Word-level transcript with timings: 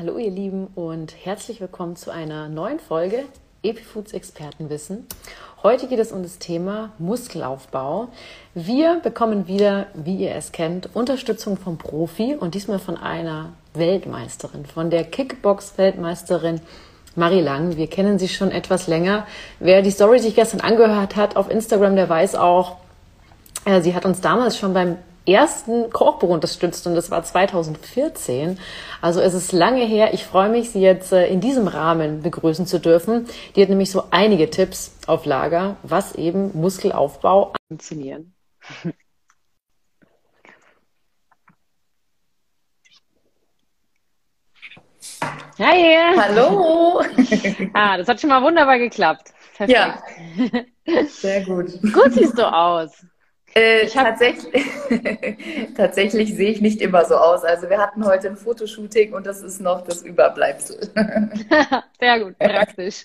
Hallo 0.00 0.16
ihr 0.16 0.30
Lieben 0.30 0.68
und 0.76 1.14
herzlich 1.26 1.60
willkommen 1.60 1.94
zu 1.94 2.10
einer 2.10 2.48
neuen 2.48 2.80
Folge 2.80 3.24
Epifoods 3.62 4.14
Expertenwissen. 4.14 5.06
Heute 5.62 5.88
geht 5.88 5.98
es 5.98 6.10
um 6.10 6.22
das 6.22 6.38
Thema 6.38 6.92
Muskelaufbau. 6.98 8.08
Wir 8.54 9.00
bekommen 9.00 9.46
wieder, 9.46 9.88
wie 9.92 10.16
ihr 10.16 10.34
es 10.34 10.52
kennt, 10.52 10.88
Unterstützung 10.96 11.58
vom 11.58 11.76
Profi 11.76 12.34
und 12.34 12.54
diesmal 12.54 12.78
von 12.78 12.96
einer 12.96 13.52
Weltmeisterin, 13.74 14.64
von 14.64 14.88
der 14.88 15.04
Kickbox-Weltmeisterin 15.04 16.62
Marie 17.14 17.42
Lang. 17.42 17.76
Wir 17.76 17.88
kennen 17.88 18.18
sie 18.18 18.28
schon 18.28 18.52
etwas 18.52 18.86
länger. 18.86 19.26
Wer 19.58 19.82
die 19.82 19.90
Story 19.90 20.18
sich 20.18 20.34
gestern 20.34 20.62
angehört 20.62 21.14
hat 21.16 21.36
auf 21.36 21.50
Instagram, 21.50 21.94
der 21.96 22.08
weiß 22.08 22.36
auch, 22.36 22.78
äh, 23.66 23.82
sie 23.82 23.94
hat 23.94 24.06
uns 24.06 24.22
damals 24.22 24.56
schon 24.56 24.72
beim 24.72 24.96
ersten 25.26 25.90
Kochbuch 25.90 26.28
unterstützt 26.28 26.86
und 26.86 26.94
das 26.94 27.10
war 27.10 27.22
2014. 27.22 28.58
Also 29.00 29.20
es 29.20 29.34
ist 29.34 29.52
lange 29.52 29.84
her. 29.84 30.14
Ich 30.14 30.24
freue 30.24 30.48
mich, 30.48 30.70
Sie 30.70 30.80
jetzt 30.80 31.12
äh, 31.12 31.26
in 31.26 31.40
diesem 31.40 31.68
Rahmen 31.68 32.22
begrüßen 32.22 32.66
zu 32.66 32.78
dürfen. 32.78 33.26
Die 33.54 33.62
hat 33.62 33.68
nämlich 33.68 33.90
so 33.90 34.04
einige 34.10 34.50
Tipps 34.50 34.96
auf 35.06 35.26
Lager, 35.26 35.76
was 35.82 36.14
eben 36.14 36.50
Muskelaufbau 36.58 37.52
funktionieren. 37.68 38.34
Hi! 45.58 46.16
Hallo! 46.16 47.02
ah, 47.74 47.98
das 47.98 48.08
hat 48.08 48.18
schon 48.18 48.30
mal 48.30 48.42
wunderbar 48.42 48.78
geklappt. 48.78 49.34
Perfekt. 49.58 49.78
Ja, 49.78 51.04
sehr 51.06 51.44
gut. 51.44 51.82
Gut 51.92 52.14
siehst 52.14 52.38
du 52.38 52.50
aus. 52.50 53.04
Äh, 53.54 53.86
tatsächlich, 53.86 54.64
tatsächlich 55.76 56.34
sehe 56.34 56.50
ich 56.50 56.60
nicht 56.60 56.80
immer 56.80 57.04
so 57.04 57.16
aus. 57.16 57.42
Also 57.42 57.68
wir 57.68 57.78
hatten 57.78 58.04
heute 58.04 58.28
ein 58.28 58.36
Fotoshooting 58.36 59.12
und 59.12 59.26
das 59.26 59.42
ist 59.42 59.60
noch 59.60 59.82
das 59.82 60.02
Überbleibsel. 60.02 60.88
Sehr 62.00 62.20
gut, 62.20 62.38
praktisch. 62.38 63.04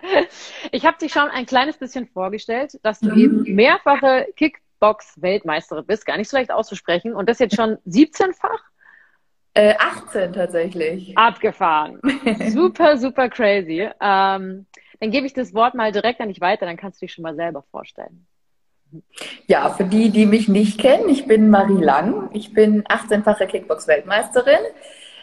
ich 0.72 0.84
habe 0.84 0.98
dich 0.98 1.12
schon 1.12 1.28
ein 1.30 1.46
kleines 1.46 1.78
bisschen 1.78 2.06
vorgestellt, 2.06 2.78
dass 2.82 3.00
du 3.00 3.10
mhm. 3.10 3.18
eben 3.18 3.54
mehrfache 3.54 4.26
Kickbox-Weltmeisterin 4.36 5.86
bist, 5.86 6.04
gar 6.04 6.18
nicht 6.18 6.28
so 6.28 6.36
leicht 6.36 6.52
auszusprechen. 6.52 7.14
Und 7.14 7.30
das 7.30 7.38
jetzt 7.38 7.56
schon 7.56 7.78
17-fach? 7.86 8.62
Äh, 9.54 9.74
18 9.78 10.34
tatsächlich. 10.34 11.16
Abgefahren. 11.16 12.00
super, 12.50 12.98
super 12.98 13.30
crazy. 13.30 13.88
Ähm, 14.00 14.66
dann 15.00 15.10
gebe 15.10 15.26
ich 15.26 15.32
das 15.32 15.54
Wort 15.54 15.74
mal 15.74 15.90
direkt 15.90 16.20
an 16.20 16.28
dich 16.28 16.42
weiter, 16.42 16.66
dann 16.66 16.76
kannst 16.76 17.00
du 17.00 17.06
dich 17.06 17.14
schon 17.14 17.22
mal 17.22 17.34
selber 17.34 17.62
vorstellen. 17.70 18.26
Ja, 19.46 19.70
für 19.70 19.84
die, 19.84 20.10
die 20.10 20.26
mich 20.26 20.48
nicht 20.48 20.80
kennen, 20.80 21.08
ich 21.08 21.26
bin 21.26 21.50
Marie 21.50 21.82
Lang. 21.82 22.30
Ich 22.32 22.52
bin 22.52 22.84
18-fache 22.84 23.46
Kickbox-Weltmeisterin. 23.46 24.60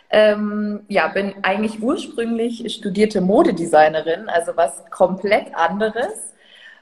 Ähm, 0.09 0.81
ja, 0.87 1.07
bin 1.09 1.35
eigentlich 1.43 1.81
ursprünglich 1.81 2.73
studierte 2.73 3.19
Modedesignerin, 3.19 4.29
also 4.29 4.55
was 4.55 4.85
komplett 4.89 5.53
anderes. 5.53 6.33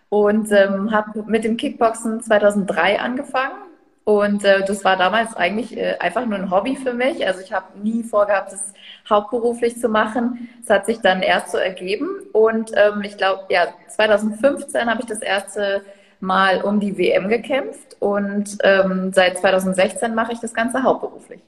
Und 0.09 0.51
ähm, 0.51 0.91
habe 0.91 1.23
mit 1.27 1.43
dem 1.43 1.57
Kickboxen 1.57 2.21
2003 2.21 2.99
angefangen. 2.99 3.55
Und 4.03 4.45
äh, 4.45 4.63
das 4.63 4.85
war 4.85 4.97
damals 4.97 5.35
eigentlich 5.35 5.75
äh, 5.75 5.97
einfach 5.99 6.27
nur 6.27 6.37
ein 6.37 6.51
Hobby 6.51 6.75
für 6.75 6.93
mich. 6.93 7.25
Also 7.25 7.41
ich 7.41 7.51
habe 7.51 7.79
nie 7.79 8.03
vorgehabt, 8.03 8.51
das 8.51 8.73
hauptberuflich 9.09 9.79
zu 9.79 9.89
machen. 9.89 10.47
Es 10.63 10.69
hat 10.69 10.85
sich 10.85 10.99
dann 10.99 11.23
erst 11.23 11.51
so 11.51 11.57
ergeben. 11.57 12.09
Und 12.31 12.71
ähm, 12.75 13.01
ich 13.03 13.17
glaube, 13.17 13.45
ja, 13.49 13.67
2015 13.87 14.87
habe 14.87 15.01
ich 15.01 15.07
das 15.07 15.19
erste 15.19 15.83
mal 16.25 16.61
um 16.61 16.79
die 16.79 16.97
WM 16.97 17.29
gekämpft 17.29 17.97
und 17.99 18.57
ähm, 18.63 19.11
seit 19.13 19.37
2016 19.37 20.13
mache 20.13 20.33
ich 20.33 20.39
das 20.39 20.53
Ganze 20.53 20.83
hauptberuflich. 20.83 21.41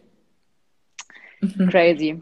Crazy. 1.70 2.22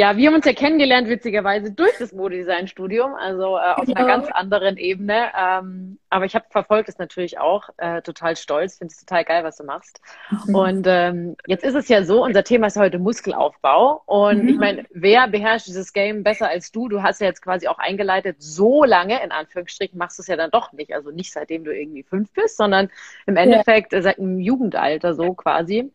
Ja, 0.00 0.16
wir 0.16 0.28
haben 0.28 0.36
uns 0.36 0.46
ja 0.46 0.54
kennengelernt, 0.54 1.08
witzigerweise, 1.08 1.72
durch 1.72 1.92
das 1.98 2.14
Modedesign-Studium, 2.14 3.14
also 3.16 3.58
äh, 3.58 3.72
auf 3.76 3.84
genau. 3.84 3.98
einer 3.98 4.06
ganz 4.06 4.30
anderen 4.30 4.78
Ebene. 4.78 5.26
Ähm, 5.38 5.98
aber 6.08 6.24
ich 6.24 6.34
habe 6.34 6.46
verfolgt 6.48 6.88
es 6.88 6.96
natürlich 6.96 7.38
auch, 7.38 7.68
äh, 7.76 8.00
total 8.00 8.34
stolz, 8.36 8.78
finde 8.78 8.92
es 8.92 9.04
total 9.04 9.26
geil, 9.26 9.44
was 9.44 9.58
du 9.58 9.64
machst. 9.64 10.00
Mhm. 10.46 10.54
Und 10.54 10.86
ähm, 10.88 11.36
jetzt 11.46 11.64
ist 11.64 11.74
es 11.74 11.88
ja 11.88 12.02
so, 12.02 12.24
unser 12.24 12.44
Thema 12.44 12.68
ist 12.68 12.78
heute 12.78 12.98
Muskelaufbau. 12.98 14.02
Und 14.06 14.44
mhm. 14.44 14.48
ich 14.48 14.56
meine, 14.56 14.86
wer 14.88 15.28
beherrscht 15.28 15.66
dieses 15.66 15.92
Game 15.92 16.22
besser 16.22 16.48
als 16.48 16.72
du? 16.72 16.88
Du 16.88 17.02
hast 17.02 17.20
ja 17.20 17.26
jetzt 17.26 17.42
quasi 17.42 17.68
auch 17.68 17.78
eingeleitet, 17.78 18.36
so 18.38 18.84
lange, 18.84 19.22
in 19.22 19.32
Anführungsstrichen, 19.32 19.98
machst 19.98 20.18
du 20.18 20.22
es 20.22 20.28
ja 20.28 20.36
dann 20.36 20.50
doch 20.50 20.72
nicht. 20.72 20.94
Also 20.94 21.10
nicht 21.10 21.30
seitdem 21.30 21.62
du 21.62 21.78
irgendwie 21.78 22.04
fünf 22.04 22.32
bist, 22.32 22.56
sondern 22.56 22.88
im 23.26 23.36
Endeffekt 23.36 23.92
ja. 23.92 24.00
seit 24.00 24.16
dem 24.16 24.38
Jugendalter 24.40 25.12
so 25.12 25.34
quasi. 25.34 25.92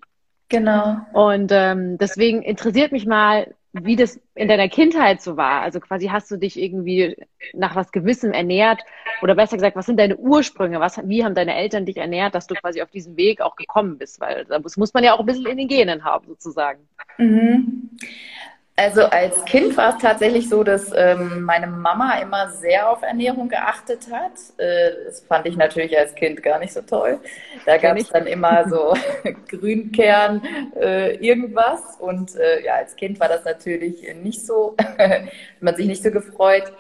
Genau. 0.50 0.98
Und 1.14 1.52
ähm, 1.52 1.98
deswegen 1.98 2.44
interessiert 2.44 2.92
mich 2.92 3.08
mal, 3.08 3.48
wie 3.82 3.96
das 3.96 4.20
in 4.36 4.48
deiner 4.48 4.70
Kindheit 4.70 5.22
so 5.22 5.36
war. 5.36 5.62
Also 5.62 5.80
quasi 5.80 6.08
hast 6.08 6.32
du 6.32 6.38
dich 6.38 6.60
irgendwie 6.60 7.16
nach 7.54 7.76
was 7.76 7.92
Gewissem 7.92 8.32
ernährt 8.32 8.82
oder 9.22 9.36
besser 9.36 9.58
gesagt, 9.58 9.76
was 9.76 9.86
sind 9.86 10.00
deine 10.00 10.16
Ursprünge? 10.16 10.80
Was, 10.80 10.98
wie 11.08 11.26
haben 11.26 11.36
deine 11.36 11.56
Eltern 11.56 11.86
dich 11.86 11.98
ernährt, 11.98 12.36
dass 12.36 12.48
du 12.48 12.56
quasi 12.56 12.82
auf 12.82 12.90
diesen 12.90 13.18
Weg 13.18 13.42
auch 13.42 13.56
gekommen 13.56 13.98
bist? 13.98 14.22
Weil 14.22 14.46
das 14.46 14.78
muss 14.78 14.94
man 14.94 15.04
ja 15.04 15.14
auch 15.14 15.20
ein 15.20 15.26
bisschen 15.26 15.48
in 15.48 15.58
den 15.58 15.68
Genen 15.68 16.06
haben, 16.06 16.26
sozusagen. 16.28 16.88
Mhm. 17.18 17.90
Also 18.78 19.06
als 19.06 19.46
Kind 19.46 19.78
war 19.78 19.96
es 19.96 20.02
tatsächlich 20.02 20.50
so, 20.50 20.62
dass 20.62 20.92
ähm, 20.94 21.44
meine 21.44 21.68
Mama 21.68 22.20
immer 22.20 22.50
sehr 22.50 22.90
auf 22.90 23.04
Ernährung 23.04 23.48
geachtet 23.48 24.08
hat. 24.12 24.34
Äh, 24.58 25.06
das 25.06 25.22
fand 25.22 25.46
ich 25.46 25.56
natürlich 25.56 25.98
als 25.98 26.14
Kind 26.14 26.44
gar 26.44 26.60
nicht 26.60 26.74
so 26.74 26.82
toll. 26.82 27.20
Da 27.66 27.78
gab 27.78 27.98
es 27.98 28.10
dann 28.10 28.28
immer 28.28 28.68
so 28.70 28.94
Grünkern, 29.48 30.42
äh, 30.76 31.16
irgendwas. 31.16 31.96
Und 32.00 32.36
äh, 32.36 32.66
ja, 32.66 32.76
als 32.76 32.98
Kind 32.98 33.18
war 33.22 33.30
das 33.30 33.46
natürlich 33.46 34.14
nicht 34.16 34.46
so, 34.46 34.76
hat 34.98 35.30
man 35.62 35.76
sich 35.78 35.86
nicht 35.88 36.04
so 36.04 36.12
gefreut. 36.12 36.74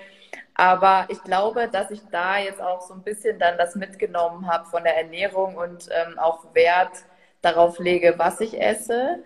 Aber 0.53 1.05
ich 1.09 1.23
glaube, 1.23 1.69
dass 1.71 1.91
ich 1.91 2.01
da 2.11 2.37
jetzt 2.39 2.61
auch 2.61 2.81
so 2.81 2.93
ein 2.93 3.03
bisschen 3.03 3.39
dann 3.39 3.57
das 3.57 3.75
mitgenommen 3.75 4.47
habe 4.47 4.65
von 4.65 4.83
der 4.83 4.97
Ernährung 4.97 5.55
und 5.55 5.87
ähm, 5.91 6.19
auch 6.19 6.53
Wert 6.53 6.91
darauf 7.41 7.79
lege, 7.79 8.15
was 8.17 8.41
ich 8.41 8.59
esse. 8.59 9.19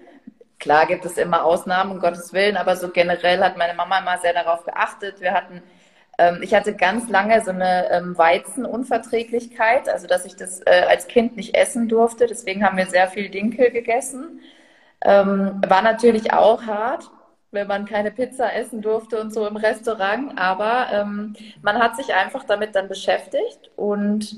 Klar 0.59 0.87
gibt 0.87 1.05
es 1.05 1.17
immer 1.17 1.45
Ausnahmen, 1.45 1.91
um 1.91 1.99
Gottes 1.99 2.33
Willen, 2.33 2.57
aber 2.57 2.75
so 2.75 2.89
generell 2.89 3.39
hat 3.39 3.57
meine 3.57 3.73
Mama 3.73 3.99
immer 3.99 4.17
sehr 4.17 4.33
darauf 4.33 4.65
geachtet. 4.65 5.21
Wir 5.21 5.33
hatten, 5.33 5.63
ähm, 6.17 6.39
ich 6.41 6.53
hatte 6.53 6.75
ganz 6.75 7.09
lange 7.09 7.41
so 7.43 7.51
eine 7.51 7.89
ähm, 7.91 8.17
Weizenunverträglichkeit, 8.17 9.87
also 9.87 10.05
dass 10.07 10.25
ich 10.25 10.35
das 10.35 10.59
äh, 10.65 10.85
als 10.89 11.07
Kind 11.07 11.37
nicht 11.37 11.55
essen 11.55 11.87
durfte. 11.87 12.27
Deswegen 12.27 12.65
haben 12.65 12.77
wir 12.77 12.87
sehr 12.87 13.07
viel 13.07 13.29
Dinkel 13.29 13.71
gegessen. 13.71 14.41
Ähm, 15.01 15.61
war 15.65 15.81
natürlich 15.81 16.33
auch 16.33 16.63
hart, 16.63 17.09
wenn 17.51 17.67
man 17.67 17.85
keine 17.85 18.11
Pizza 18.11 18.53
essen 18.53 18.81
durfte 18.81 19.19
und 19.21 19.33
so 19.33 19.47
im 19.47 19.55
Restaurant, 19.55 20.37
aber 20.37 20.87
ähm, 20.91 21.35
man 21.61 21.79
hat 21.79 21.95
sich 21.95 22.13
einfach 22.13 22.43
damit 22.43 22.75
dann 22.75 22.89
beschäftigt 22.89 23.71
und 23.77 24.35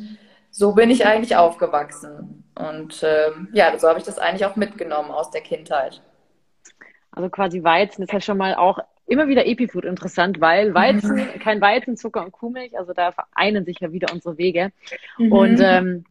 so 0.51 0.73
bin 0.73 0.91
ich 0.91 1.05
eigentlich 1.05 1.35
aufgewachsen. 1.35 2.43
Und 2.55 3.01
ähm, 3.03 3.49
ja, 3.53 3.77
so 3.79 3.87
habe 3.89 3.99
ich 3.99 4.05
das 4.05 4.19
eigentlich 4.19 4.45
auch 4.45 4.55
mitgenommen 4.55 5.09
aus 5.09 5.31
der 5.31 5.41
Kindheit. 5.41 6.01
Also 7.11 7.29
quasi 7.29 7.63
Weizen 7.63 8.03
ist 8.03 8.13
ja 8.13 8.21
schon 8.21 8.37
mal 8.37 8.55
auch 8.55 8.79
immer 9.05 9.27
wieder 9.27 9.45
Epifood 9.45 9.83
interessant, 9.83 10.39
weil 10.39 10.73
Weizen, 10.73 11.15
mhm. 11.15 11.39
kein 11.39 11.59
Weizen, 11.59 11.97
Zucker 11.97 12.23
und 12.23 12.31
Kuhmilch, 12.31 12.77
also 12.77 12.93
da 12.93 13.11
vereinen 13.11 13.65
sich 13.65 13.79
ja 13.79 13.91
wieder 13.91 14.13
unsere 14.13 14.37
Wege. 14.37 14.71
Mhm. 15.17 15.31
Und 15.31 15.59
ähm, 15.61 16.05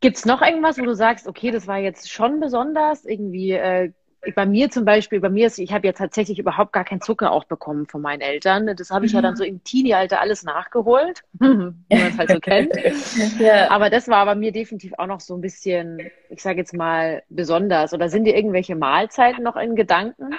gibt 0.00 0.18
es 0.18 0.26
noch 0.26 0.42
irgendwas, 0.42 0.78
wo 0.78 0.84
du 0.84 0.94
sagst, 0.94 1.26
okay, 1.26 1.50
das 1.50 1.66
war 1.66 1.78
jetzt 1.78 2.10
schon 2.10 2.40
besonders, 2.40 3.06
irgendwie 3.06 3.52
äh, 3.52 3.92
bei 4.34 4.46
mir 4.46 4.70
zum 4.70 4.84
Beispiel, 4.84 5.20
bei 5.20 5.28
mir 5.28 5.46
ist, 5.46 5.58
ich 5.58 5.72
habe 5.72 5.86
ja 5.86 5.92
tatsächlich 5.92 6.38
überhaupt 6.38 6.72
gar 6.72 6.84
keinen 6.84 7.00
Zucker 7.00 7.30
auch 7.30 7.44
bekommen 7.44 7.86
von 7.86 8.02
meinen 8.02 8.20
Eltern. 8.20 8.74
Das 8.76 8.90
habe 8.90 9.06
ich 9.06 9.12
mhm. 9.12 9.16
ja 9.16 9.22
dann 9.22 9.34
mhm. 9.34 9.36
so 9.36 9.44
im 9.44 9.64
Teenie-Alter 9.64 10.20
alles 10.20 10.42
nachgeholt, 10.42 11.22
wie 11.32 11.46
man 11.46 11.84
es 11.90 12.18
halt 12.18 12.30
so 12.30 12.40
kennt. 12.40 12.74
ja. 13.38 13.70
Aber 13.70 13.90
das 13.90 14.08
war 14.08 14.24
bei 14.26 14.34
mir 14.34 14.52
definitiv 14.52 14.94
auch 14.98 15.06
noch 15.06 15.20
so 15.20 15.34
ein 15.34 15.40
bisschen, 15.40 16.10
ich 16.28 16.42
sage 16.42 16.58
jetzt 16.58 16.74
mal, 16.74 17.22
besonders. 17.28 17.92
Oder 17.92 18.08
sind 18.08 18.24
dir 18.24 18.36
irgendwelche 18.36 18.76
Mahlzeiten 18.76 19.44
noch 19.44 19.56
in 19.56 19.76
Gedanken? 19.76 20.34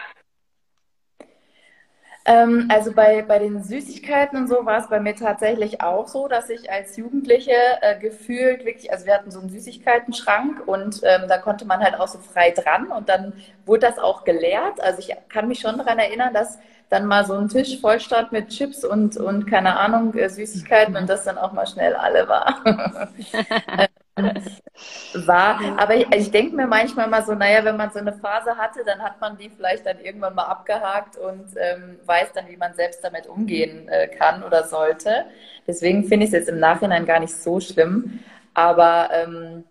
Ähm, 2.30 2.68
also 2.70 2.92
bei, 2.92 3.22
bei 3.22 3.40
den 3.40 3.64
Süßigkeiten 3.64 4.38
und 4.38 4.48
so 4.50 4.66
war 4.66 4.80
es 4.80 4.90
bei 4.90 5.00
mir 5.00 5.16
tatsächlich 5.16 5.82
auch 5.82 6.10
so, 6.10 6.28
dass 6.28 6.50
ich 6.50 6.70
als 6.70 6.98
Jugendliche 6.98 7.54
äh, 7.82 7.98
gefühlt 8.00 8.66
wirklich, 8.66 8.92
also 8.92 9.06
wir 9.06 9.14
hatten 9.14 9.32
so 9.32 9.40
einen 9.40 9.50
Süßigkeiten-Schrank 9.50 10.68
und 10.68 11.00
ähm, 11.04 11.30
da 11.30 11.38
konnte 11.38 11.64
man 11.66 11.80
halt 11.82 11.98
auch 11.98 12.10
so 12.10 12.20
frei 12.20 12.52
dran 12.52 12.88
und 12.92 13.08
dann 13.08 13.32
wurde 13.66 13.88
das 13.88 13.98
auch 13.98 14.26
geleert. 14.26 14.82
Also 14.82 15.00
ich 15.00 15.16
kann 15.30 15.48
mich 15.48 15.60
schon 15.62 15.78
daran 15.78 16.00
erinnern, 16.00 16.34
dass 16.34 16.60
dann 16.90 17.06
mal 17.06 17.26
so 17.26 17.34
ein 17.34 17.48
Tisch 17.48 17.80
voll 17.80 18.00
stand 18.02 18.34
mit 18.34 18.50
Chips 18.50 18.84
und, 18.84 19.16
und 19.18 19.46
keine 19.48 19.78
Ahnung, 19.80 20.14
äh, 20.16 20.30
Süßigkeiten 20.30 20.98
und 20.98 21.08
das 21.10 21.24
dann 21.24 21.38
auch 21.38 21.54
mal 21.54 21.66
schnell 21.68 21.96
alle 21.96 22.28
war. 22.28 22.62
war. 25.26 25.60
Aber 25.78 25.96
ich, 25.96 26.08
ich 26.14 26.32
denke 26.32 26.56
mir 26.56 26.68
manchmal 26.68 27.08
mal 27.08 27.24
so, 27.24 27.34
naja, 27.34 27.64
wenn 27.64 27.78
man 27.78 27.92
so 27.92 28.00
eine 28.00 28.14
Phase 28.14 28.58
hatte, 28.58 28.84
dann 28.86 29.00
hat 29.00 29.20
man 29.22 29.38
die 29.38 29.50
vielleicht 29.50 29.86
dann 29.86 30.00
irgendwann 30.00 30.36
mal 30.36 30.46
abgehakt 30.46 31.18
und 31.18 31.46
ähm, 31.58 32.00
weiß 32.06 32.34
dann, 32.34 32.48
wie 32.48 32.58
man 32.58 32.74
selbst 32.74 33.04
damit 33.04 33.28
umgehen 33.28 33.88
äh, 33.90 34.08
kann 34.08 34.44
oder 34.44 34.64
sollte. 34.66 35.26
Deswegen 35.66 36.06
finde 36.06 36.26
ich 36.26 36.34
es 36.34 36.40
jetzt 36.40 36.50
im 36.50 36.60
Nachhinein 36.60 37.06
gar 37.06 37.20
nicht 37.20 37.36
so 37.36 37.60
schlimm. 37.60 38.20
Aber 38.54 39.10
ähm, 39.12 39.64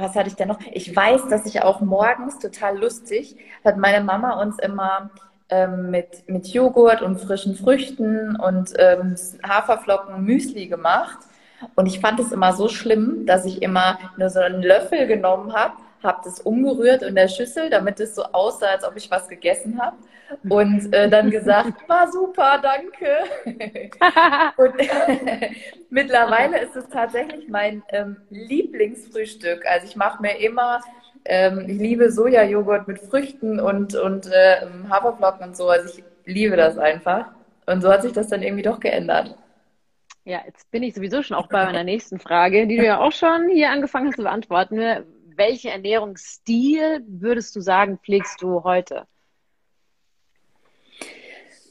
was 0.00 0.14
hatte 0.14 0.28
ich 0.28 0.36
denn 0.36 0.48
noch? 0.48 0.60
Ich 0.72 0.94
weiß, 0.94 1.28
dass 1.28 1.46
ich 1.46 1.62
auch 1.62 1.80
morgens 1.80 2.38
total 2.38 2.78
lustig 2.78 3.36
hat 3.64 3.76
meine 3.76 4.04
Mama 4.04 4.40
uns 4.40 4.58
immer 4.58 5.10
ähm, 5.50 5.90
mit, 5.90 6.28
mit 6.28 6.48
Joghurt 6.48 7.02
und 7.02 7.20
frischen 7.20 7.54
Früchten 7.56 8.36
und 8.36 8.74
ähm, 8.78 9.14
Haferflocken 9.46 10.24
Müsli 10.24 10.66
gemacht. 10.66 11.18
Und 11.74 11.86
ich 11.86 12.00
fand 12.00 12.20
es 12.20 12.32
immer 12.32 12.52
so 12.52 12.68
schlimm, 12.68 13.26
dass 13.26 13.44
ich 13.44 13.62
immer 13.62 13.98
nur 14.16 14.30
so 14.30 14.40
einen 14.40 14.62
Löffel 14.62 15.06
genommen 15.06 15.52
habe, 15.52 15.74
habe 16.02 16.20
das 16.24 16.40
umgerührt 16.40 17.02
in 17.02 17.14
der 17.14 17.28
Schüssel, 17.28 17.70
damit 17.70 17.98
es 18.00 18.14
so 18.14 18.22
aussah, 18.24 18.68
als 18.68 18.84
ob 18.84 18.96
ich 18.96 19.10
was 19.10 19.28
gegessen 19.28 19.80
habe. 19.80 19.96
Und 20.48 20.94
äh, 20.94 21.08
dann 21.08 21.30
gesagt, 21.30 21.72
war 21.88 22.10
super, 22.10 22.60
danke. 22.62 23.18
und 24.56 24.74
mittlerweile 25.90 26.60
ist 26.60 26.76
es 26.76 26.88
tatsächlich 26.88 27.48
mein 27.48 27.82
ähm, 27.88 28.18
Lieblingsfrühstück. 28.30 29.66
Also 29.66 29.86
ich 29.86 29.96
mache 29.96 30.22
mir 30.22 30.38
immer 30.38 30.80
ähm, 31.24 31.66
ich 31.68 31.78
liebe 31.78 32.10
Sojajoghurt 32.10 32.88
mit 32.88 32.98
Früchten 33.00 33.60
und, 33.60 33.94
und 33.94 34.26
äh, 34.26 34.66
Haferflocken 34.88 35.48
und 35.48 35.56
so. 35.56 35.68
Also 35.68 35.88
ich 35.98 36.04
liebe 36.24 36.56
das 36.56 36.78
einfach. 36.78 37.26
Und 37.66 37.82
so 37.82 37.92
hat 37.92 38.02
sich 38.02 38.12
das 38.12 38.28
dann 38.28 38.42
irgendwie 38.42 38.62
doch 38.62 38.80
geändert. 38.80 39.36
Ja, 40.28 40.42
jetzt 40.44 40.70
bin 40.70 40.82
ich 40.82 40.94
sowieso 40.94 41.22
schon 41.22 41.38
auch 41.38 41.46
bei 41.46 41.64
meiner 41.64 41.84
nächsten 41.84 42.18
Frage, 42.18 42.66
die 42.66 42.76
du 42.76 42.84
ja 42.84 43.00
auch 43.00 43.12
schon 43.12 43.48
hier 43.48 43.70
angefangen 43.70 44.08
hast 44.08 44.16
zu 44.16 44.24
beantworten. 44.24 44.78
Welchen 45.34 45.70
Ernährungsstil 45.70 47.02
würdest 47.08 47.56
du 47.56 47.62
sagen, 47.62 47.98
pflegst 48.04 48.42
du 48.42 48.62
heute? 48.62 49.06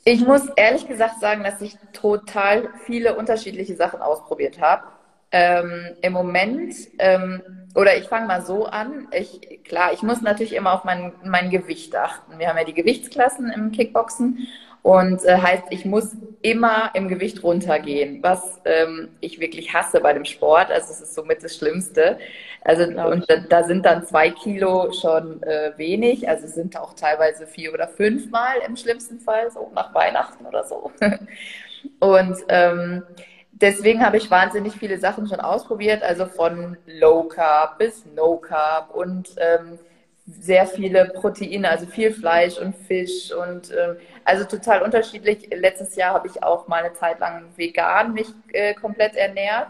Ich 0.05 0.25
muss 0.25 0.49
ehrlich 0.55 0.87
gesagt 0.87 1.19
sagen, 1.19 1.43
dass 1.43 1.61
ich 1.61 1.77
total 1.93 2.69
viele 2.87 3.15
unterschiedliche 3.15 3.75
Sachen 3.75 4.01
ausprobiert 4.01 4.59
habe. 4.59 4.85
Ähm, 5.31 5.95
Im 6.01 6.13
Moment, 6.13 6.73
ähm, 6.97 7.43
oder 7.75 7.95
ich 7.95 8.05
fange 8.07 8.25
mal 8.25 8.41
so 8.41 8.65
an, 8.65 9.07
ich, 9.11 9.63
klar, 9.65 9.93
ich 9.93 10.01
muss 10.01 10.21
natürlich 10.21 10.55
immer 10.55 10.73
auf 10.73 10.83
mein, 10.83 11.13
mein 11.23 11.51
Gewicht 11.51 11.95
achten. 11.95 12.39
Wir 12.39 12.47
haben 12.47 12.57
ja 12.57 12.63
die 12.63 12.73
Gewichtsklassen 12.73 13.51
im 13.51 13.71
Kickboxen 13.71 14.47
und 14.83 15.25
äh, 15.25 15.37
heißt, 15.37 15.65
ich 15.71 15.85
muss 15.85 16.15
immer 16.41 16.91
im 16.93 17.07
Gewicht 17.07 17.43
runtergehen, 17.43 18.23
was 18.23 18.61
ähm, 18.65 19.09
ich 19.19 19.39
wirklich 19.39 19.73
hasse 19.73 19.99
bei 19.99 20.13
dem 20.13 20.25
Sport. 20.25 20.71
Also 20.71 20.93
es 20.93 21.01
ist 21.01 21.15
somit 21.15 21.43
das 21.43 21.57
Schlimmste. 21.57 22.17
Also 22.63 22.83
und 22.83 23.29
da, 23.29 23.37
da 23.37 23.63
sind 23.63 23.85
dann 23.85 24.05
zwei 24.05 24.29
Kilo 24.29 24.91
schon 24.93 25.43
äh, 25.43 25.73
wenig. 25.77 26.29
Also 26.29 26.45
es 26.45 26.55
sind 26.55 26.77
auch 26.77 26.93
teilweise 26.93 27.47
vier 27.47 27.73
oder 27.73 27.87
fünf 27.87 28.29
Mal 28.29 28.57
im 28.65 28.75
schlimmsten 28.75 29.19
Fall, 29.19 29.51
so 29.51 29.71
nach 29.75 29.93
Weihnachten 29.93 30.45
oder 30.45 30.63
so. 30.63 30.91
und 31.99 32.37
ähm, 32.47 33.03
deswegen 33.51 34.05
habe 34.05 34.17
ich 34.17 34.31
wahnsinnig 34.31 34.73
viele 34.73 34.99
Sachen 34.99 35.27
schon 35.27 35.39
ausprobiert, 35.39 36.03
also 36.03 36.25
von 36.25 36.77
Low 36.85 37.23
Carb 37.23 37.77
bis 37.79 38.05
No 38.15 38.37
Carb 38.37 38.93
und 38.93 39.29
ähm, 39.37 39.79
sehr 40.27 40.67
viele 40.67 41.05
Proteine, 41.05 41.69
also 41.69 41.85
viel 41.85 42.11
Fleisch 42.11 42.57
und 42.57 42.75
Fisch 42.75 43.31
und 43.31 43.71
ähm, 43.71 43.95
also 44.27 44.43
total 44.43 44.81
unterschiedlich. 44.81 45.49
Letztes 45.51 45.95
Jahr 45.95 46.13
habe 46.15 46.27
ich 46.27 46.43
auch 46.43 46.67
mal 46.67 46.83
eine 46.83 46.93
Zeit 46.93 47.19
lang 47.19 47.45
vegan 47.55 48.13
mich 48.13 48.27
äh, 48.51 48.73
komplett 48.73 49.15
ernährt 49.15 49.69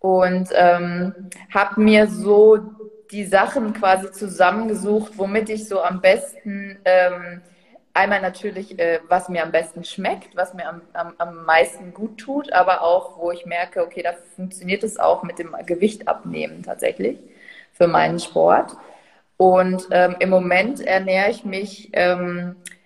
und 0.00 0.48
ähm, 0.52 1.14
habe 1.54 1.80
mir 1.80 2.08
so 2.08 2.58
die 3.12 3.24
Sachen 3.24 3.72
quasi 3.72 4.10
zusammengesucht, 4.10 5.12
womit 5.16 5.48
ich 5.48 5.68
so 5.68 5.80
am 5.80 6.00
besten 6.00 6.78
ähm, 6.84 7.40
einmal 7.94 8.20
natürlich, 8.20 8.78
äh, 8.78 8.98
was 9.08 9.28
mir 9.28 9.44
am 9.44 9.52
besten 9.52 9.84
schmeckt, 9.84 10.36
was 10.36 10.54
mir 10.54 10.68
am, 10.68 10.82
am, 10.92 11.14
am 11.18 11.44
meisten 11.44 11.94
gut 11.94 12.18
tut, 12.18 12.52
aber 12.52 12.82
auch, 12.82 13.18
wo 13.18 13.30
ich 13.30 13.46
merke, 13.46 13.82
okay, 13.82 14.02
da 14.02 14.10
funktioniert 14.34 14.82
es 14.82 14.98
auch 14.98 15.22
mit 15.22 15.38
dem 15.38 15.54
Gewicht 15.66 16.08
abnehmen 16.08 16.64
tatsächlich 16.64 17.18
für 17.72 17.86
meinen 17.86 18.18
Sport. 18.18 18.72
Und 19.36 19.86
ähm, 19.92 20.16
im 20.18 20.30
Moment 20.30 20.80
ernähre 20.80 21.30
ich 21.30 21.44
mich 21.44 21.90
ähm, 21.92 22.56
äh, 22.60 22.77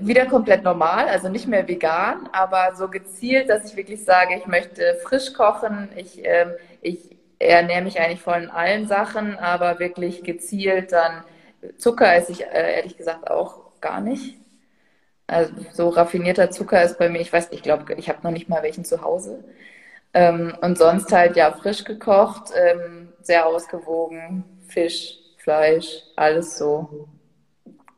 wieder 0.00 0.26
komplett 0.26 0.64
normal, 0.64 1.08
also 1.08 1.28
nicht 1.28 1.46
mehr 1.46 1.68
vegan, 1.68 2.28
aber 2.32 2.74
so 2.76 2.88
gezielt, 2.88 3.50
dass 3.50 3.64
ich 3.70 3.76
wirklich 3.76 4.04
sage, 4.04 4.36
ich 4.36 4.46
möchte 4.46 4.98
frisch 5.04 5.32
kochen, 5.34 5.88
ich, 5.96 6.24
ähm, 6.24 6.52
ich 6.80 7.16
ernähre 7.38 7.82
mich 7.82 8.00
eigentlich 8.00 8.22
von 8.22 8.50
allen 8.50 8.86
Sachen, 8.88 9.36
aber 9.38 9.78
wirklich 9.78 10.22
gezielt 10.24 10.92
dann 10.92 11.24
Zucker 11.78 12.14
esse 12.14 12.32
ich 12.32 12.44
äh, 12.44 12.76
ehrlich 12.76 12.96
gesagt 12.96 13.30
auch 13.30 13.80
gar 13.80 14.00
nicht. 14.00 14.36
Also 15.26 15.52
so 15.72 15.88
raffinierter 15.88 16.50
Zucker 16.50 16.82
ist 16.82 16.98
bei 16.98 17.08
mir, 17.08 17.20
ich 17.20 17.32
weiß, 17.32 17.48
ich 17.50 17.62
glaube, 17.62 17.92
ich 17.94 18.08
habe 18.08 18.20
noch 18.22 18.30
nicht 18.30 18.48
mal 18.48 18.62
welchen 18.62 18.84
zu 18.84 19.02
Hause. 19.02 19.44
Ähm, 20.14 20.54
und 20.62 20.78
sonst 20.78 21.12
halt 21.12 21.36
ja 21.36 21.52
frisch 21.52 21.84
gekocht, 21.84 22.52
ähm, 22.56 23.12
sehr 23.22 23.46
ausgewogen, 23.46 24.44
Fisch, 24.68 25.18
Fleisch, 25.38 26.02
alles 26.16 26.58
so. 26.58 27.08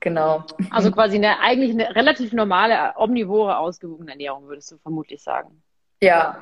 Genau. 0.00 0.45
Also 0.71 0.93
quasi 0.93 1.17
eine 1.17 1.41
eigentlich 1.41 1.71
eine 1.71 1.95
relativ 1.95 2.33
normale, 2.33 2.95
omnivore, 2.97 3.59
ausgewogene 3.59 4.12
Ernährung, 4.12 4.47
würdest 4.47 4.71
du 4.71 4.79
vermutlich 4.79 5.23
sagen. 5.23 5.62
Ja. 6.00 6.39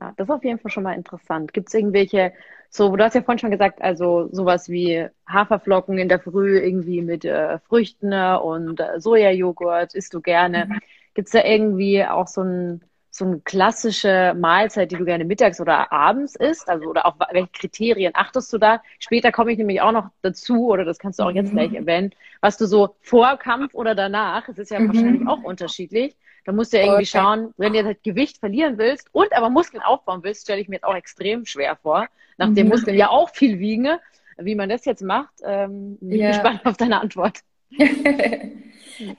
Ja, 0.00 0.12
das 0.16 0.28
ist 0.28 0.34
auf 0.34 0.44
jeden 0.44 0.58
Fall 0.58 0.70
schon 0.70 0.84
mal 0.84 0.94
interessant. 0.94 1.52
Gibt 1.52 1.68
es 1.68 1.74
irgendwelche 1.74 2.32
so, 2.70 2.94
du 2.94 3.02
hast 3.02 3.14
ja 3.14 3.22
vorhin 3.22 3.38
schon 3.38 3.50
gesagt, 3.50 3.80
also 3.80 4.28
sowas 4.30 4.68
wie 4.68 5.06
Haferflocken 5.26 5.98
in 5.98 6.08
der 6.08 6.20
Früh 6.20 6.58
irgendwie 6.58 7.00
mit 7.00 7.24
äh, 7.24 7.58
Früchten 7.60 8.12
und 8.12 8.80
äh, 8.80 9.00
Sojajoghurt 9.00 9.94
isst 9.94 10.12
du 10.12 10.20
gerne. 10.20 10.66
Mhm. 10.66 10.78
Gibt 11.14 11.28
es 11.28 11.32
da 11.32 11.44
irgendwie 11.44 12.04
auch 12.04 12.26
so 12.26 12.42
ein 12.42 12.82
so 13.10 13.24
eine 13.24 13.40
klassische 13.40 14.34
Mahlzeit, 14.38 14.90
die 14.90 14.96
du 14.96 15.04
gerne 15.04 15.24
mittags 15.24 15.60
oder 15.60 15.92
abends 15.92 16.36
isst? 16.36 16.68
Also, 16.68 16.86
oder 16.86 17.06
auf 17.06 17.14
welche 17.32 17.48
Kriterien 17.52 18.12
achtest 18.14 18.52
du 18.52 18.58
da? 18.58 18.82
Später 18.98 19.32
komme 19.32 19.52
ich 19.52 19.58
nämlich 19.58 19.80
auch 19.80 19.92
noch 19.92 20.10
dazu, 20.22 20.68
oder 20.68 20.84
das 20.84 20.98
kannst 20.98 21.18
du 21.18 21.24
auch 21.24 21.30
jetzt 21.30 21.52
mhm. 21.52 21.56
gleich 21.56 21.72
erwähnen, 21.74 22.14
was 22.40 22.58
du 22.58 22.66
so 22.66 22.96
vor 23.00 23.36
Kampf 23.36 23.74
oder 23.74 23.94
danach, 23.94 24.48
es 24.48 24.58
ist 24.58 24.70
ja 24.70 24.80
mhm. 24.80 24.88
wahrscheinlich 24.88 25.28
auch 25.28 25.42
unterschiedlich, 25.42 26.16
da 26.44 26.52
musst 26.52 26.72
du 26.72 26.78
ja 26.78 26.84
irgendwie 26.84 27.02
okay. 27.02 27.18
schauen, 27.18 27.54
wenn 27.56 27.72
du 27.74 27.84
halt 27.84 28.02
Gewicht 28.02 28.38
verlieren 28.38 28.78
willst 28.78 29.08
und 29.12 29.32
aber 29.34 29.50
Muskeln 29.50 29.82
aufbauen 29.82 30.22
willst, 30.22 30.42
stelle 30.42 30.60
ich 30.60 30.68
mir 30.68 30.76
jetzt 30.76 30.84
auch 30.84 30.94
extrem 30.94 31.44
schwer 31.44 31.76
vor, 31.76 32.06
nachdem 32.38 32.66
mhm. 32.66 32.72
Muskeln 32.72 32.96
ja 32.96 33.10
auch 33.10 33.30
viel 33.30 33.58
wiegen, 33.58 33.98
wie 34.38 34.54
man 34.54 34.68
das 34.68 34.84
jetzt 34.84 35.02
macht. 35.02 35.34
Ähm, 35.44 35.98
bin 36.00 36.20
ja. 36.20 36.28
gespannt 36.28 36.60
auf 36.64 36.76
deine 36.76 37.00
Antwort. 37.00 37.40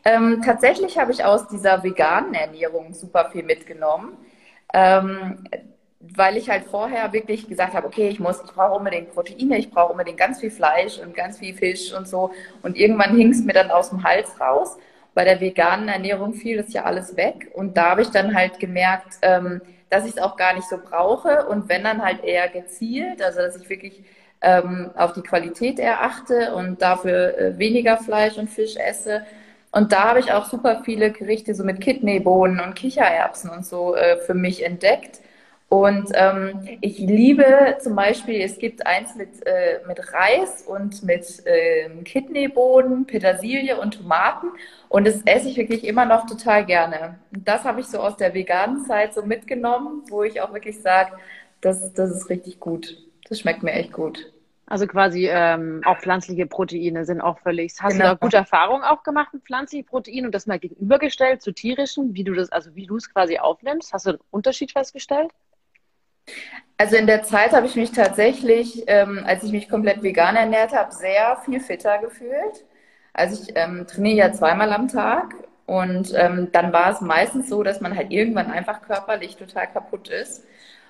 ähm, 0.05 0.41
tatsächlich 0.43 0.97
habe 0.97 1.11
ich 1.11 1.23
aus 1.23 1.47
dieser 1.47 1.83
veganen 1.83 2.33
Ernährung 2.33 2.93
super 2.93 3.29
viel 3.31 3.43
mitgenommen. 3.43 4.17
Ähm, 4.73 5.43
weil 6.01 6.37
ich 6.37 6.49
halt 6.49 6.63
vorher 6.63 7.11
wirklich 7.11 7.49
gesagt 7.49 7.73
habe, 7.73 7.85
okay, 7.85 8.07
ich 8.07 8.19
muss, 8.19 8.41
ich 8.43 8.51
brauche 8.51 8.77
unbedingt 8.77 9.13
Proteine, 9.13 9.57
ich 9.57 9.69
brauche 9.69 9.91
unbedingt 9.91 10.17
ganz 10.17 10.39
viel 10.39 10.51
Fleisch 10.51 10.97
und 10.99 11.13
ganz 11.13 11.39
viel 11.39 11.53
Fisch 11.53 11.93
und 11.93 12.07
so. 12.07 12.31
Und 12.61 12.77
irgendwann 12.77 13.17
hing 13.17 13.31
es 13.31 13.43
mir 13.43 13.53
dann 13.53 13.69
aus 13.69 13.89
dem 13.89 14.03
Hals 14.03 14.39
raus 14.39 14.77
bei 15.13 15.25
der 15.25 15.41
veganen 15.41 15.89
Ernährung 15.89 16.33
fiel 16.33 16.57
das 16.57 16.71
ja 16.71 16.85
alles 16.85 17.17
weg. 17.17 17.51
Und 17.53 17.75
da 17.75 17.89
habe 17.89 18.01
ich 18.01 18.09
dann 18.09 18.35
halt 18.35 18.59
gemerkt, 18.59 19.17
ähm, 19.21 19.61
dass 19.89 20.05
ich 20.05 20.11
es 20.11 20.17
auch 20.17 20.37
gar 20.37 20.53
nicht 20.53 20.69
so 20.69 20.77
brauche. 20.77 21.45
Und 21.47 21.67
wenn 21.67 21.83
dann 21.83 22.01
halt 22.03 22.23
eher 22.23 22.47
gezielt, 22.47 23.21
also 23.21 23.39
dass 23.39 23.57
ich 23.57 23.69
wirklich 23.69 24.03
ähm, 24.41 24.91
auf 24.95 25.13
die 25.13 25.21
Qualität 25.21 25.79
erachte 25.79 26.53
und 26.55 26.81
dafür 26.81 27.37
äh, 27.37 27.57
weniger 27.57 27.97
Fleisch 27.97 28.37
und 28.37 28.49
Fisch 28.49 28.75
esse. 28.77 29.25
Und 29.71 29.91
da 29.91 30.09
habe 30.09 30.19
ich 30.19 30.31
auch 30.31 30.45
super 30.45 30.81
viele 30.83 31.11
Gerichte 31.11 31.53
so 31.53 31.63
mit 31.63 31.81
Kidneybohnen 31.81 32.59
und 32.59 32.75
Kichererbsen 32.75 33.49
und 33.49 33.65
so 33.65 33.95
äh, 33.95 34.17
für 34.17 34.33
mich 34.33 34.65
entdeckt 34.65 35.19
und 35.69 36.09
ähm, 36.15 36.67
ich 36.81 36.97
liebe 36.97 37.77
zum 37.79 37.95
Beispiel, 37.95 38.41
es 38.41 38.57
gibt 38.57 38.87
eins 38.87 39.13
mit, 39.15 39.45
äh, 39.45 39.79
mit 39.87 40.13
Reis 40.13 40.63
und 40.63 41.03
mit 41.03 41.45
äh, 41.45 41.89
Kidneybohnen, 42.03 43.05
Petersilie 43.05 43.79
und 43.79 43.99
Tomaten. 43.99 44.47
Und 44.89 45.05
das 45.05 45.21
esse 45.25 45.47
ich 45.47 45.57
wirklich 45.57 45.83
immer 45.85 46.05
noch 46.05 46.25
total 46.25 46.65
gerne. 46.65 47.19
Das 47.31 47.65
habe 47.65 47.81
ich 47.81 47.85
so 47.85 47.99
aus 47.99 48.17
der 48.17 48.33
veganen 48.33 48.83
Zeit 48.85 49.13
so 49.13 49.21
mitgenommen, 49.23 50.03
wo 50.09 50.23
ich 50.23 50.41
auch 50.41 50.53
wirklich 50.53 50.81
sage, 50.81 51.11
das, 51.61 51.93
das 51.93 52.09
ist 52.09 52.29
richtig 52.29 52.59
gut. 52.59 52.97
Das 53.29 53.39
schmeckt 53.39 53.63
mir 53.63 53.71
echt 53.71 53.93
gut. 53.93 54.33
Also 54.65 54.85
quasi 54.85 55.27
ähm, 55.27 55.81
auch 55.85 55.97
pflanzliche 55.97 56.45
Proteine 56.45 57.03
sind 57.03 57.21
auch 57.21 57.39
völlig. 57.39 57.73
Hast 57.79 57.93
genau. 57.93 58.09
du 58.09 58.11
da 58.11 58.13
gute 58.13 58.37
Erfahrungen 58.37 58.83
auch 58.83 59.01
gemacht 59.01 59.33
mit 59.33 59.43
pflanzlichen 59.43 59.87
Proteinen 59.87 60.27
und 60.27 60.35
das 60.35 60.45
mal 60.45 60.59
gegenübergestellt 60.59 61.41
zu 61.41 61.51
tierischen, 61.51 62.13
wie 62.13 62.23
du 62.23 62.33
das, 62.33 62.51
also 62.51 62.75
wie 62.75 62.85
du 62.85 62.95
es 62.95 63.11
quasi 63.11 63.39
aufnimmst? 63.39 63.93
Hast 63.93 64.05
du 64.05 64.11
einen 64.11 64.19
Unterschied 64.29 64.71
festgestellt? 64.71 65.31
Also 66.77 66.97
in 66.97 67.07
der 67.07 67.23
Zeit 67.23 67.51
habe 67.53 67.65
ich 67.65 67.75
mich 67.75 67.91
tatsächlich, 67.91 68.83
ähm, 68.85 69.23
als 69.25 69.43
ich 69.43 69.51
mich 69.51 69.69
komplett 69.69 70.03
vegan 70.03 70.35
ernährt 70.35 70.71
habe, 70.71 70.93
sehr 70.93 71.37
viel 71.43 71.59
fitter 71.59 71.97
gefühlt. 71.97 72.63
Also 73.13 73.41
ich 73.41 73.53
ähm, 73.55 73.87
trainiere 73.87 74.17
ja 74.17 74.33
zweimal 74.33 74.71
am 74.71 74.87
Tag 74.87 75.33
und 75.65 76.13
ähm, 76.15 76.49
dann 76.51 76.71
war 76.71 76.91
es 76.91 77.01
meistens 77.01 77.49
so, 77.49 77.63
dass 77.63 77.81
man 77.81 77.95
halt 77.95 78.11
irgendwann 78.11 78.51
einfach 78.51 78.81
körperlich 78.81 79.35
total 79.35 79.67
kaputt 79.67 80.09
ist. 80.09 80.45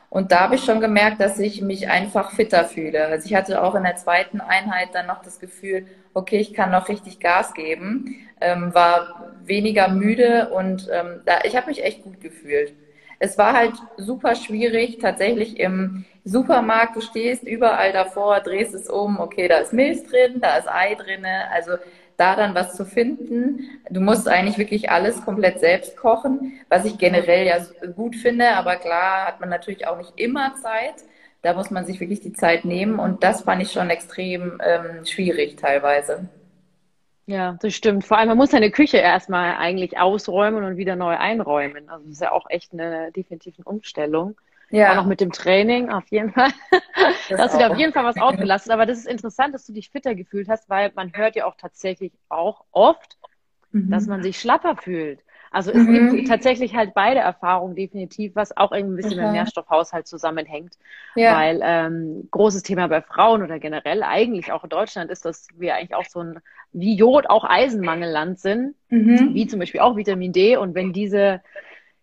Und 0.09 0.31
da 0.31 0.41
habe 0.41 0.55
ich 0.55 0.63
schon 0.63 0.81
gemerkt, 0.81 1.21
dass 1.21 1.37
ich 1.39 1.61
mich 1.61 1.87
einfach 1.87 2.31
fitter 2.31 2.65
fühle. 2.65 3.05
Also 3.07 3.27
ich 3.27 3.35
hatte 3.35 3.61
auch 3.61 3.75
in 3.75 3.83
der 3.83 3.95
zweiten 3.95 4.41
Einheit 4.41 4.89
dann 4.93 5.05
noch 5.05 5.21
das 5.21 5.39
Gefühl, 5.39 5.85
okay, 6.13 6.37
ich 6.37 6.53
kann 6.53 6.71
noch 6.71 6.89
richtig 6.89 7.19
Gas 7.19 7.53
geben, 7.53 8.15
ähm, 8.41 8.73
war 8.73 9.33
weniger 9.45 9.87
müde 9.89 10.49
und 10.49 10.89
ähm, 10.91 11.21
da, 11.25 11.39
ich 11.43 11.55
habe 11.55 11.67
mich 11.67 11.83
echt 11.83 12.03
gut 12.03 12.19
gefühlt. 12.21 12.73
Es 13.19 13.37
war 13.37 13.53
halt 13.53 13.73
super 13.97 14.35
schwierig, 14.35 14.99
tatsächlich 14.99 15.59
im 15.59 16.05
Supermarkt, 16.23 16.95
du 16.95 17.01
stehst 17.01 17.43
überall 17.43 17.91
davor, 17.91 18.39
drehst 18.39 18.73
es 18.73 18.89
um, 18.89 19.19
okay, 19.19 19.47
da 19.47 19.57
ist 19.57 19.73
Milch 19.73 20.03
drin, 20.03 20.39
da 20.41 20.57
ist 20.57 20.69
Ei 20.69 20.95
drin, 20.95 21.25
also 21.51 21.73
da 22.19 22.35
dann 22.35 22.53
was 22.53 22.75
zu 22.75 22.85
finden. 22.85 23.69
Du 23.89 24.01
musst 24.01 24.27
eigentlich 24.27 24.57
wirklich 24.57 24.89
alles 24.91 25.23
komplett 25.23 25.59
selbst 25.59 25.95
kochen, 25.95 26.59
was 26.67 26.85
ich 26.85 26.97
generell 26.97 27.47
ja 27.47 27.57
gut 27.95 28.15
finde, 28.15 28.49
aber 28.55 28.75
klar 28.75 29.25
hat 29.27 29.39
man 29.39 29.49
natürlich 29.49 29.87
auch 29.87 29.97
nicht 29.97 30.13
immer 30.17 30.53
Zeit. 30.55 30.95
Da 31.41 31.53
muss 31.53 31.71
man 31.71 31.85
sich 31.85 32.01
wirklich 32.01 32.19
die 32.19 32.33
Zeit 32.33 32.65
nehmen 32.65 32.99
und 32.99 33.23
das 33.23 33.43
fand 33.43 33.61
ich 33.61 33.71
schon 33.71 33.89
extrem 33.89 34.59
ähm, 34.61 35.05
schwierig 35.05 35.55
teilweise. 35.55 36.27
Ja, 37.25 37.57
das 37.61 37.75
stimmt. 37.75 38.05
Vor 38.05 38.17
allem, 38.17 38.29
man 38.29 38.37
muss 38.37 38.51
seine 38.51 38.71
Küche 38.71 38.97
erstmal 38.97 39.55
eigentlich 39.55 39.97
ausräumen 39.97 40.63
und 40.63 40.77
wieder 40.77 40.95
neu 40.95 41.15
einräumen. 41.15 41.87
Also 41.87 42.03
das 42.05 42.13
ist 42.13 42.21
ja 42.21 42.31
auch 42.31 42.49
echt 42.49 42.73
eine 42.73 43.11
definitive 43.13 43.63
Umstellung. 43.63 44.35
Ja. 44.71 44.91
Auch 44.91 44.95
noch 44.97 45.05
mit 45.05 45.21
dem 45.21 45.31
Training, 45.31 45.89
auf 45.89 46.07
jeden 46.09 46.31
Fall. 46.31 46.51
Das 47.29 47.37
da 47.37 47.43
hast 47.43 47.53
du 47.53 47.57
dir 47.57 47.71
auf 47.71 47.77
jeden 47.77 47.93
Fall 47.93 48.03
was 48.03 48.17
ausgelassen. 48.17 48.71
Aber 48.71 48.85
das 48.85 48.99
ist 48.99 49.07
interessant, 49.07 49.53
dass 49.53 49.65
du 49.65 49.73
dich 49.73 49.89
fitter 49.89 50.15
gefühlt 50.15 50.49
hast, 50.49 50.69
weil 50.69 50.91
man 50.95 51.11
hört 51.15 51.35
ja 51.35 51.45
auch 51.45 51.55
tatsächlich 51.55 52.13
auch 52.29 52.65
oft, 52.71 53.17
mhm. 53.71 53.89
dass 53.89 54.07
man 54.07 54.23
sich 54.23 54.39
schlapper 54.39 54.75
fühlt. 54.75 55.23
Also 55.51 55.71
es 55.71 55.77
mhm. 55.77 56.15
gibt 56.15 56.27
tatsächlich 56.27 56.75
halt 56.75 56.93
beide 56.93 57.21
Erfahrungen 57.21 57.75
definitiv, 57.75 58.35
was 58.35 58.55
auch 58.55 58.71
irgendwie 58.71 58.93
ein 58.93 58.97
bisschen 58.97 59.13
okay. 59.13 59.21
mit 59.21 59.27
dem 59.29 59.33
Nährstoffhaushalt 59.33 60.07
zusammenhängt. 60.07 60.75
Ja. 61.15 61.35
Weil 61.35 61.59
ähm, 61.63 62.27
großes 62.29 62.63
Thema 62.63 62.87
bei 62.87 63.01
Frauen 63.01 63.41
oder 63.41 63.59
generell 63.59 64.03
eigentlich 64.03 64.51
auch 64.51 64.63
in 64.63 64.69
Deutschland 64.69 65.09
ist, 65.09 65.25
dass 65.25 65.47
wir 65.57 65.75
eigentlich 65.75 65.95
auch 65.95 66.05
so 66.05 66.19
ein 66.19 66.39
wie 66.71 66.95
Jod 66.95 67.27
auch 67.29 67.45
Eisenmangelland 67.45 68.39
sind, 68.39 68.75
mhm. 68.89 69.33
wie 69.33 69.47
zum 69.47 69.59
Beispiel 69.59 69.81
auch 69.81 69.95
Vitamin 69.95 70.33
D. 70.33 70.55
Und 70.55 70.75
wenn 70.75 70.93
diese 70.93 71.41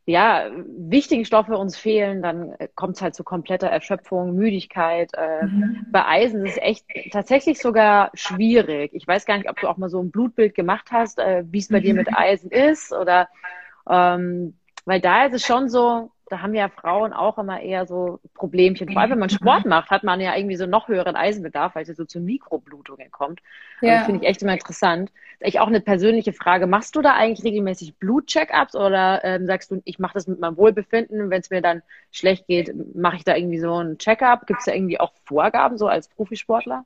ja, 0.07 0.51
wichtigen 0.79 1.25
Stoffe 1.25 1.59
uns 1.59 1.77
fehlen, 1.77 2.23
dann 2.23 2.55
kommt 2.77 2.95
es 2.97 3.03
halt 3.03 3.17
zu 3.17 3.25
kompletter 3.25 3.67
Erschöpfung, 3.67 4.35
Müdigkeit. 4.35 5.11
Äh, 5.15 5.47
mhm. 5.47 5.87
Bei 5.91 6.07
Eisen 6.07 6.47
ist 6.47 6.53
es 6.53 6.63
echt 6.63 6.87
tatsächlich 7.11 7.61
sogar 7.61 8.13
schwierig. 8.15 8.93
Ich 8.95 9.07
weiß 9.07 9.27
gar 9.27 9.37
nicht, 9.37 9.51
ob 9.51 9.61
du 9.61 9.67
auch 9.67 9.77
mal 9.79 9.91
so 9.91 10.01
ein 10.01 10.13
Blutbild 10.13 10.55
gemacht 10.55 10.93
hast, 10.93 11.19
äh, 11.19 11.45
wie 11.51 11.59
es 11.59 11.69
bei 11.69 11.81
mhm. 11.81 11.83
dir 11.83 11.95
mit 11.95 12.17
Eisen 12.17 12.53
ist 12.53 12.93
oder 12.93 13.29
ähm, 13.91 14.55
weil 14.85 15.01
da 15.01 15.25
ist 15.25 15.35
es 15.35 15.45
schon 15.45 15.69
so, 15.69 16.13
da 16.29 16.43
haben 16.43 16.55
ja 16.55 16.69
Frauen 16.69 17.13
auch 17.13 17.39
immer 17.39 17.61
eher 17.61 17.87
so 17.87 18.19
Problemchen. 18.35 18.93
Vor 18.93 19.01
allem, 19.01 19.13
wenn 19.13 19.19
man 19.21 19.31
Sport 19.31 19.65
macht, 19.65 19.91
hat 19.91 20.03
man 20.03 20.21
ja 20.21 20.35
irgendwie 20.35 20.57
so 20.57 20.67
noch 20.67 20.89
höheren 20.89 21.15
Eisenbedarf, 21.15 21.75
weil 21.75 21.89
es 21.89 21.97
so 21.97 22.05
zu 22.05 22.19
Mikroblutungen 22.21 23.11
kommt. 23.13 23.41
Ja. 23.81 23.99
Das 23.99 24.07
finde 24.07 24.23
ich 24.23 24.29
echt 24.29 24.43
immer 24.43 24.55
interessant. 24.55 25.11
Das 25.11 25.19
ist 25.19 25.43
eigentlich 25.43 25.61
auch 25.61 25.69
eine 25.69 25.81
persönliche 25.81 26.33
Frage. 26.33 26.67
Machst 26.67 26.97
du 26.97 27.03
da 27.03 27.15
eigentlich 27.15 27.45
regelmäßig 27.45 27.97
Blutcheck-ups 27.99 28.75
oder 28.75 29.25
ähm, 29.25 29.47
sagst 29.47 29.71
du, 29.71 29.81
ich 29.85 30.01
mache 30.01 30.15
das 30.15 30.27
mit 30.27 30.41
meinem 30.41 30.57
Wohlbefinden, 30.57 31.31
wenn 31.31 31.41
es 31.41 31.51
mir 31.51 31.63
dann 31.63 31.83
schlecht 32.11 32.49
geht, 32.49 32.75
mache 32.97 33.17
ich 33.17 33.25
da 33.25 33.37
irgendwie 33.37 33.61
so 33.61 33.81
ein 33.81 33.99
Check-up? 33.99 34.47
Gibt 34.47 34.61
es 34.61 34.67
da 34.67 34.73
irgendwie 34.73 34.99
auch 34.99 35.13
Vorgaben 35.25 35.79
so 35.79 35.87
als 35.87 36.09
Profisportler? 36.09 36.85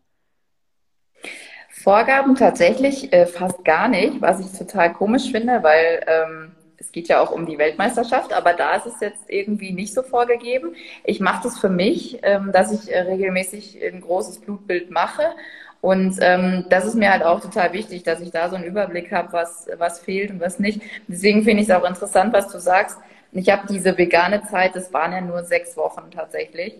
Vorgaben 1.70 2.35
tatsächlich 2.35 3.11
äh, 3.12 3.25
fast 3.25 3.64
gar 3.64 3.88
nicht, 3.88 4.20
was 4.20 4.40
ich 4.40 4.59
total 4.59 4.92
komisch 4.92 5.30
finde, 5.30 5.62
weil 5.62 6.04
ähm, 6.06 6.50
es 6.80 6.90
geht 6.92 7.08
ja 7.08 7.20
auch 7.20 7.30
um 7.30 7.44
die 7.44 7.58
Weltmeisterschaft, 7.58 8.32
aber 8.32 8.54
da 8.54 8.75
ist 8.75 8.87
es 8.87 9.00
jetzt 9.00 9.25
irgendwie 9.28 9.72
nicht 9.72 9.92
so 9.92 10.02
vorgegeben. 10.02 10.75
Ich 11.04 11.20
mache 11.20 11.42
das 11.44 11.58
für 11.58 11.68
mich, 11.68 12.18
ähm, 12.22 12.52
dass 12.52 12.72
ich 12.72 12.90
äh, 12.90 13.00
regelmäßig 13.00 13.78
ein 13.84 14.00
großes 14.00 14.40
Blutbild 14.40 14.90
mache. 14.90 15.34
Und 15.82 16.16
ähm, 16.20 16.64
das 16.70 16.87
ist 16.87 16.94
mir 16.94 17.12
halt 17.12 17.22
auch 17.22 17.40
total 17.40 17.75
wichtig, 17.75 18.02
dass 18.02 18.20
ich 18.20 18.30
da 18.30 18.49
so 18.49 18.56
einen 18.56 18.64
Überblick 18.64 19.12
habe, 19.12 19.32
was, 19.32 19.68
was 19.76 20.00
fehlt 20.00 20.30
und 20.30 20.40
was 20.40 20.58
nicht. 20.58 20.80
Deswegen 21.06 21.42
finde 21.44 21.62
ich 21.62 21.68
es 21.68 21.75
auch 21.75 21.88
interessant, 21.88 22.32
was 22.32 22.49
du 22.50 22.58
sagst. 22.58 22.99
Ich 23.32 23.50
habe 23.50 23.66
diese 23.68 23.96
vegane 23.96 24.42
Zeit, 24.42 24.75
das 24.75 24.92
waren 24.92 25.12
ja 25.12 25.20
nur 25.20 25.44
sechs 25.44 25.76
Wochen 25.76 26.10
tatsächlich. 26.10 26.75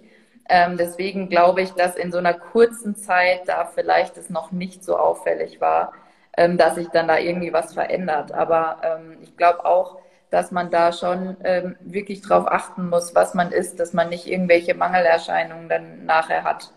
Ähm, 0.49 0.78
deswegen 0.78 1.28
glaube 1.28 1.61
ich, 1.61 1.71
dass 1.73 1.95
in 1.95 2.11
so 2.11 2.19
einer 2.19 2.35
kurzen 2.35 2.97
Zeit 2.97 3.42
da 3.47 3.66
vielleicht 3.66 4.16
es 4.16 4.30
noch 4.30 4.50
nicht 4.50 4.83
so 4.83 4.97
auffällig 4.97 5.61
war 5.61 5.92
ähm, 6.37 6.58
dass 6.58 6.76
sich 6.76 6.88
dann 6.88 7.08
da 7.08 7.18
irgendwie 7.18 7.52
was 7.52 7.75
verändert. 7.75 8.32
Aber 8.32 8.80
ähm, 8.82 9.18
ich 9.22 9.37
glaube 9.37 9.64
auch, 9.64 9.99
dass 10.30 10.52
man 10.52 10.70
da 10.70 10.92
schon 10.92 11.37
ähm, 11.42 11.76
wirklich 11.80 12.22
drauf 12.22 12.46
achten 12.46 12.88
muss, 12.88 13.14
was 13.14 13.34
man 13.34 13.50
isst, 13.52 13.80
dass 13.80 13.92
man 13.92 14.08
nicht 14.08 14.26
irgendwelche 14.26 14.75
Mangelerscheinungen 14.75 15.68
dann 15.68 16.04
nachher 16.06 16.44
hat. 16.44 16.72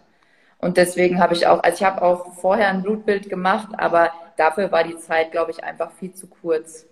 Und 0.57 0.77
deswegen 0.77 1.19
habe 1.19 1.33
ich 1.33 1.45
auch, 1.45 1.62
also 1.62 1.75
ich 1.75 1.83
habe 1.83 2.01
auch 2.01 2.33
vorher 2.36 2.69
ein 2.69 2.81
Blutbild 2.81 3.29
gemacht, 3.29 3.69
aber 3.77 4.12
dafür 4.38 4.72
war 4.72 4.83
die 4.83 4.98
Zeit, 4.98 5.31
glaube 5.31 5.51
ich, 5.51 5.63
einfach 5.63 5.91
viel 5.91 6.13
zu 6.13 6.27
kurz. 6.27 6.88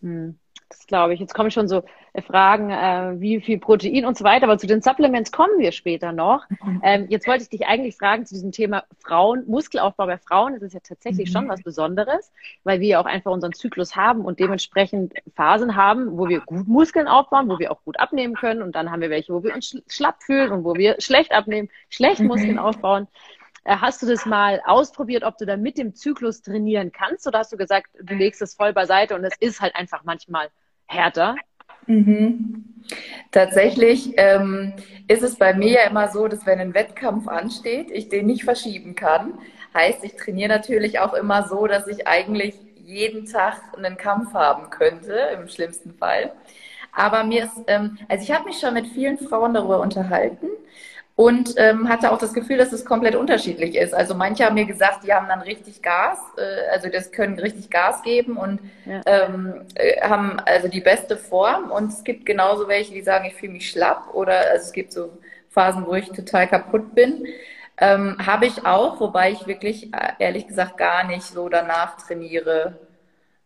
Hm. 0.00 0.38
Das 0.68 0.86
glaube 0.86 1.14
ich. 1.14 1.20
Jetzt 1.20 1.34
kommen 1.34 1.50
schon 1.50 1.68
so 1.68 1.84
Fragen, 2.22 2.70
äh, 2.70 3.20
wie 3.20 3.40
viel 3.40 3.58
Protein 3.58 4.04
und 4.04 4.16
so 4.16 4.24
weiter. 4.24 4.44
Aber 4.44 4.58
zu 4.58 4.66
den 4.66 4.82
Supplements 4.82 5.32
kommen 5.32 5.58
wir 5.58 5.72
später 5.72 6.12
noch. 6.12 6.48
Mhm. 6.48 6.80
Ähm, 6.84 7.06
jetzt 7.08 7.26
wollte 7.26 7.42
ich 7.42 7.48
dich 7.48 7.66
eigentlich 7.66 7.96
fragen 7.96 8.24
zu 8.24 8.34
diesem 8.34 8.52
Thema 8.52 8.84
Frauen, 9.02 9.44
Muskelaufbau 9.46 10.06
bei 10.06 10.18
Frauen. 10.18 10.54
Das 10.54 10.62
ist 10.62 10.74
ja 10.74 10.80
tatsächlich 10.80 11.28
mhm. 11.30 11.32
schon 11.32 11.48
was 11.48 11.62
Besonderes, 11.62 12.32
weil 12.62 12.80
wir 12.80 12.88
ja 12.88 13.00
auch 13.00 13.06
einfach 13.06 13.32
unseren 13.32 13.52
Zyklus 13.52 13.96
haben 13.96 14.24
und 14.24 14.38
dementsprechend 14.38 15.14
Phasen 15.34 15.74
haben, 15.74 16.16
wo 16.16 16.28
wir 16.28 16.40
gut 16.40 16.68
Muskeln 16.68 17.08
aufbauen, 17.08 17.48
wo 17.48 17.58
wir 17.58 17.72
auch 17.72 17.82
gut 17.84 17.98
abnehmen 17.98 18.34
können. 18.34 18.62
Und 18.62 18.76
dann 18.76 18.90
haben 18.90 19.00
wir 19.00 19.10
welche, 19.10 19.34
wo 19.34 19.42
wir 19.42 19.54
uns 19.54 19.76
schlapp 19.88 20.22
fühlen 20.22 20.52
und 20.52 20.64
wo 20.64 20.74
wir 20.74 20.96
schlecht 21.00 21.32
abnehmen, 21.32 21.68
schlecht 21.88 22.20
mhm. 22.20 22.28
Muskeln 22.28 22.58
aufbauen. 22.58 23.08
Äh, 23.64 23.76
hast 23.76 24.02
du 24.02 24.06
das 24.06 24.24
mal 24.24 24.60
ausprobiert, 24.64 25.24
ob 25.24 25.36
du 25.38 25.46
da 25.46 25.56
mit 25.56 25.78
dem 25.78 25.94
Zyklus 25.94 26.42
trainieren 26.42 26.92
kannst? 26.92 27.26
Oder 27.26 27.40
hast 27.40 27.52
du 27.52 27.56
gesagt, 27.56 27.88
du 28.00 28.14
legst 28.14 28.40
es 28.40 28.54
voll 28.54 28.72
beiseite 28.72 29.16
und 29.16 29.24
es 29.24 29.36
ist 29.40 29.60
halt 29.60 29.74
einfach 29.74 30.04
manchmal 30.04 30.48
härter? 30.86 31.34
Mhm. 31.86 32.64
Tatsächlich 33.30 34.12
ähm, 34.16 34.74
ist 35.08 35.22
es 35.22 35.36
bei 35.36 35.54
mir 35.54 35.72
ja 35.72 35.88
immer 35.88 36.08
so, 36.08 36.28
dass 36.28 36.46
wenn 36.46 36.60
ein 36.60 36.74
Wettkampf 36.74 37.28
ansteht, 37.28 37.90
ich 37.90 38.08
den 38.08 38.26
nicht 38.26 38.44
verschieben 38.44 38.94
kann. 38.94 39.38
Heißt, 39.74 40.04
ich 40.04 40.14
trainiere 40.16 40.50
natürlich 40.50 41.00
auch 41.00 41.14
immer 41.14 41.48
so, 41.48 41.66
dass 41.66 41.88
ich 41.88 42.06
eigentlich 42.06 42.54
jeden 42.76 43.26
Tag 43.26 43.60
einen 43.76 43.96
Kampf 43.96 44.34
haben 44.34 44.70
könnte, 44.70 45.14
im 45.32 45.48
schlimmsten 45.48 45.94
Fall. 45.94 46.32
Aber 46.92 47.24
mir 47.24 47.44
ist, 47.44 47.62
ähm, 47.66 47.98
also 48.08 48.22
ich 48.22 48.30
habe 48.30 48.44
mich 48.44 48.58
schon 48.58 48.74
mit 48.74 48.86
vielen 48.86 49.18
Frauen 49.18 49.54
darüber 49.54 49.80
unterhalten 49.80 50.48
und 51.16 51.54
ähm, 51.58 51.88
hatte 51.88 52.10
auch 52.10 52.18
das 52.18 52.34
Gefühl, 52.34 52.58
dass 52.58 52.72
es 52.72 52.84
komplett 52.84 53.14
unterschiedlich 53.14 53.76
ist. 53.76 53.94
Also 53.94 54.14
manche 54.14 54.44
haben 54.44 54.54
mir 54.54 54.64
gesagt, 54.64 55.04
die 55.04 55.12
haben 55.12 55.28
dann 55.28 55.42
richtig 55.42 55.80
Gas, 55.80 56.18
äh, 56.36 56.72
also 56.72 56.88
das 56.88 57.12
können 57.12 57.38
richtig 57.38 57.70
Gas 57.70 58.02
geben 58.02 58.36
und 58.36 58.58
ja. 58.84 59.00
ähm, 59.06 59.62
äh, 59.76 60.00
haben 60.00 60.40
also 60.44 60.66
die 60.66 60.80
beste 60.80 61.16
Form. 61.16 61.70
Und 61.70 61.92
es 61.92 62.02
gibt 62.02 62.26
genauso 62.26 62.66
welche, 62.66 62.92
die 62.92 63.02
sagen, 63.02 63.26
ich 63.26 63.34
fühle 63.34 63.52
mich 63.52 63.70
schlapp 63.70 64.12
oder 64.12 64.38
also 64.50 64.64
es 64.64 64.72
gibt 64.72 64.92
so 64.92 65.10
Phasen, 65.50 65.86
wo 65.86 65.94
ich 65.94 66.10
total 66.10 66.48
kaputt 66.48 66.96
bin. 66.96 67.26
Ähm, 67.78 68.16
Habe 68.24 68.46
ich 68.46 68.66
auch, 68.66 68.98
wobei 68.98 69.30
ich 69.30 69.46
wirklich 69.46 69.94
äh, 69.94 70.12
ehrlich 70.18 70.48
gesagt 70.48 70.78
gar 70.78 71.04
nicht 71.06 71.22
so 71.22 71.48
danach 71.48 71.96
trainiere. 71.96 72.76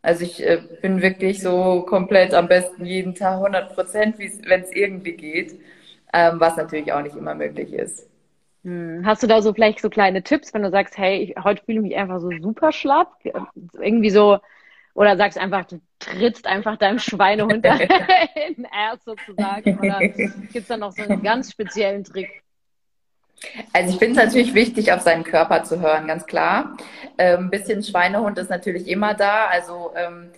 Also 0.00 0.24
ich 0.24 0.42
äh, 0.42 0.62
bin 0.80 1.02
wirklich 1.02 1.42
so 1.42 1.82
komplett 1.82 2.32
am 2.32 2.48
besten 2.48 2.86
jeden 2.86 3.14
Tag 3.14 3.34
100 3.34 3.74
Prozent, 3.74 4.18
wenn 4.18 4.62
es 4.62 4.72
irgendwie 4.72 5.12
geht 5.12 5.60
ähm, 6.12 6.40
was 6.40 6.56
natürlich 6.56 6.92
auch 6.92 7.02
nicht 7.02 7.16
immer 7.16 7.34
möglich 7.34 7.72
ist. 7.72 8.08
Hm. 8.64 9.02
Hast 9.04 9.22
du 9.22 9.26
da 9.26 9.40
so 9.40 9.52
vielleicht 9.52 9.80
so 9.80 9.90
kleine 9.90 10.22
Tipps, 10.22 10.52
wenn 10.52 10.62
du 10.62 10.70
sagst, 10.70 10.98
hey, 10.98 11.18
ich, 11.18 11.42
heute 11.42 11.64
fühle 11.64 11.78
ich 11.78 11.82
mich 11.82 11.96
einfach 11.96 12.20
so 12.20 12.30
super 12.40 12.72
schlapp? 12.72 13.14
Irgendwie 13.80 14.10
so, 14.10 14.38
oder 14.94 15.16
sagst 15.16 15.38
einfach, 15.38 15.64
du 15.64 15.80
trittst 15.98 16.46
einfach 16.46 16.76
deinem 16.76 16.98
Schweinehund 16.98 17.52
in 18.46 18.54
den 18.56 18.64
Erz 18.64 19.04
sozusagen? 19.04 19.78
Oder 19.78 20.00
gibt 20.00 20.56
es 20.56 20.66
da 20.66 20.76
noch 20.76 20.92
so 20.92 21.02
einen 21.02 21.22
ganz 21.22 21.52
speziellen 21.52 22.04
Trick? 22.04 22.42
Also 23.72 23.92
ich 23.92 23.98
finde 23.98 24.20
es 24.20 24.26
natürlich 24.26 24.54
wichtig, 24.54 24.92
auf 24.92 25.02
seinen 25.02 25.22
Körper 25.22 25.62
zu 25.62 25.80
hören, 25.80 26.08
ganz 26.08 26.26
klar. 26.26 26.76
Ein 27.16 27.38
ähm, 27.38 27.50
bisschen 27.50 27.82
Schweinehund 27.82 28.36
ist 28.38 28.50
natürlich 28.50 28.88
immer 28.88 29.14
da. 29.14 29.46
Also 29.46 29.92
ähm, 29.94 30.30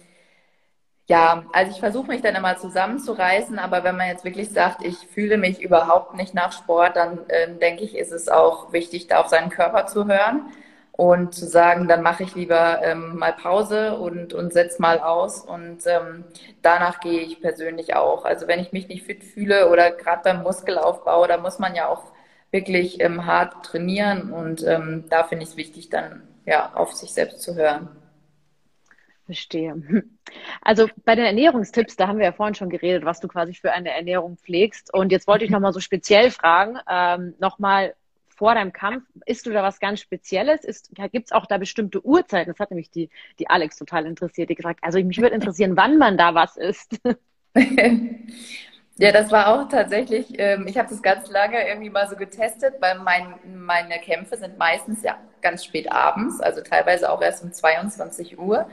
ja, 1.11 1.45
also 1.53 1.73
ich 1.73 1.81
versuche 1.81 2.07
mich 2.07 2.23
dann 2.23 2.37
immer 2.37 2.57
zusammenzureißen, 2.57 3.59
aber 3.59 3.83
wenn 3.83 3.97
man 3.97 4.07
jetzt 4.07 4.25
wirklich 4.25 4.51
sagt, 4.51 4.85
ich 4.85 4.97
fühle 4.97 5.39
mich 5.39 5.61
überhaupt 5.61 6.15
nicht 6.15 6.35
nach 6.35 6.53
Sport, 6.53 6.95
dann 6.95 7.29
äh, 7.29 7.49
denke 7.61 7.83
ich, 7.83 7.97
ist 7.97 8.13
es 8.13 8.29
auch 8.29 8.73
wichtig, 8.73 9.09
da 9.09 9.21
auf 9.21 9.27
seinen 9.27 9.51
Körper 9.51 9.87
zu 9.87 10.07
hören 10.07 10.53
und 10.93 11.35
zu 11.35 11.49
sagen, 11.49 11.89
dann 11.89 12.03
mache 12.03 12.23
ich 12.23 12.37
lieber 12.37 12.81
ähm, 12.85 13.19
mal 13.19 13.33
Pause 13.33 13.97
und, 13.99 14.35
und 14.35 14.53
setze 14.53 14.81
mal 14.81 15.01
aus 15.01 15.41
und 15.41 15.85
ähm, 15.87 16.23
danach 16.63 17.01
gehe 17.01 17.23
ich 17.23 17.41
persönlich 17.41 17.97
auch. 17.97 18.25
Also 18.25 18.47
wenn 18.47 18.61
ich 18.61 18.71
mich 18.71 18.87
nicht 18.87 19.05
fit 19.05 19.25
fühle 19.25 19.69
oder 19.69 19.91
gerade 19.91 20.23
beim 20.23 20.43
Muskelaufbau, 20.45 21.27
da 21.27 21.39
muss 21.39 21.59
man 21.59 21.75
ja 21.75 21.89
auch 21.89 22.05
wirklich 22.53 23.01
ähm, 23.01 23.27
hart 23.27 23.67
trainieren 23.67 24.33
und 24.33 24.63
ähm, 24.65 25.07
da 25.11 25.25
finde 25.25 25.43
ich 25.43 25.51
es 25.51 25.57
wichtig, 25.57 25.91
dann 25.91 26.23
ja 26.47 26.71
auf 26.75 26.93
sich 26.93 27.13
selbst 27.13 27.43
zu 27.43 27.57
hören. 27.57 27.89
Verstehe. 29.31 29.77
Also 30.63 30.89
bei 31.05 31.17
den 31.17 31.25
Ernährungstipps, 31.25 31.97
da 31.97 32.07
haben 32.07 32.19
wir 32.19 32.27
ja 32.27 32.31
vorhin 32.31 32.55
schon 32.55 32.71
geredet, 32.71 33.05
was 33.05 33.19
du 33.19 33.27
quasi 33.27 33.53
für 33.53 33.73
eine 33.73 33.91
Ernährung 33.91 34.37
pflegst. 34.37 34.95
Und 34.95 35.11
jetzt 35.11 35.27
wollte 35.27 35.45
ich 35.45 35.51
nochmal 35.51 35.73
so 35.73 35.81
speziell 35.81 36.31
fragen, 36.31 36.79
ähm, 36.89 37.35
nochmal 37.41 37.95
vor 38.29 38.55
deinem 38.55 38.73
Kampf, 38.73 39.03
isst 39.27 39.47
du 39.47 39.51
da 39.51 39.65
was 39.65 39.81
ganz 39.81 40.01
Spezielles? 40.01 40.89
Gibt 41.11 41.27
es 41.27 41.33
auch 41.33 41.47
da 41.47 41.59
bestimmte 41.59 42.07
Uhrzeiten? 42.07 42.53
Das 42.53 42.61
hat 42.61 42.71
nämlich 42.71 42.93
die, 42.93 43.11
die 43.41 43.51
Alex 43.51 43.77
total 43.77 44.07
interessiert, 44.07 44.51
die 44.51 44.55
gesagt, 44.55 44.85
also 44.85 45.03
mich 45.03 45.21
würde 45.21 45.35
interessieren, 45.35 45.77
wann 45.77 45.99
man 45.99 46.17
da 46.17 46.33
was 46.33 46.57
isst. 46.57 47.01
Ja, 49.01 49.13
das 49.13 49.33
war 49.33 49.49
auch 49.49 49.67
tatsächlich, 49.67 50.39
ähm, 50.39 50.67
ich 50.67 50.77
habe 50.77 50.91
das 50.91 51.01
ganz 51.01 51.31
lange 51.31 51.67
irgendwie 51.67 51.89
mal 51.89 52.07
so 52.07 52.17
getestet, 52.17 52.75
weil 52.81 52.99
mein, 52.99 53.35
meine 53.47 53.99
Kämpfe 53.99 54.37
sind 54.37 54.59
meistens 54.59 55.03
ja 55.03 55.17
ganz 55.41 55.65
spät 55.65 55.91
abends, 55.91 56.39
also 56.39 56.61
teilweise 56.61 57.11
auch 57.11 57.23
erst 57.23 57.43
um 57.43 57.51
22 57.51 58.39
Uhr. 58.39 58.69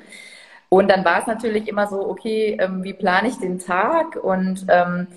Und 0.69 0.89
dann 0.89 1.05
war 1.05 1.19
es 1.19 1.27
natürlich 1.27 1.67
immer 1.67 1.87
so, 1.87 2.07
okay, 2.09 2.57
ähm, 2.59 2.83
wie 2.83 2.93
plane 2.93 3.29
ich 3.29 3.37
den 3.37 3.59
Tag 3.59 4.17
und 4.17 4.65
ähm, 4.69 5.07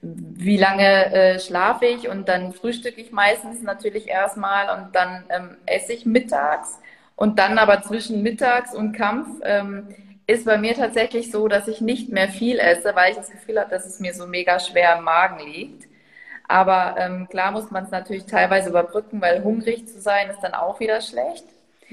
wie 0.00 0.56
lange 0.56 1.12
äh, 1.12 1.40
schlafe 1.40 1.86
ich 1.86 2.08
und 2.08 2.28
dann 2.28 2.52
frühstücke 2.52 3.00
ich 3.00 3.12
meistens 3.12 3.62
natürlich 3.62 4.08
erstmal 4.08 4.78
und 4.78 4.94
dann 4.94 5.24
ähm, 5.28 5.56
esse 5.66 5.92
ich 5.92 6.06
mittags 6.06 6.78
und 7.16 7.38
dann 7.38 7.58
aber 7.58 7.82
zwischen 7.82 8.22
mittags 8.22 8.74
und 8.74 8.92
Kampf 8.92 9.28
ähm, 9.44 9.88
ist 10.26 10.44
bei 10.46 10.58
mir 10.58 10.74
tatsächlich 10.74 11.30
so, 11.30 11.48
dass 11.48 11.68
ich 11.68 11.80
nicht 11.80 12.10
mehr 12.10 12.28
viel 12.28 12.58
esse, 12.58 12.94
weil 12.96 13.12
ich 13.12 13.16
das 13.16 13.30
Gefühl 13.30 13.60
habe, 13.60 13.70
dass 13.70 13.86
es 13.86 14.00
mir 14.00 14.14
so 14.14 14.26
mega 14.26 14.58
schwer 14.60 14.96
im 14.98 15.04
Magen 15.04 15.44
liegt. 15.46 15.88
Aber 16.48 16.96
ähm, 16.98 17.28
klar 17.30 17.52
muss 17.52 17.70
man 17.70 17.84
es 17.84 17.90
natürlich 17.90 18.26
teilweise 18.26 18.70
überbrücken, 18.70 19.20
weil 19.20 19.44
hungrig 19.44 19.86
zu 19.88 20.00
sein 20.00 20.30
ist 20.30 20.40
dann 20.40 20.54
auch 20.54 20.80
wieder 20.80 21.00
schlecht. 21.00 21.44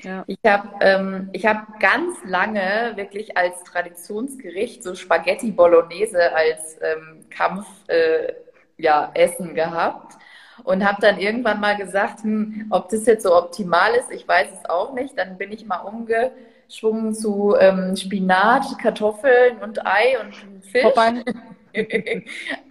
Ja. 0.03 0.24
Ich 0.27 0.39
habe 0.46 0.70
ähm, 0.82 1.32
hab 1.36 1.79
ganz 1.79 2.18
lange 2.25 2.94
wirklich 2.96 3.36
als 3.38 3.63
Traditionsgericht 3.63 4.84
so 4.84 4.96
Spaghetti 4.96 5.51
Bolognese 5.51 6.34
als 6.34 6.77
ähm, 6.82 7.25
Kampf 7.29 7.65
äh, 7.88 8.34
ja, 8.77 9.12
Essen 9.13 9.56
gehabt 9.56 10.18
und 10.63 10.86
habe 10.86 11.01
dann 11.01 11.20
irgendwann 11.20 11.60
mal 11.60 11.75
gesagt, 11.77 12.24
hm, 12.24 12.68
ob 12.70 12.89
das 12.89 13.06
jetzt 13.06 13.24
so 13.24 13.36
optimal 13.36 13.94
ist, 13.96 14.12
ich 14.12 14.27
weiß 14.27 14.48
es 14.51 14.70
auch 14.70 14.94
nicht. 14.94 15.18
Dann 15.18 15.38
bin 15.38 15.51
ich 15.51 15.65
mal 15.65 15.79
umgeschwungen 15.79 17.13
zu 17.13 17.56
ähm, 17.60 17.96
Spinat, 17.96 18.65
Kartoffeln 18.82 19.58
und 19.62 19.86
Ei 19.86 20.18
und 20.20 20.36
Fisch. 20.65 20.86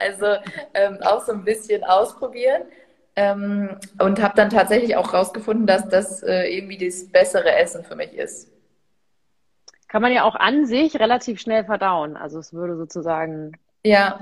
Also 0.01 0.27
ähm, 0.75 0.99
auch 1.03 1.25
so 1.25 1.31
ein 1.31 1.45
bisschen 1.45 1.85
ausprobieren. 1.85 2.63
Ähm, 3.21 3.71
und 4.01 4.23
habe 4.23 4.35
dann 4.37 4.49
tatsächlich 4.49 4.95
auch 4.95 5.13
rausgefunden, 5.13 5.67
dass 5.67 5.89
das 5.89 6.23
äh, 6.23 6.45
irgendwie 6.57 6.79
das 6.79 7.09
bessere 7.09 7.53
Essen 7.53 7.83
für 7.83 7.97
mich 7.97 8.13
ist. 8.13 8.49
Kann 9.89 10.03
man 10.03 10.13
ja 10.13 10.23
auch 10.23 10.37
an 10.37 10.67
sich 10.67 11.01
relativ 11.01 11.41
schnell 11.41 11.65
verdauen. 11.65 12.17
Also 12.17 12.39
es 12.39 12.53
würde 12.53 12.77
sozusagen. 12.77 13.59
Ja, 13.85 14.21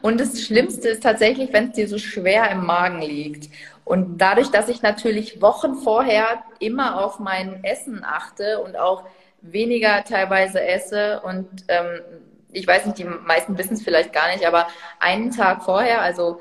und 0.00 0.18
das 0.18 0.40
Schlimmste 0.40 0.88
ist 0.88 1.02
tatsächlich, 1.02 1.52
wenn 1.52 1.68
es 1.68 1.72
dir 1.72 1.86
so 1.86 1.98
schwer 1.98 2.50
im 2.50 2.64
Magen 2.64 3.02
liegt. 3.02 3.50
Und 3.84 4.16
dadurch, 4.16 4.50
dass 4.50 4.70
ich 4.70 4.80
natürlich 4.80 5.42
Wochen 5.42 5.74
vorher 5.74 6.42
immer 6.60 7.04
auf 7.04 7.18
mein 7.18 7.62
Essen 7.62 8.02
achte 8.02 8.60
und 8.60 8.78
auch 8.78 9.04
weniger 9.42 10.02
teilweise 10.04 10.62
esse 10.62 11.20
und 11.20 11.46
ähm, 11.68 12.00
ich 12.52 12.66
weiß 12.66 12.86
nicht, 12.86 12.98
die 12.98 13.04
meisten 13.04 13.56
wissen 13.58 13.74
es 13.74 13.82
vielleicht 13.82 14.12
gar 14.12 14.32
nicht, 14.32 14.46
aber 14.46 14.66
einen 14.98 15.30
Tag 15.30 15.62
vorher, 15.62 16.00
also 16.02 16.40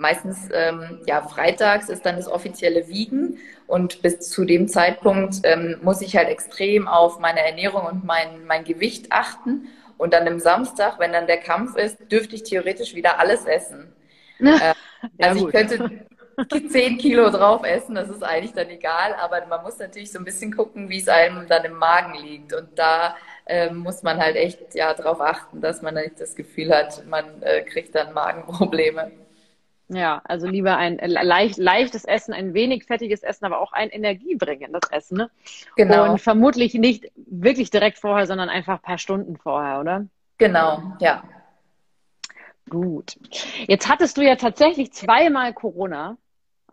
meistens 0.00 0.48
ähm, 0.52 1.00
ja 1.06 1.20
freitags 1.22 1.88
ist 1.88 2.04
dann 2.04 2.16
das 2.16 2.26
offizielle 2.26 2.88
Wiegen 2.88 3.38
und 3.66 4.02
bis 4.02 4.30
zu 4.30 4.44
dem 4.44 4.66
Zeitpunkt 4.66 5.36
ähm, 5.44 5.76
muss 5.82 6.00
ich 6.00 6.16
halt 6.16 6.28
extrem 6.28 6.88
auf 6.88 7.20
meine 7.20 7.40
Ernährung 7.40 7.86
und 7.86 8.04
mein, 8.04 8.44
mein 8.46 8.64
Gewicht 8.64 9.12
achten. 9.12 9.68
Und 9.96 10.14
dann 10.14 10.26
am 10.26 10.40
Samstag, 10.40 10.98
wenn 10.98 11.12
dann 11.12 11.26
der 11.26 11.36
Kampf 11.36 11.76
ist, 11.76 11.98
dürfte 12.10 12.34
ich 12.34 12.42
theoretisch 12.42 12.94
wieder 12.94 13.20
alles 13.20 13.44
essen. 13.44 13.92
äh, 14.40 14.74
also 15.20 15.46
ich 15.46 15.52
könnte 15.52 15.88
zehn 16.70 16.98
Kilo 16.98 17.30
drauf 17.30 17.62
essen, 17.64 17.94
das 17.94 18.08
ist 18.08 18.24
eigentlich 18.24 18.54
dann 18.54 18.70
egal, 18.70 19.14
aber 19.20 19.44
man 19.46 19.62
muss 19.62 19.78
natürlich 19.78 20.10
so 20.10 20.18
ein 20.18 20.24
bisschen 20.24 20.56
gucken, 20.56 20.88
wie 20.88 20.98
es 20.98 21.08
einem 21.08 21.46
dann 21.46 21.64
im 21.64 21.74
Magen 21.74 22.14
liegt. 22.24 22.54
Und 22.54 22.76
da 22.76 23.14
äh, 23.44 23.70
muss 23.70 24.02
man 24.02 24.18
halt 24.18 24.36
echt 24.36 24.74
ja 24.74 24.94
darauf 24.94 25.20
achten, 25.20 25.60
dass 25.60 25.82
man 25.82 25.94
nicht 25.94 26.18
das 26.20 26.34
Gefühl 26.34 26.74
hat, 26.74 27.06
man 27.06 27.42
äh, 27.42 27.62
kriegt 27.62 27.94
dann 27.94 28.14
Magenprobleme. 28.14 29.12
Ja, 29.92 30.22
also 30.24 30.46
lieber 30.46 30.76
ein 30.76 30.98
leicht, 31.02 31.58
leichtes 31.58 32.04
Essen, 32.04 32.32
ein 32.32 32.54
wenig 32.54 32.84
fettiges 32.84 33.24
Essen, 33.24 33.44
aber 33.44 33.60
auch 33.60 33.72
ein 33.72 33.90
energiebringendes 33.90 34.88
Essen. 34.92 35.16
Ne? 35.18 35.30
Genau. 35.74 36.12
Und 36.12 36.20
vermutlich 36.20 36.74
nicht 36.74 37.10
wirklich 37.16 37.70
direkt 37.70 37.98
vorher, 37.98 38.26
sondern 38.26 38.48
einfach 38.48 38.74
ein 38.74 38.82
paar 38.82 38.98
Stunden 38.98 39.36
vorher, 39.36 39.80
oder? 39.80 40.06
Genau, 40.38 40.80
ja. 41.00 41.24
Gut. 42.68 43.16
Jetzt 43.66 43.88
hattest 43.88 44.16
du 44.16 44.22
ja 44.22 44.36
tatsächlich 44.36 44.92
zweimal 44.92 45.52
Corona. 45.52 46.16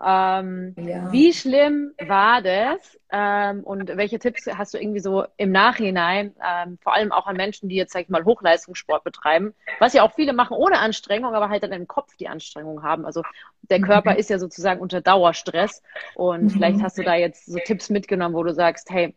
Ähm, 0.03 0.75
ja. 0.77 1.12
Wie 1.12 1.33
schlimm 1.33 1.93
war 1.97 2.41
das? 2.41 2.99
Ähm, 3.12 3.63
und 3.63 3.95
welche 3.95 4.19
Tipps 4.19 4.45
hast 4.45 4.73
du 4.73 4.77
irgendwie 4.77 4.99
so 4.99 5.25
im 5.38 5.51
Nachhinein, 5.51 6.36
ähm, 6.45 6.77
vor 6.81 6.93
allem 6.93 7.12
auch 7.12 7.25
an 7.25 7.38
Menschen, 7.38 7.69
die 7.69 7.75
jetzt, 7.75 7.93
sag 7.93 8.01
ich 8.03 8.10
mal, 8.10 8.25
Hochleistungssport 8.25 9.03
betreiben, 9.03 9.53
was 9.79 9.93
ja 9.93 10.03
auch 10.03 10.13
viele 10.13 10.33
machen 10.33 10.57
ohne 10.57 10.79
Anstrengung, 10.79 11.33
aber 11.33 11.49
halt 11.49 11.63
dann 11.63 11.71
im 11.71 11.88
Kopf 11.88 12.15
die 12.17 12.27
Anstrengung 12.27 12.83
haben. 12.83 13.05
Also 13.05 13.23
der 13.63 13.81
Körper 13.81 14.12
mhm. 14.12 14.17
ist 14.17 14.29
ja 14.29 14.39
sozusagen 14.39 14.81
unter 14.81 15.01
Dauerstress 15.01 15.81
und 16.15 16.43
mhm. 16.43 16.49
vielleicht 16.49 16.81
hast 16.81 16.97
du 16.97 17.03
da 17.03 17.15
jetzt 17.15 17.45
so 17.45 17.57
Tipps 17.57 17.89
mitgenommen, 17.89 18.36
wo 18.36 18.43
du 18.43 18.53
sagst, 18.53 18.89
hey, 18.89 19.15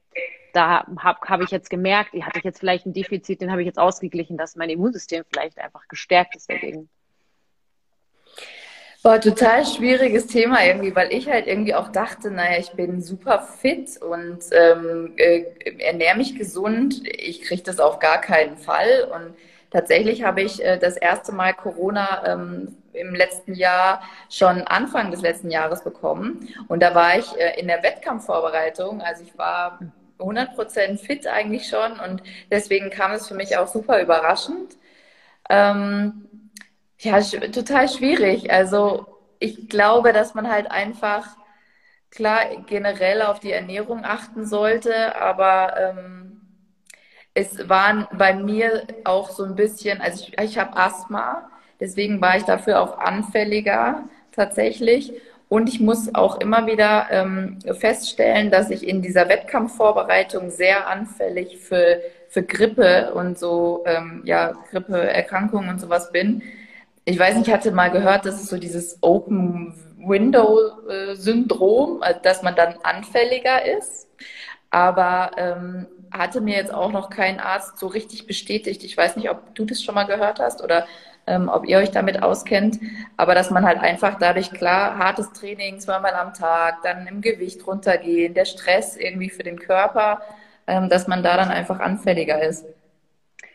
da 0.52 0.86
habe 0.98 1.20
hab 1.28 1.40
ich 1.42 1.50
jetzt 1.50 1.70
gemerkt, 1.70 2.12
hatte 2.14 2.38
ich 2.38 2.44
jetzt 2.44 2.60
vielleicht 2.60 2.86
ein 2.86 2.92
Defizit, 2.92 3.40
den 3.40 3.50
habe 3.50 3.62
ich 3.62 3.66
jetzt 3.66 3.78
ausgeglichen, 3.78 4.36
dass 4.36 4.56
mein 4.56 4.70
Immunsystem 4.70 5.24
vielleicht 5.32 5.58
einfach 5.58 5.86
gestärkt 5.88 6.36
ist 6.36 6.50
dagegen. 6.50 6.88
Boah, 9.02 9.18
total 9.18 9.64
schwieriges 9.64 10.26
Thema 10.26 10.62
irgendwie, 10.62 10.94
weil 10.94 11.10
ich 11.10 11.26
halt 11.26 11.46
irgendwie 11.46 11.74
auch 11.74 11.88
dachte, 11.88 12.30
naja, 12.30 12.58
ich 12.58 12.72
bin 12.72 13.00
super 13.00 13.38
fit 13.40 13.96
und 14.02 14.40
ähm, 14.52 15.14
äh, 15.16 15.44
ernähre 15.78 16.18
mich 16.18 16.36
gesund. 16.36 17.00
Ich 17.06 17.40
kriege 17.40 17.62
das 17.62 17.80
auf 17.80 17.98
gar 17.98 18.20
keinen 18.20 18.58
Fall. 18.58 19.10
Und 19.10 19.34
tatsächlich 19.70 20.22
habe 20.22 20.42
ich 20.42 20.62
äh, 20.62 20.78
das 20.78 20.98
erste 20.98 21.32
Mal 21.32 21.54
Corona 21.54 22.26
ähm, 22.26 22.76
im 22.92 23.14
letzten 23.14 23.54
Jahr 23.54 24.02
schon 24.28 24.62
Anfang 24.66 25.10
des 25.10 25.22
letzten 25.22 25.50
Jahres 25.50 25.82
bekommen. 25.82 26.48
Und 26.68 26.82
da 26.82 26.94
war 26.94 27.18
ich 27.18 27.34
äh, 27.38 27.58
in 27.58 27.68
der 27.68 27.82
Wettkampfvorbereitung. 27.82 29.00
Also 29.00 29.22
ich 29.22 29.38
war 29.38 29.78
100% 30.18 30.98
fit 30.98 31.26
eigentlich 31.26 31.68
schon 31.68 31.98
und 32.00 32.22
deswegen 32.50 32.90
kam 32.90 33.12
es 33.12 33.28
für 33.28 33.34
mich 33.34 33.56
auch 33.56 33.68
super 33.68 34.02
überraschend. 34.02 34.76
Ähm, 35.48 36.28
ja, 37.00 37.20
total 37.20 37.88
schwierig. 37.88 38.52
Also 38.52 39.06
ich 39.38 39.68
glaube, 39.68 40.12
dass 40.12 40.34
man 40.34 40.50
halt 40.50 40.70
einfach 40.70 41.26
klar 42.10 42.40
generell 42.66 43.22
auf 43.22 43.40
die 43.40 43.52
Ernährung 43.52 44.04
achten 44.04 44.46
sollte, 44.46 45.16
aber 45.16 45.76
ähm, 45.78 46.40
es 47.32 47.68
waren 47.68 48.06
bei 48.12 48.34
mir 48.34 48.86
auch 49.04 49.30
so 49.30 49.44
ein 49.44 49.54
bisschen, 49.54 50.00
also 50.00 50.26
ich, 50.26 50.38
ich 50.38 50.58
habe 50.58 50.76
Asthma, 50.76 51.50
deswegen 51.78 52.20
war 52.20 52.36
ich 52.36 52.44
dafür 52.44 52.80
auch 52.80 52.98
anfälliger 52.98 54.04
tatsächlich. 54.32 55.12
Und 55.48 55.68
ich 55.68 55.80
muss 55.80 56.14
auch 56.14 56.38
immer 56.40 56.66
wieder 56.66 57.08
ähm, 57.10 57.58
feststellen, 57.72 58.52
dass 58.52 58.70
ich 58.70 58.86
in 58.86 59.02
dieser 59.02 59.28
Wettkampfvorbereitung 59.28 60.50
sehr 60.50 60.86
anfällig 60.86 61.58
für, 61.58 62.00
für 62.28 62.44
Grippe 62.44 63.12
und 63.14 63.36
so, 63.36 63.82
ähm, 63.86 64.22
ja, 64.24 64.52
Grippeerkrankungen 64.70 65.70
und 65.70 65.80
sowas 65.80 66.12
bin 66.12 66.42
ich 67.04 67.18
weiß 67.18 67.36
nicht, 67.36 67.48
ich 67.48 67.52
hatte 67.52 67.72
mal 67.72 67.90
gehört, 67.90 68.26
dass 68.26 68.42
es 68.42 68.48
so 68.48 68.58
dieses 68.58 68.98
Open 69.02 69.74
Window 69.98 70.58
äh, 70.88 71.14
Syndrom, 71.14 72.02
also 72.02 72.20
dass 72.22 72.42
man 72.42 72.54
dann 72.54 72.74
anfälliger 72.82 73.64
ist. 73.64 74.08
Aber 74.70 75.32
ähm, 75.36 75.86
hatte 76.12 76.40
mir 76.40 76.56
jetzt 76.56 76.72
auch 76.72 76.92
noch 76.92 77.10
kein 77.10 77.40
Arzt 77.40 77.78
so 77.78 77.86
richtig 77.86 78.26
bestätigt. 78.26 78.84
Ich 78.84 78.96
weiß 78.96 79.16
nicht, 79.16 79.30
ob 79.30 79.54
du 79.54 79.64
das 79.64 79.82
schon 79.82 79.94
mal 79.94 80.04
gehört 80.04 80.40
hast 80.40 80.62
oder 80.62 80.86
ähm, 81.26 81.48
ob 81.48 81.66
ihr 81.66 81.78
euch 81.78 81.90
damit 81.90 82.22
auskennt. 82.22 82.78
Aber 83.16 83.34
dass 83.34 83.50
man 83.50 83.64
halt 83.64 83.78
einfach 83.80 84.18
dadurch 84.18 84.50
klar 84.50 84.98
hartes 84.98 85.32
Training 85.32 85.80
zweimal 85.80 86.14
am 86.14 86.34
Tag, 86.34 86.82
dann 86.82 87.06
im 87.06 87.20
Gewicht 87.20 87.66
runtergehen, 87.66 88.34
der 88.34 88.44
Stress 88.44 88.96
irgendwie 88.96 89.30
für 89.30 89.42
den 89.42 89.58
Körper, 89.58 90.22
ähm, 90.66 90.88
dass 90.88 91.08
man 91.08 91.22
da 91.22 91.36
dann 91.36 91.50
einfach 91.50 91.80
anfälliger 91.80 92.42
ist. 92.42 92.64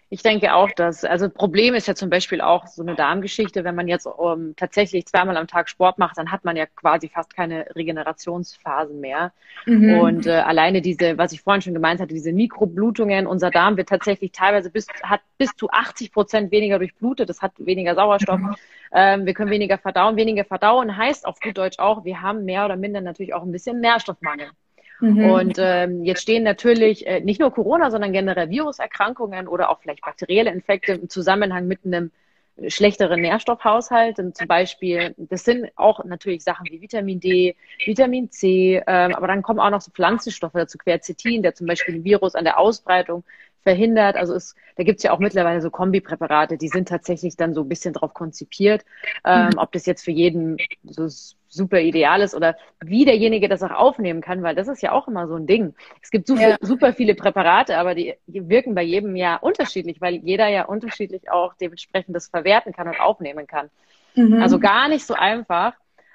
Ich 0.09 0.21
denke 0.21 0.53
auch, 0.53 0.69
dass, 0.71 1.03
also 1.03 1.29
Problem 1.29 1.73
ist 1.73 1.87
ja 1.87 1.95
zum 1.95 2.11
Beispiel 2.11 2.39
auch 2.39 2.67
so 2.67 2.83
eine 2.83 2.95
Darmgeschichte, 2.95 3.63
wenn 3.63 3.73
man 3.73 3.87
jetzt 3.87 4.05
um, 4.05 4.31
ähm, 4.31 4.53
tatsächlich 4.55 5.07
zweimal 5.07 5.35
am 5.35 5.47
Tag 5.47 5.67
Sport 5.67 5.97
macht, 5.97 6.17
dann 6.17 6.31
hat 6.31 6.45
man 6.45 6.55
ja 6.55 6.67
quasi 6.67 7.09
fast 7.09 7.35
keine 7.35 7.65
Regenerationsphasen 7.75 8.99
mehr. 8.99 9.33
Mhm. 9.65 9.99
Und 9.99 10.27
äh, 10.27 10.33
alleine 10.33 10.81
diese, 10.81 11.17
was 11.17 11.31
ich 11.31 11.41
vorhin 11.41 11.63
schon 11.63 11.73
gemeint 11.73 11.99
hatte, 11.99 12.13
diese 12.13 12.33
Mikroblutungen, 12.33 13.25
unser 13.25 13.49
Darm 13.49 13.77
wird 13.77 13.89
tatsächlich 13.89 14.31
teilweise 14.31 14.69
bis, 14.69 14.85
hat 15.01 15.21
bis 15.39 15.55
zu 15.55 15.69
80 15.71 16.11
Prozent 16.11 16.51
weniger 16.51 16.77
durchblutet, 16.77 17.27
das 17.27 17.41
hat 17.41 17.53
weniger 17.57 17.95
Sauerstoff. 17.95 18.39
Mhm. 18.39 18.55
Ähm, 18.93 19.25
wir 19.25 19.33
können 19.33 19.49
weniger 19.49 19.79
verdauen. 19.79 20.17
Weniger 20.17 20.45
verdauen 20.45 20.95
heißt 20.95 21.25
auf 21.25 21.39
gut 21.39 21.57
Deutsch 21.57 21.79
auch, 21.79 22.05
wir 22.05 22.21
haben 22.21 22.45
mehr 22.45 22.65
oder 22.65 22.75
minder 22.75 23.01
natürlich 23.01 23.33
auch 23.33 23.43
ein 23.43 23.51
bisschen 23.51 23.79
Nährstoffmangel. 23.79 24.51
Mhm. 24.99 25.29
Und 25.29 25.55
ähm, 25.57 26.03
jetzt 26.03 26.21
stehen 26.21 26.43
natürlich 26.43 27.05
äh, 27.07 27.19
nicht 27.19 27.39
nur 27.39 27.51
Corona, 27.51 27.91
sondern 27.91 28.13
generell 28.13 28.49
Viruserkrankungen 28.49 29.47
oder 29.47 29.69
auch 29.69 29.81
vielleicht 29.81 30.01
bakterielle 30.01 30.51
Infekte 30.51 30.93
im 30.93 31.09
Zusammenhang 31.09 31.67
mit 31.67 31.85
einem 31.85 32.11
schlechteren 32.67 33.21
Nährstoffhaushalt. 33.21 34.19
Und 34.19 34.37
zum 34.37 34.47
Beispiel, 34.47 35.13
das 35.17 35.43
sind 35.43 35.67
auch 35.75 36.03
natürlich 36.05 36.43
Sachen 36.43 36.65
wie 36.69 36.81
Vitamin 36.81 37.19
D, 37.19 37.55
Vitamin 37.85 38.31
C, 38.31 38.81
ähm, 38.87 39.13
aber 39.13 39.27
dann 39.27 39.41
kommen 39.41 39.59
auch 39.59 39.69
noch 39.69 39.81
so 39.81 39.91
Pflanzenstoffe 39.91 40.53
dazu, 40.53 40.77
Quercetin, 40.77 41.43
der 41.43 41.53
zum 41.53 41.67
Beispiel 41.67 41.95
den 41.95 42.03
Virus 42.03 42.35
an 42.35 42.45
der 42.45 42.57
Ausbreitung 42.57 43.23
verhindert. 43.63 44.15
Also 44.15 44.35
es, 44.35 44.55
da 44.77 44.83
gibt's 44.83 45.03
ja 45.03 45.11
auch 45.11 45.19
mittlerweile 45.19 45.61
so 45.61 45.69
Kombipräparate, 45.69 46.57
die 46.57 46.67
sind 46.67 46.87
tatsächlich 46.87 47.35
dann 47.35 47.53
so 47.53 47.61
ein 47.61 47.69
bisschen 47.69 47.93
drauf 47.93 48.13
konzipiert, 48.13 48.85
ähm, 49.25 49.49
ob 49.57 49.71
das 49.71 49.85
jetzt 49.85 50.05
für 50.05 50.11
jeden 50.11 50.57
so 50.83 51.07
super 51.55 51.79
ideal 51.79 52.21
ist 52.21 52.35
oder 52.35 52.55
wie 52.81 53.05
derjenige 53.05 53.49
das 53.49 53.63
auch 53.63 53.71
aufnehmen 53.71 54.21
kann, 54.21 54.43
weil 54.43 54.55
das 54.55 54.67
ist 54.67 54.81
ja 54.81 54.91
auch 54.91 55.07
immer 55.07 55.27
so 55.27 55.35
ein 55.35 55.47
Ding. 55.47 55.73
Es 56.01 56.11
gibt 56.11 56.27
super, 56.27 56.49
ja. 56.49 56.57
super 56.61 56.93
viele 56.93 57.15
Präparate, 57.15 57.77
aber 57.77 57.95
die, 57.95 58.15
wirken 58.27 58.75
bei 58.75 58.83
jedem 58.83 59.15
ja 59.15 59.37
unterschiedlich, 59.37 60.01
weil 60.01 60.15
jeder 60.15 60.47
ja 60.47 60.65
unterschiedlich 60.65 61.31
auch 61.31 61.53
dementsprechend 61.55 62.15
das 62.15 62.27
verwerten 62.27 62.73
kann 62.73 62.87
und 62.87 62.99
aufnehmen 62.99 63.47
kann. 63.47 63.69
Mhm. 64.15 64.41
Also 64.41 64.59
gar 64.59 64.87
nicht 64.87 65.05
so 65.05 65.13
einfach, 65.13 65.73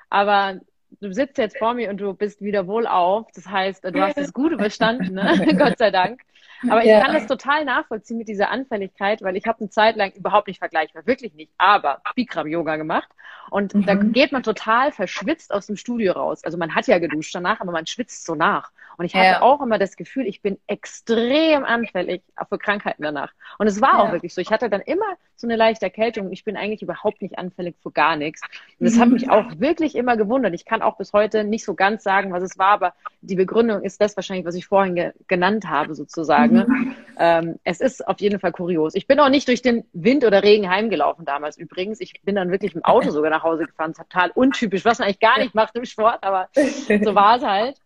aber 0.09 0.61
du 1.00 1.12
sitzt 1.12 1.38
jetzt 1.38 1.59
vor 1.59 1.74
mir 1.74 1.90
und 1.90 2.00
du 2.00 2.14
bist 2.14 2.42
wieder 2.42 2.66
wohlauf. 2.66 3.26
Das 3.35 3.46
heißt, 3.46 3.85
du 3.85 4.00
hast 4.00 4.18
es 4.18 4.33
gut 4.33 4.53
überstanden, 4.53 5.14
ne? 5.14 5.55
Gott 5.59 5.79
sei 5.79 5.90
Dank. 5.90 6.20
Aber 6.68 6.83
ich 6.83 6.88
ja. 6.88 7.00
kann 7.00 7.14
das 7.14 7.26
total 7.26 7.64
nachvollziehen 7.64 8.18
mit 8.18 8.29
dieser 8.29 8.50
Anfälligkeit, 8.50 9.22
weil 9.22 9.37
ich 9.37 9.46
habe 9.46 9.61
eine 9.61 9.70
Zeit 9.70 9.96
lang 9.96 10.12
überhaupt 10.12 10.48
nicht 10.48 10.59
vergleichbar, 10.59 11.07
wirklich 11.07 11.33
nicht, 11.35 11.50
aber 11.57 12.03
Bikram-Yoga 12.14 12.76
gemacht. 12.76 13.09
Und 13.51 13.75
mhm. 13.75 13.87
da 13.87 13.95
geht 13.95 14.33
man 14.33 14.43
total 14.43 14.93
verschwitzt 14.93 15.53
aus 15.53 15.67
dem 15.67 15.77
Studio 15.77 16.13
raus. 16.13 16.45
Also 16.45 16.59
man 16.59 16.75
hat 16.75 16.87
ja 16.87 16.99
geduscht 16.99 17.35
danach, 17.35 17.61
aber 17.61 17.73
man 17.73 17.87
schwitzt 17.87 18.25
so 18.25 18.35
nach. 18.35 18.71
Und 19.01 19.07
ich 19.07 19.15
hatte 19.15 19.25
ja. 19.25 19.41
auch 19.41 19.63
immer 19.63 19.79
das 19.79 19.97
Gefühl, 19.97 20.27
ich 20.27 20.43
bin 20.43 20.59
extrem 20.67 21.65
anfällig 21.65 22.23
für 22.47 22.59
Krankheiten 22.59 23.03
danach. 23.03 23.33
Und 23.59 23.67
es 23.67 23.81
war 23.81 23.95
ja. 23.95 23.99
auch 24.01 24.13
wirklich 24.13 24.35
so. 24.35 24.43
Ich 24.43 24.51
hatte 24.51 24.69
dann 24.69 24.83
immer 24.83 25.17
so 25.37 25.47
eine 25.47 25.57
leichte 25.57 25.87
Erkältung. 25.87 26.31
Ich 26.33 26.45
bin 26.45 26.55
eigentlich 26.55 26.83
überhaupt 26.83 27.23
nicht 27.23 27.39
anfällig 27.39 27.77
für 27.83 27.91
gar 27.93 28.17
nichts. 28.17 28.43
Und 28.79 28.85
das 28.85 28.97
mhm. 28.97 29.01
hat 29.01 29.09
mich 29.09 29.31
auch 29.31 29.59
wirklich 29.59 29.95
immer 29.95 30.19
gewundert. 30.19 30.53
Ich 30.53 30.67
kann 30.67 30.83
auch 30.83 30.99
bis 30.99 31.15
heute 31.15 31.45
nicht 31.45 31.65
so 31.65 31.73
ganz 31.73 32.03
sagen, 32.03 32.31
was 32.31 32.43
es 32.43 32.59
war, 32.59 32.73
aber 32.73 32.93
die 33.23 33.37
Begründung 33.37 33.83
ist 33.83 34.03
das 34.03 34.17
wahrscheinlich, 34.17 34.45
was 34.45 34.55
ich 34.55 34.67
vorhin 34.67 34.95
ge 34.95 35.13
genannt 35.29 35.67
habe, 35.67 35.95
sozusagen. 35.95 36.57
Mhm. 36.57 36.95
Ähm, 37.19 37.59
es 37.65 37.81
ist 37.81 38.07
auf 38.07 38.21
jeden 38.21 38.39
Fall 38.39 38.53
kurios. 38.53 38.95
Ich 38.95 39.07
bin 39.07 39.19
auch 39.19 39.31
nicht 39.31 39.49
durch 39.49 39.63
den 39.63 39.85
Wind 39.95 40.25
oder 40.25 40.43
Regen 40.43 40.69
heimgelaufen 40.69 41.25
damals 41.25 41.57
übrigens. 41.57 42.01
Ich 42.01 42.21
bin 42.23 42.35
dann 42.35 42.51
wirklich 42.51 42.75
im 42.75 42.85
Auto 42.85 43.11
sogar 43.11 43.31
nach 43.31 43.39
Hause 43.42 43.66
gefahren. 43.66 43.94
Total 43.94 44.31
untypisch, 44.35 44.85
was 44.85 44.98
man 44.98 45.07
eigentlich 45.07 45.20
gar 45.20 45.38
nicht 45.38 45.55
macht 45.55 45.76
im 45.76 45.85
Sport, 45.85 46.18
aber 46.22 46.48
so 46.55 47.14
war 47.14 47.37
es 47.37 47.44
halt. 47.44 47.81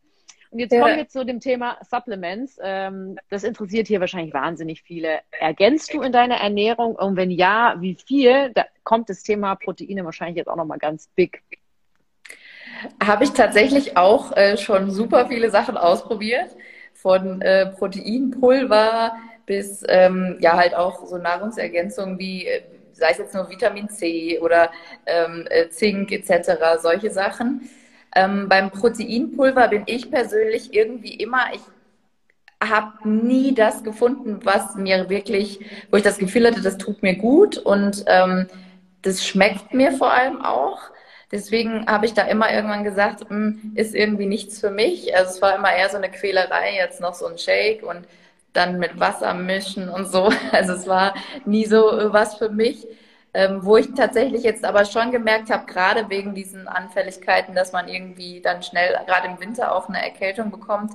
Und 0.54 0.60
jetzt 0.60 0.72
ja. 0.72 0.82
kommen 0.82 0.96
wir 0.96 1.08
zu 1.08 1.24
dem 1.24 1.40
Thema 1.40 1.78
Supplements. 1.82 2.60
Ähm, 2.62 3.18
das 3.28 3.42
interessiert 3.42 3.88
hier 3.88 3.98
wahrscheinlich 3.98 4.32
wahnsinnig 4.32 4.82
viele. 4.82 5.18
Ergänzt 5.32 5.92
du 5.92 6.00
in 6.00 6.12
deiner 6.12 6.36
Ernährung? 6.36 6.94
Und 6.94 7.16
wenn 7.16 7.32
ja, 7.32 7.74
wie 7.80 7.96
viel? 7.96 8.52
Da 8.54 8.64
kommt 8.84 9.10
das 9.10 9.24
Thema 9.24 9.56
Proteine 9.56 10.04
wahrscheinlich 10.04 10.36
jetzt 10.36 10.46
auch 10.46 10.54
nochmal 10.54 10.78
ganz 10.78 11.08
big. 11.16 11.42
Habe 13.04 13.24
ich 13.24 13.30
tatsächlich 13.30 13.96
auch 13.96 14.36
äh, 14.36 14.56
schon 14.56 14.92
super 14.92 15.26
viele 15.26 15.50
Sachen 15.50 15.76
ausprobiert. 15.76 16.54
Von 16.92 17.42
äh, 17.42 17.66
Proteinpulver 17.66 19.16
bis 19.46 19.84
ähm, 19.88 20.36
ja 20.38 20.56
halt 20.56 20.76
auch 20.76 21.04
so 21.04 21.18
Nahrungsergänzungen 21.18 22.16
wie 22.20 22.46
äh, 22.46 22.62
sei 22.94 23.10
es 23.10 23.18
jetzt 23.18 23.34
nur 23.34 23.50
Vitamin 23.50 23.88
C 23.88 24.38
oder 24.40 24.70
ähm, 25.06 25.46
äh, 25.50 25.68
Zink 25.68 26.12
etc., 26.12 26.80
solche 26.80 27.10
Sachen. 27.10 27.68
Ähm, 28.14 28.48
beim 28.48 28.70
Proteinpulver 28.70 29.68
bin 29.68 29.82
ich 29.86 30.10
persönlich 30.10 30.72
irgendwie 30.72 31.14
immer, 31.14 31.52
ich 31.52 31.60
habe 32.62 33.08
nie 33.08 33.54
das 33.54 33.82
gefunden, 33.82 34.40
was 34.44 34.76
mir 34.76 35.10
wirklich, 35.10 35.60
wo 35.90 35.96
ich 35.96 36.02
das 36.02 36.18
Gefühl 36.18 36.46
hatte, 36.46 36.62
das 36.62 36.78
tut 36.78 37.02
mir 37.02 37.16
gut 37.16 37.58
und 37.58 38.04
ähm, 38.06 38.46
das 39.02 39.26
schmeckt 39.26 39.74
mir 39.74 39.92
vor 39.92 40.12
allem 40.12 40.40
auch. 40.42 40.80
Deswegen 41.32 41.86
habe 41.86 42.06
ich 42.06 42.14
da 42.14 42.22
immer 42.22 42.52
irgendwann 42.52 42.84
gesagt, 42.84 43.28
hm, 43.28 43.72
ist 43.74 43.94
irgendwie 43.94 44.26
nichts 44.26 44.60
für 44.60 44.70
mich. 44.70 45.16
Also 45.16 45.32
es 45.32 45.42
war 45.42 45.56
immer 45.56 45.74
eher 45.74 45.88
so 45.90 45.96
eine 45.96 46.10
Quälerei, 46.10 46.74
jetzt 46.76 47.00
noch 47.00 47.14
so 47.14 47.26
ein 47.26 47.38
Shake 47.38 47.82
und 47.82 48.06
dann 48.54 48.78
mit 48.78 48.98
Wasser 48.98 49.34
mischen 49.34 49.88
und 49.88 50.06
so. 50.06 50.32
Also 50.52 50.72
es 50.74 50.86
war 50.86 51.14
nie 51.44 51.66
so 51.66 51.82
was 52.12 52.36
für 52.36 52.48
mich. 52.48 52.86
Ähm, 53.36 53.64
wo 53.64 53.76
ich 53.76 53.92
tatsächlich 53.94 54.44
jetzt 54.44 54.64
aber 54.64 54.84
schon 54.84 55.10
gemerkt 55.10 55.50
habe, 55.50 55.66
gerade 55.66 56.08
wegen 56.08 56.34
diesen 56.36 56.68
Anfälligkeiten, 56.68 57.52
dass 57.52 57.72
man 57.72 57.88
irgendwie 57.88 58.40
dann 58.40 58.62
schnell, 58.62 58.96
gerade 59.06 59.26
im 59.26 59.40
Winter 59.40 59.74
auch 59.74 59.88
eine 59.88 60.00
Erkältung 60.00 60.52
bekommt, 60.52 60.92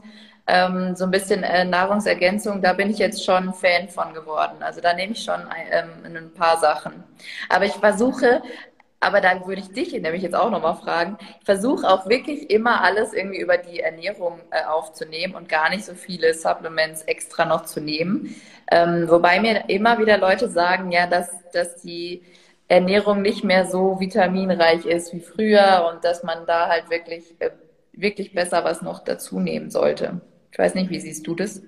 ähm, 0.48 0.96
so 0.96 1.04
ein 1.06 1.12
bisschen 1.12 1.44
äh, 1.44 1.66
Nahrungsergänzung, 1.66 2.62
da 2.62 2.74
bin 2.74 2.90
ich 2.90 2.98
jetzt 2.98 3.24
schon 3.24 3.54
Fan 3.54 3.88
von 3.90 4.14
geworden. 4.14 4.58
Also 4.62 4.82
da 4.82 4.94
nehme 4.94 5.12
ich 5.14 5.24
schon 5.24 5.42
ähm, 5.72 6.16
ein 6.16 6.34
paar 6.34 6.58
Sachen. 6.58 7.04
Aber 7.50 7.66
ich 7.66 7.74
versuche 7.74 8.42
aber 9.00 9.22
da 9.22 9.46
würde 9.48 9.62
ich 9.62 9.72
dich 9.72 9.94
nämlich 9.94 10.24
jetzt 10.24 10.36
auch 10.36 10.50
nochmal 10.50 10.76
fragen. 10.76 11.18
Ich 11.40 11.46
versuche 11.46 11.88
auch 11.88 12.08
wirklich 12.08 12.50
immer 12.50 12.84
alles 12.84 13.14
irgendwie 13.14 13.40
über 13.40 13.58
die 13.58 13.80
Ernährung 13.80 14.40
äh, 14.52 14.66
aufzunehmen 14.66 15.36
und 15.36 15.48
gar 15.48 15.70
nicht 15.70 15.86
so 15.86 15.94
viele 15.94 16.34
Supplements 16.34 17.04
extra 17.04 17.46
noch 17.46 17.64
zu 17.64 17.80
nehmen. 17.80 18.36
Ähm, 18.70 19.10
wobei 19.10 19.40
mir 19.40 19.70
immer 19.70 20.00
wieder 20.00 20.18
Leute 20.18 20.50
sagen, 20.50 20.92
ja, 20.92 21.08
dass, 21.08 21.30
dass 21.54 21.82
die 21.82 22.24
Ernährung 22.68 23.22
nicht 23.22 23.44
mehr 23.44 23.66
so 23.66 24.00
vitaminreich 24.00 24.86
ist 24.86 25.14
wie 25.14 25.22
früher 25.22 25.90
und 25.92 26.04
dass 26.04 26.24
man 26.24 26.46
da 26.46 26.68
halt 26.68 26.90
wirklich, 26.90 27.36
äh, 27.40 27.52
wirklich 27.94 28.34
besser 28.34 28.64
was 28.64 28.82
noch 28.82 29.04
dazu 29.04 29.40
nehmen 29.40 29.72
sollte. 29.72 30.22
Ich 30.52 30.60
weiß 30.60 30.76
nicht, 30.76 30.90
wie 30.90 31.00
siehst 31.00 31.26
du 31.26 31.36
das? 31.36 31.62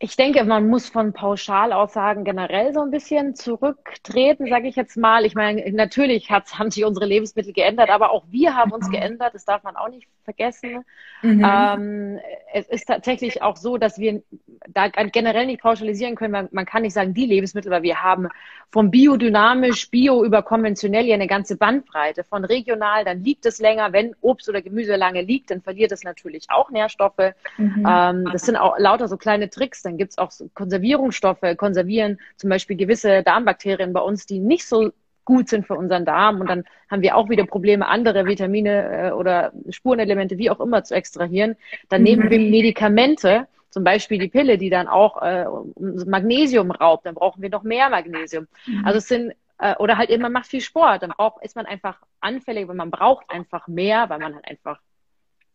Ich 0.00 0.14
denke, 0.14 0.44
man 0.44 0.68
muss 0.68 0.88
von 0.88 1.12
Pauschalaussagen 1.12 2.22
generell 2.22 2.72
so 2.72 2.80
ein 2.82 2.92
bisschen 2.92 3.34
zurücktreten, 3.34 4.46
sage 4.48 4.68
ich 4.68 4.76
jetzt 4.76 4.96
mal. 4.96 5.24
Ich 5.24 5.34
meine, 5.34 5.68
natürlich 5.72 6.30
haben 6.30 6.70
sich 6.70 6.84
unsere 6.84 7.04
Lebensmittel 7.04 7.52
geändert, 7.52 7.90
aber 7.90 8.12
auch 8.12 8.24
wir 8.28 8.54
haben 8.54 8.70
uns 8.70 8.86
mhm. 8.86 8.92
geändert. 8.92 9.34
Das 9.34 9.44
darf 9.44 9.64
man 9.64 9.74
auch 9.74 9.88
nicht 9.88 10.06
vergessen. 10.22 10.84
Mhm. 11.22 11.44
Ähm, 11.44 12.20
es 12.52 12.68
ist 12.68 12.86
tatsächlich 12.86 13.42
auch 13.42 13.56
so, 13.56 13.76
dass 13.76 13.98
wir 13.98 14.22
da 14.68 14.88
generell 14.88 15.46
nicht 15.46 15.60
pauschalisieren 15.60 16.14
können. 16.14 16.32
Man, 16.32 16.48
man 16.52 16.66
kann 16.66 16.82
nicht 16.82 16.92
sagen, 16.92 17.14
die 17.14 17.26
Lebensmittel, 17.26 17.70
weil 17.70 17.82
wir 17.82 18.02
haben 18.02 18.28
vom 18.70 18.90
biodynamisch, 18.90 19.90
bio 19.90 20.24
über 20.24 20.42
konventionell 20.42 21.06
ja 21.06 21.14
eine 21.14 21.26
ganze 21.26 21.56
Bandbreite. 21.56 22.24
Von 22.24 22.44
regional, 22.44 23.04
dann 23.04 23.22
liegt 23.22 23.46
es 23.46 23.58
länger. 23.58 23.92
Wenn 23.92 24.14
Obst 24.20 24.48
oder 24.48 24.62
Gemüse 24.62 24.96
lange 24.96 25.22
liegt, 25.22 25.50
dann 25.50 25.62
verliert 25.62 25.92
es 25.92 26.04
natürlich 26.04 26.46
auch 26.48 26.70
Nährstoffe. 26.70 27.34
Mhm. 27.56 27.86
Ähm, 27.88 28.28
das 28.32 28.42
sind 28.42 28.56
auch 28.56 28.78
lauter 28.78 29.08
so 29.08 29.16
kleine 29.16 29.48
Tricks. 29.50 29.82
Dann 29.82 29.96
gibt 29.96 30.12
es 30.12 30.18
auch 30.18 30.30
so 30.30 30.48
Konservierungsstoffe, 30.54 31.56
konservieren 31.56 32.18
zum 32.36 32.50
Beispiel 32.50 32.76
gewisse 32.76 33.22
Darmbakterien 33.22 33.92
bei 33.92 34.00
uns, 34.00 34.26
die 34.26 34.38
nicht 34.38 34.66
so 34.66 34.90
gut 35.28 35.50
sind 35.50 35.66
für 35.66 35.74
unseren 35.74 36.06
Darm. 36.06 36.40
Und 36.40 36.48
dann 36.48 36.64
haben 36.90 37.02
wir 37.02 37.14
auch 37.14 37.28
wieder 37.28 37.44
Probleme, 37.44 37.86
andere 37.86 38.24
Vitamine 38.24 39.08
äh, 39.08 39.10
oder 39.12 39.52
Spurenelemente, 39.68 40.38
wie 40.38 40.48
auch 40.48 40.58
immer, 40.58 40.84
zu 40.84 40.94
extrahieren. 40.94 41.56
Dann 41.90 42.02
nehmen 42.02 42.30
wir 42.30 42.38
Medikamente, 42.38 43.46
zum 43.70 43.84
Beispiel 43.84 44.18
die 44.18 44.28
Pille, 44.28 44.58
die 44.58 44.70
dann 44.70 44.88
auch 44.88 45.20
äh, 45.22 45.46
Magnesium 45.78 46.70
raubt. 46.70 47.06
Dann 47.06 47.14
brauchen 47.14 47.42
wir 47.42 47.50
noch 47.50 47.62
mehr 47.62 47.90
Magnesium. 47.90 48.48
Mhm. 48.66 48.84
Also 48.84 48.98
es 48.98 49.08
sind 49.08 49.34
äh, 49.58 49.74
oder 49.76 49.98
halt 49.98 50.10
eben, 50.10 50.22
man 50.22 50.32
macht 50.32 50.46
viel 50.46 50.60
Sport, 50.60 51.02
dann 51.02 51.10
braucht, 51.10 51.44
ist 51.44 51.56
man 51.56 51.66
einfach 51.66 52.00
anfällig, 52.20 52.68
weil 52.68 52.76
man 52.76 52.90
braucht 52.90 53.28
einfach 53.30 53.68
mehr, 53.68 54.08
weil 54.08 54.18
man 54.18 54.34
halt 54.34 54.48
einfach 54.48 54.80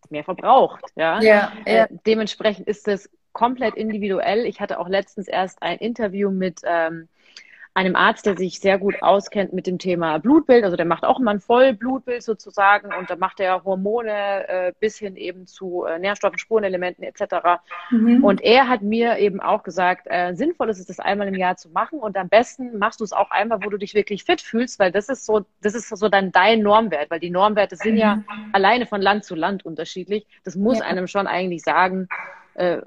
mehr 0.09 0.23
verbraucht. 0.23 0.83
Ja? 0.95 1.21
Ja, 1.21 1.53
ja. 1.65 1.83
Äh, 1.83 1.87
dementsprechend 2.05 2.67
ist 2.67 2.87
es 2.87 3.09
komplett 3.31 3.75
individuell. 3.75 4.45
Ich 4.45 4.61
hatte 4.61 4.79
auch 4.79 4.87
letztens 4.87 5.27
erst 5.27 5.61
ein 5.63 5.79
Interview 5.79 6.29
mit 6.29 6.61
ähm, 6.65 7.07
einem 7.75 7.95
Arzt, 7.95 8.25
der 8.25 8.37
sich 8.37 8.59
sehr 8.59 8.77
gut 8.77 9.01
auskennt 9.01 9.51
mit 9.51 9.65
dem 9.65 9.79
Thema 9.79 10.19
Blutbild. 10.19 10.63
Also 10.63 10.77
der 10.77 10.85
macht 10.85 11.03
auch 11.03 11.19
immer 11.19 11.31
ein 11.31 11.39
Vollblutbild 11.39 12.21
sozusagen 12.21 12.93
und 12.93 13.09
da 13.09 13.15
macht 13.15 13.39
er 13.39 13.63
Hormone 13.63 14.47
äh, 14.47 14.73
bis 14.79 14.97
hin 14.99 15.15
eben 15.15 15.47
zu 15.47 15.85
äh, 15.85 15.97
Nährstoffen, 15.97 16.37
Spurenelementen 16.37 17.03
etc. 17.03 17.61
Mhm. 17.89 18.23
Und 18.23 18.41
er 18.41 18.69
hat 18.69 18.83
mir 18.83 19.17
eben 19.17 19.39
auch 19.39 19.63
gesagt, 19.63 20.05
äh, 20.05 20.33
sinnvoll 20.35 20.69
ist 20.69 20.79
es, 20.79 20.85
das 20.85 20.99
einmal 20.99 21.27
im 21.27 21.35
Jahr 21.35 21.57
zu 21.57 21.69
machen 21.69 21.99
und 21.99 22.15
am 22.15 22.29
besten 22.29 22.77
machst 22.77 22.99
du 22.99 23.03
es 23.03 23.13
auch 23.13 23.31
einmal, 23.31 23.59
wo 23.63 23.69
du 23.69 23.77
dich 23.77 23.95
wirklich 23.95 24.23
fit 24.23 24.41
fühlst, 24.41 24.77
weil 24.77 24.91
das 24.91 25.09
ist 25.09 25.25
so, 25.25 25.45
das 25.61 25.73
ist 25.73 25.89
so 25.89 26.09
dann 26.09 26.31
dein 26.31 26.61
Normwert, 26.61 27.09
weil 27.09 27.19
die 27.19 27.31
Normwerte 27.31 27.75
sind 27.75 27.97
ja 27.97 28.17
mhm. 28.17 28.25
alleine 28.51 28.85
von 28.85 29.01
Land 29.01 29.25
zu 29.25 29.33
Land 29.33 29.65
unterschiedlich. 29.65 30.27
Das 30.43 30.55
muss 30.55 30.79
ja. 30.79 30.85
einem 30.85 31.07
schon 31.07 31.25
eigentlich 31.25 31.63
sagen, 31.63 32.07
äh, 32.55 32.81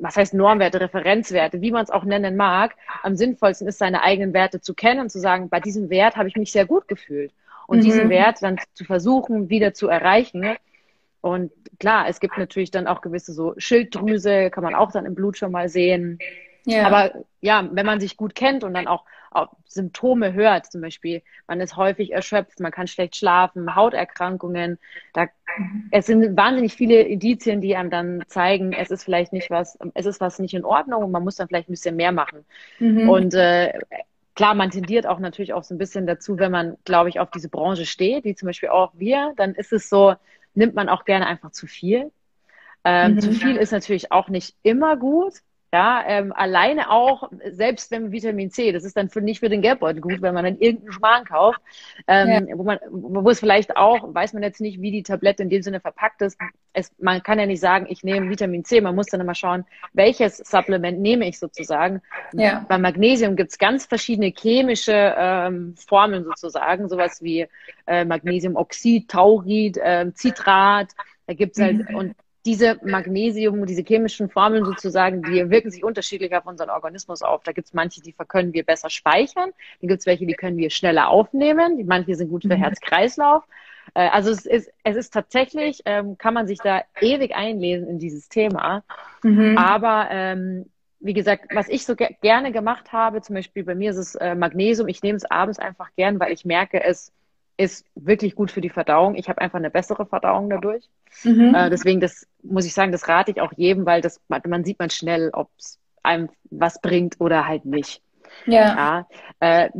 was 0.00 0.16
heißt 0.16 0.34
Normwerte, 0.34 0.80
Referenzwerte, 0.80 1.60
wie 1.60 1.70
man 1.70 1.84
es 1.84 1.90
auch 1.90 2.04
nennen 2.04 2.36
mag, 2.36 2.74
am 3.02 3.16
sinnvollsten 3.16 3.68
ist, 3.68 3.78
seine 3.78 4.02
eigenen 4.02 4.32
Werte 4.32 4.60
zu 4.60 4.74
kennen 4.74 5.00
und 5.00 5.10
zu 5.10 5.20
sagen, 5.20 5.48
bei 5.48 5.60
diesem 5.60 5.90
Wert 5.90 6.16
habe 6.16 6.28
ich 6.28 6.36
mich 6.36 6.52
sehr 6.52 6.66
gut 6.66 6.88
gefühlt. 6.88 7.32
Und 7.66 7.78
mhm. 7.78 7.82
diesen 7.82 8.10
Wert 8.10 8.42
dann 8.42 8.58
zu 8.74 8.84
versuchen, 8.84 9.48
wieder 9.48 9.74
zu 9.74 9.88
erreichen. 9.88 10.56
Und 11.20 11.52
klar, 11.78 12.06
es 12.08 12.20
gibt 12.20 12.36
natürlich 12.36 12.70
dann 12.70 12.86
auch 12.86 13.00
gewisse 13.00 13.32
so 13.32 13.54
Schilddrüse, 13.56 14.50
kann 14.50 14.64
man 14.64 14.74
auch 14.74 14.92
dann 14.92 15.06
im 15.06 15.14
Blut 15.14 15.38
schon 15.38 15.52
mal 15.52 15.68
sehen. 15.68 16.18
Ja. 16.64 16.86
Aber 16.86 17.24
ja, 17.40 17.68
wenn 17.72 17.86
man 17.86 18.00
sich 18.00 18.16
gut 18.16 18.34
kennt 18.34 18.64
und 18.64 18.74
dann 18.74 18.86
auch, 18.86 19.04
auch 19.30 19.48
Symptome 19.66 20.32
hört, 20.32 20.70
zum 20.70 20.80
Beispiel, 20.80 21.22
man 21.46 21.60
ist 21.60 21.76
häufig 21.76 22.12
erschöpft, 22.12 22.60
man 22.60 22.70
kann 22.70 22.86
schlecht 22.86 23.16
schlafen, 23.16 23.74
Hauterkrankungen, 23.74 24.78
da, 25.12 25.26
es 25.90 26.06
sind 26.06 26.36
wahnsinnig 26.36 26.74
viele 26.74 27.00
Indizien, 27.02 27.60
die 27.60 27.74
einem 27.74 27.90
dann 27.90 28.24
zeigen, 28.28 28.72
es 28.72 28.90
ist 28.90 29.04
vielleicht 29.04 29.32
nicht 29.32 29.50
was, 29.50 29.78
es 29.94 30.06
ist 30.06 30.20
was 30.20 30.38
nicht 30.38 30.54
in 30.54 30.64
Ordnung 30.64 31.02
und 31.04 31.10
man 31.10 31.24
muss 31.24 31.36
dann 31.36 31.48
vielleicht 31.48 31.68
ein 31.68 31.72
bisschen 31.72 31.96
mehr 31.96 32.12
machen. 32.12 32.44
Mhm. 32.78 33.08
Und 33.08 33.34
äh, 33.34 33.72
klar, 34.34 34.54
man 34.54 34.70
tendiert 34.70 35.06
auch 35.06 35.18
natürlich 35.18 35.52
auch 35.52 35.64
so 35.64 35.74
ein 35.74 35.78
bisschen 35.78 36.06
dazu, 36.06 36.38
wenn 36.38 36.52
man, 36.52 36.76
glaube 36.84 37.08
ich, 37.08 37.18
auf 37.18 37.30
diese 37.30 37.48
Branche 37.48 37.86
steht, 37.86 38.24
wie 38.24 38.34
zum 38.34 38.46
Beispiel 38.46 38.68
auch 38.68 38.92
wir, 38.94 39.32
dann 39.36 39.54
ist 39.54 39.72
es 39.72 39.88
so, 39.88 40.14
nimmt 40.54 40.74
man 40.74 40.88
auch 40.88 41.04
gerne 41.04 41.26
einfach 41.26 41.50
zu 41.50 41.66
viel. 41.66 42.12
Ähm, 42.84 43.14
mhm. 43.14 43.20
Zu 43.20 43.32
viel 43.32 43.56
ist 43.56 43.72
natürlich 43.72 44.12
auch 44.12 44.28
nicht 44.28 44.56
immer 44.62 44.96
gut. 44.96 45.34
Ja, 45.74 46.04
ähm, 46.06 46.34
alleine 46.34 46.90
auch, 46.90 47.30
selbst 47.50 47.90
wenn 47.90 48.12
Vitamin 48.12 48.50
C, 48.50 48.72
das 48.72 48.84
ist 48.84 48.94
dann 48.94 49.08
für, 49.08 49.22
nicht 49.22 49.40
für 49.40 49.48
den 49.48 49.62
Geldbeutel 49.62 50.02
gut, 50.02 50.20
wenn 50.20 50.34
man 50.34 50.44
dann 50.44 50.58
irgendeinen 50.58 50.92
Schmarrn 50.92 51.24
kauft, 51.24 51.62
ähm, 52.06 52.46
ja. 52.46 52.58
wo 52.58 52.62
man, 52.62 52.78
wo 52.90 53.30
es 53.30 53.40
vielleicht 53.40 53.74
auch, 53.74 54.14
weiß 54.14 54.34
man 54.34 54.42
jetzt 54.42 54.60
nicht, 54.60 54.82
wie 54.82 54.90
die 54.90 55.02
Tablette 55.02 55.42
in 55.42 55.48
dem 55.48 55.62
Sinne 55.62 55.80
verpackt 55.80 56.20
ist. 56.20 56.38
Es, 56.74 56.92
man 56.98 57.22
kann 57.22 57.38
ja 57.38 57.46
nicht 57.46 57.60
sagen, 57.60 57.86
ich 57.88 58.04
nehme 58.04 58.28
Vitamin 58.28 58.66
C, 58.66 58.82
man 58.82 58.94
muss 58.94 59.06
dann 59.06 59.22
immer 59.22 59.34
schauen, 59.34 59.64
welches 59.94 60.36
Supplement 60.36 61.00
nehme 61.00 61.26
ich 61.26 61.38
sozusagen. 61.38 62.02
Ja. 62.34 62.66
Bei 62.68 62.76
Magnesium 62.76 63.34
gibt's 63.34 63.56
ganz 63.56 63.86
verschiedene 63.86 64.30
chemische 64.38 65.14
ähm, 65.16 65.74
Formeln 65.88 66.24
sozusagen, 66.24 66.90
sowas 66.90 67.22
wie 67.22 67.48
äh, 67.86 68.04
Magnesiumoxid, 68.04 69.08
Taurid, 69.08 69.78
äh, 69.78 70.10
Citrat. 70.14 70.90
Da 71.26 71.32
gibt's 71.32 71.58
halt, 71.58 71.88
mhm. 71.88 71.96
und 71.96 72.16
diese 72.44 72.78
Magnesium, 72.82 73.64
diese 73.66 73.82
chemischen 73.82 74.28
Formeln 74.28 74.64
sozusagen, 74.64 75.22
die 75.22 75.48
wirken 75.50 75.70
sich 75.70 75.84
unterschiedlich 75.84 76.34
auf 76.34 76.46
unseren 76.46 76.70
Organismus 76.70 77.22
auf. 77.22 77.42
Da 77.44 77.52
gibt 77.52 77.68
es 77.68 77.74
manche, 77.74 78.00
die 78.00 78.12
können 78.12 78.52
wir 78.52 78.64
besser 78.64 78.90
speichern, 78.90 79.50
dann 79.80 79.88
gibt 79.88 80.00
es 80.00 80.06
welche, 80.06 80.26
die 80.26 80.34
können 80.34 80.56
wir 80.56 80.70
schneller 80.70 81.08
aufnehmen, 81.08 81.84
manche 81.86 82.14
sind 82.16 82.30
gut 82.30 82.42
für 82.42 82.56
mhm. 82.56 82.62
Herz-Kreislauf. 82.62 83.44
Äh, 83.94 84.08
also 84.08 84.30
es 84.30 84.46
ist, 84.46 84.70
es 84.82 84.96
ist 84.96 85.12
tatsächlich, 85.12 85.82
ähm, 85.84 86.18
kann 86.18 86.34
man 86.34 86.46
sich 86.46 86.58
da 86.58 86.82
ewig 87.00 87.34
einlesen 87.34 87.88
in 87.88 87.98
dieses 87.98 88.28
Thema. 88.28 88.82
Mhm. 89.22 89.56
Aber 89.56 90.08
ähm, 90.10 90.66
wie 91.00 91.14
gesagt, 91.14 91.46
was 91.52 91.68
ich 91.68 91.84
so 91.84 91.96
ge 91.96 92.14
gerne 92.22 92.52
gemacht 92.52 92.92
habe, 92.92 93.20
zum 93.22 93.34
Beispiel 93.34 93.64
bei 93.64 93.74
mir 93.74 93.90
ist 93.90 93.96
es 93.96 94.14
äh, 94.14 94.34
Magnesium. 94.34 94.88
Ich 94.88 95.02
nehme 95.02 95.16
es 95.16 95.28
abends 95.30 95.58
einfach 95.58 95.90
gern, 95.96 96.20
weil 96.20 96.32
ich 96.32 96.44
merke, 96.44 96.82
es 96.82 97.12
ist 97.56 97.86
wirklich 97.94 98.34
gut 98.34 98.50
für 98.50 98.60
die 98.60 98.70
Verdauung. 98.70 99.14
Ich 99.14 99.28
habe 99.28 99.40
einfach 99.40 99.58
eine 99.58 99.70
bessere 99.70 100.06
Verdauung 100.06 100.50
dadurch. 100.50 100.88
Mhm. 101.24 101.54
Äh, 101.54 101.70
deswegen, 101.70 102.00
das 102.00 102.26
muss 102.42 102.66
ich 102.66 102.74
sagen, 102.74 102.92
das 102.92 103.08
rate 103.08 103.30
ich 103.30 103.40
auch 103.40 103.52
jedem, 103.56 103.86
weil 103.86 104.00
das 104.00 104.20
man 104.28 104.64
sieht 104.64 104.78
man 104.78 104.90
schnell, 104.90 105.30
ob 105.32 105.50
es 105.58 105.78
einem 106.02 106.30
was 106.50 106.80
bringt 106.80 107.20
oder 107.20 107.46
halt 107.46 107.64
nicht. 107.64 108.02
Ja. 108.46 109.06
ja. 109.40 109.64
Äh, 109.64 109.70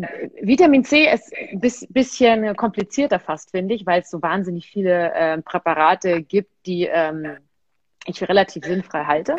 Vitamin 0.40 0.84
C 0.84 1.10
ist 1.10 1.32
ein 1.34 1.60
bis, 1.60 1.86
bisschen 1.88 2.54
komplizierter 2.56 3.18
fast, 3.18 3.50
finde 3.50 3.74
ich, 3.74 3.86
weil 3.86 4.02
es 4.02 4.10
so 4.10 4.22
wahnsinnig 4.22 4.66
viele 4.68 5.12
äh, 5.14 5.40
Präparate 5.40 6.22
gibt, 6.22 6.50
die 6.66 6.84
ähm, 6.84 7.38
ich 8.06 8.18
für 8.18 8.28
relativ 8.28 8.64
sinnfrei 8.64 9.04
halte. 9.04 9.36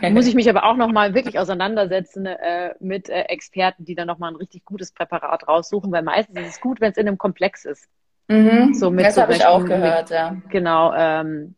Muss 0.12 0.26
ich 0.26 0.34
mich 0.34 0.48
aber 0.48 0.64
auch 0.64 0.76
nochmal 0.76 1.14
wirklich 1.14 1.38
auseinandersetzen 1.38 2.26
äh, 2.26 2.74
mit 2.80 3.08
äh, 3.08 3.22
Experten, 3.22 3.84
die 3.84 3.94
dann 3.94 4.06
nochmal 4.06 4.32
ein 4.32 4.36
richtig 4.36 4.64
gutes 4.64 4.92
Präparat 4.92 5.46
raussuchen, 5.46 5.92
weil 5.92 6.02
meistens 6.02 6.38
ist 6.40 6.48
es 6.48 6.60
gut, 6.60 6.80
wenn 6.80 6.92
es 6.92 6.96
in 6.96 7.06
einem 7.06 7.18
Komplex 7.18 7.64
ist. 7.64 7.88
Mhm. 8.28 8.74
So 8.74 8.90
mit 8.90 9.04
das 9.04 9.16
habe 9.16 9.34
ich 9.34 9.44
auch 9.44 9.64
gehört, 9.64 10.10
ja. 10.10 10.36
Genau, 10.50 10.94
ähm, 10.94 11.54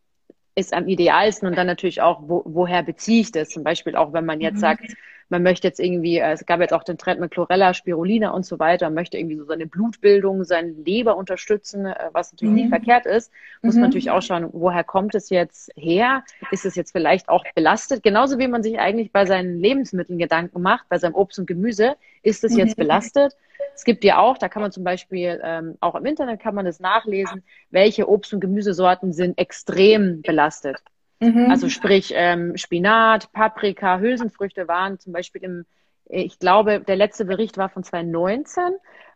ist 0.54 0.74
am 0.74 0.88
idealsten 0.88 1.48
und 1.48 1.56
dann 1.56 1.66
natürlich 1.66 2.00
auch, 2.00 2.22
wo, 2.22 2.42
woher 2.44 2.82
beziehe 2.82 3.20
ich 3.20 3.32
das? 3.32 3.48
Zum 3.48 3.64
Beispiel 3.64 3.96
auch, 3.96 4.12
wenn 4.12 4.24
man 4.24 4.40
jetzt 4.40 4.56
mhm. 4.56 4.60
sagt, 4.60 4.94
man 5.32 5.42
möchte 5.42 5.66
jetzt 5.66 5.80
irgendwie, 5.80 6.18
äh, 6.18 6.32
es 6.32 6.44
gab 6.44 6.60
jetzt 6.60 6.74
auch 6.74 6.84
den 6.84 6.98
Trend 6.98 7.18
mit 7.18 7.30
Chlorella, 7.30 7.72
Spirulina 7.72 8.30
und 8.30 8.44
so 8.44 8.58
weiter, 8.58 8.86
man 8.86 8.94
möchte 8.94 9.16
irgendwie 9.16 9.36
so 9.36 9.44
seine 9.44 9.66
Blutbildung, 9.66 10.44
seine 10.44 10.72
Leber 10.72 11.16
unterstützen, 11.16 11.86
äh, 11.86 12.10
was 12.12 12.32
natürlich 12.32 12.50
mhm. 12.50 12.56
nicht 12.56 12.68
verkehrt 12.68 13.06
ist, 13.06 13.32
muss 13.62 13.74
mhm. 13.74 13.80
man 13.80 13.88
natürlich 13.88 14.10
auch 14.10 14.20
schauen, 14.20 14.50
woher 14.52 14.84
kommt 14.84 15.14
es 15.14 15.30
jetzt 15.30 15.72
her? 15.74 16.22
Ist 16.50 16.66
es 16.66 16.76
jetzt 16.76 16.92
vielleicht 16.92 17.30
auch 17.30 17.44
belastet? 17.54 18.02
Genauso 18.02 18.38
wie 18.38 18.46
man 18.46 18.62
sich 18.62 18.78
eigentlich 18.78 19.10
bei 19.10 19.24
seinen 19.24 19.58
Lebensmitteln 19.58 20.18
Gedanken 20.18 20.60
macht, 20.60 20.88
bei 20.90 20.98
seinem 20.98 21.14
Obst 21.14 21.38
und 21.38 21.46
Gemüse, 21.46 21.96
ist 22.22 22.44
es 22.44 22.54
jetzt 22.54 22.76
mhm. 22.76 22.82
belastet? 22.82 23.34
Es 23.74 23.84
gibt 23.84 24.04
ja 24.04 24.18
auch, 24.18 24.36
da 24.36 24.50
kann 24.50 24.60
man 24.60 24.70
zum 24.70 24.84
Beispiel, 24.84 25.40
ähm, 25.42 25.76
auch 25.80 25.94
im 25.94 26.04
Internet 26.04 26.40
kann 26.40 26.54
man 26.54 26.66
das 26.66 26.78
nachlesen, 26.78 27.42
welche 27.70 28.06
Obst- 28.06 28.34
und 28.34 28.40
Gemüsesorten 28.40 29.14
sind 29.14 29.38
extrem 29.38 30.20
belastet. 30.20 30.82
Mhm. 31.22 31.50
Also 31.50 31.68
sprich 31.68 32.12
ähm, 32.16 32.56
Spinat, 32.56 33.32
Paprika, 33.32 33.98
Hülsenfrüchte 33.98 34.66
waren 34.66 34.98
zum 34.98 35.12
Beispiel 35.12 35.44
im, 35.44 35.66
ich 36.06 36.40
glaube, 36.40 36.80
der 36.80 36.96
letzte 36.96 37.24
Bericht 37.24 37.58
war 37.58 37.68
von 37.68 37.84
2019 37.84 38.64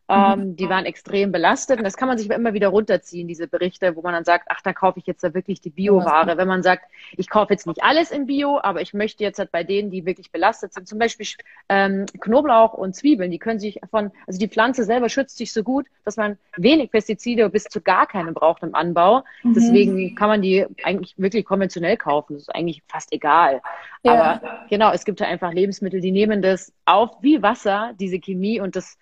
ähm, 0.09 0.41
mhm. 0.41 0.57
Die 0.57 0.69
waren 0.69 0.85
extrem 0.85 1.33
belastet 1.33 1.79
und 1.79 1.85
das 1.85 1.97
kann 1.97 2.07
man 2.07 2.17
sich 2.17 2.31
immer 2.31 2.55
wieder 2.55 2.69
runterziehen, 2.69 3.27
diese 3.27 3.49
Berichte, 3.49 3.97
wo 3.97 4.03
man 4.03 4.13
dann 4.13 4.25
sagt, 4.25 4.47
ach, 4.51 4.61
da 4.63 4.73
kaufe 4.73 5.01
ich 5.01 5.07
jetzt 5.07 5.25
da 5.25 5.35
wirklich 5.35 5.61
die 5.61 5.71
Bioware. 5.71 6.37
Wenn 6.37 6.47
man 6.47 6.63
sagt, 6.63 6.85
ich 7.17 7.29
kaufe 7.29 7.53
jetzt 7.53 7.67
nicht 7.67 7.83
alles 7.83 8.13
im 8.13 8.27
Bio, 8.27 8.61
aber 8.63 8.81
ich 8.83 8.95
möchte 8.95 9.25
jetzt 9.25 9.41
halt 9.41 9.51
bei 9.51 9.65
denen, 9.65 9.91
die 9.91 10.07
wirklich 10.07 10.31
belastet 10.31 10.75
sind, 10.75 10.87
zum 10.87 11.01
Beispiel 11.01 11.27
ähm, 11.69 12.07
Knoblauch 12.21 12.75
und 12.75 12.95
Zwiebeln, 12.95 13.33
die 13.33 13.41
können 13.41 13.59
sich 13.59 13.81
von, 13.91 14.13
also 14.29 14.39
die 14.39 14.49
Pflanze 14.49 14.85
selber 14.85 15.09
schützt 15.09 15.39
sich 15.39 15.53
so 15.53 15.65
gut, 15.65 15.87
dass 16.05 16.17
man 16.17 16.39
wenig 16.57 16.93
Pestizide 16.93 17.49
bis 17.51 17.65
zu 17.65 17.81
gar 17.81 18.07
keine 18.07 18.33
braucht 18.33 18.63
im 18.63 18.77
Anbau. 18.77 19.25
Mhm. 19.43 19.55
Deswegen 19.55 20.15
kann 20.15 20.29
man 20.29 20.41
die 20.41 20.67
eigentlich 20.85 21.15
wirklich 21.17 21.45
konventionell 21.45 21.97
kaufen. 21.97 22.35
Das 22.35 22.43
ist 22.43 22.55
eigentlich 22.55 22.83
fast 22.87 23.13
egal. 23.13 23.61
Ja. 24.05 24.13
Aber 24.13 24.67
genau, 24.71 24.93
es 24.93 25.05
gibt 25.05 25.19
ja 25.19 25.27
einfach 25.27 25.53
Lebensmittel, 25.53 26.01
die 26.01 26.13
nehmen 26.13 26.43
das 26.43 26.73
auf 26.85 27.11
wie 27.23 27.43
Wasser, 27.43 27.93
diese 27.99 28.21
Chemie 28.21 28.61
und 28.61 28.77
das 28.77 28.97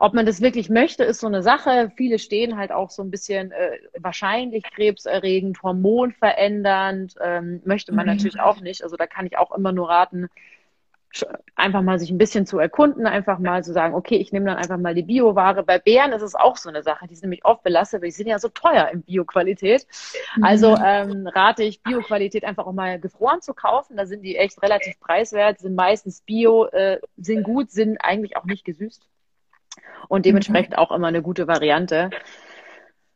ob 0.00 0.14
man 0.14 0.24
das 0.24 0.40
wirklich 0.40 0.70
möchte, 0.70 1.02
ist 1.02 1.18
so 1.18 1.26
eine 1.26 1.42
Sache. 1.42 1.90
Viele 1.96 2.20
stehen 2.20 2.56
halt 2.56 2.70
auch 2.70 2.88
so 2.88 3.02
ein 3.02 3.10
bisschen 3.10 3.50
äh, 3.50 3.78
wahrscheinlich 3.98 4.62
krebserregend, 4.62 5.60
hormonverändernd, 5.60 7.16
ähm, 7.20 7.60
möchte 7.64 7.92
man 7.92 8.06
mhm. 8.06 8.12
natürlich 8.12 8.40
auch 8.40 8.60
nicht. 8.60 8.84
Also 8.84 8.96
da 8.96 9.08
kann 9.08 9.26
ich 9.26 9.36
auch 9.36 9.50
immer 9.50 9.72
nur 9.72 9.90
raten, 9.90 10.28
einfach 11.56 11.82
mal 11.82 11.98
sich 11.98 12.10
ein 12.10 12.18
bisschen 12.18 12.46
zu 12.46 12.60
erkunden, 12.60 13.06
einfach 13.06 13.40
mal 13.40 13.64
zu 13.64 13.72
sagen, 13.72 13.94
okay, 13.94 14.16
ich 14.16 14.30
nehme 14.30 14.46
dann 14.46 14.58
einfach 14.58 14.76
mal 14.76 14.94
die 14.94 15.02
Bioware. 15.02 15.64
Bei 15.64 15.80
Bären 15.80 16.12
ist 16.12 16.22
es 16.22 16.36
auch 16.36 16.56
so 16.56 16.68
eine 16.68 16.84
Sache, 16.84 17.08
die 17.08 17.16
sind 17.16 17.24
nämlich 17.24 17.44
oft 17.44 17.64
belastet, 17.64 18.00
weil 18.00 18.10
die 18.10 18.14
sind 18.14 18.28
ja 18.28 18.38
so 18.38 18.50
teuer 18.50 18.88
in 18.92 19.02
Bioqualität. 19.02 19.84
Mhm. 20.36 20.44
Also 20.44 20.76
ähm, 20.76 21.26
rate 21.26 21.64
ich, 21.64 21.82
Bioqualität 21.82 22.44
einfach 22.44 22.66
auch 22.66 22.72
mal 22.72 23.00
gefroren 23.00 23.40
zu 23.40 23.52
kaufen. 23.52 23.96
Da 23.96 24.06
sind 24.06 24.22
die 24.22 24.36
echt 24.36 24.62
relativ 24.62 25.00
preiswert, 25.00 25.58
sind 25.58 25.74
meistens 25.74 26.20
Bio, 26.20 26.66
äh, 26.66 27.00
sind 27.16 27.42
gut, 27.42 27.72
sind 27.72 27.96
eigentlich 27.98 28.36
auch 28.36 28.44
nicht 28.44 28.64
gesüßt 28.64 29.08
und 30.08 30.26
dementsprechend 30.26 30.72
mhm. 30.72 30.78
auch 30.78 30.92
immer 30.92 31.08
eine 31.08 31.22
gute 31.22 31.48
Variante. 31.48 32.10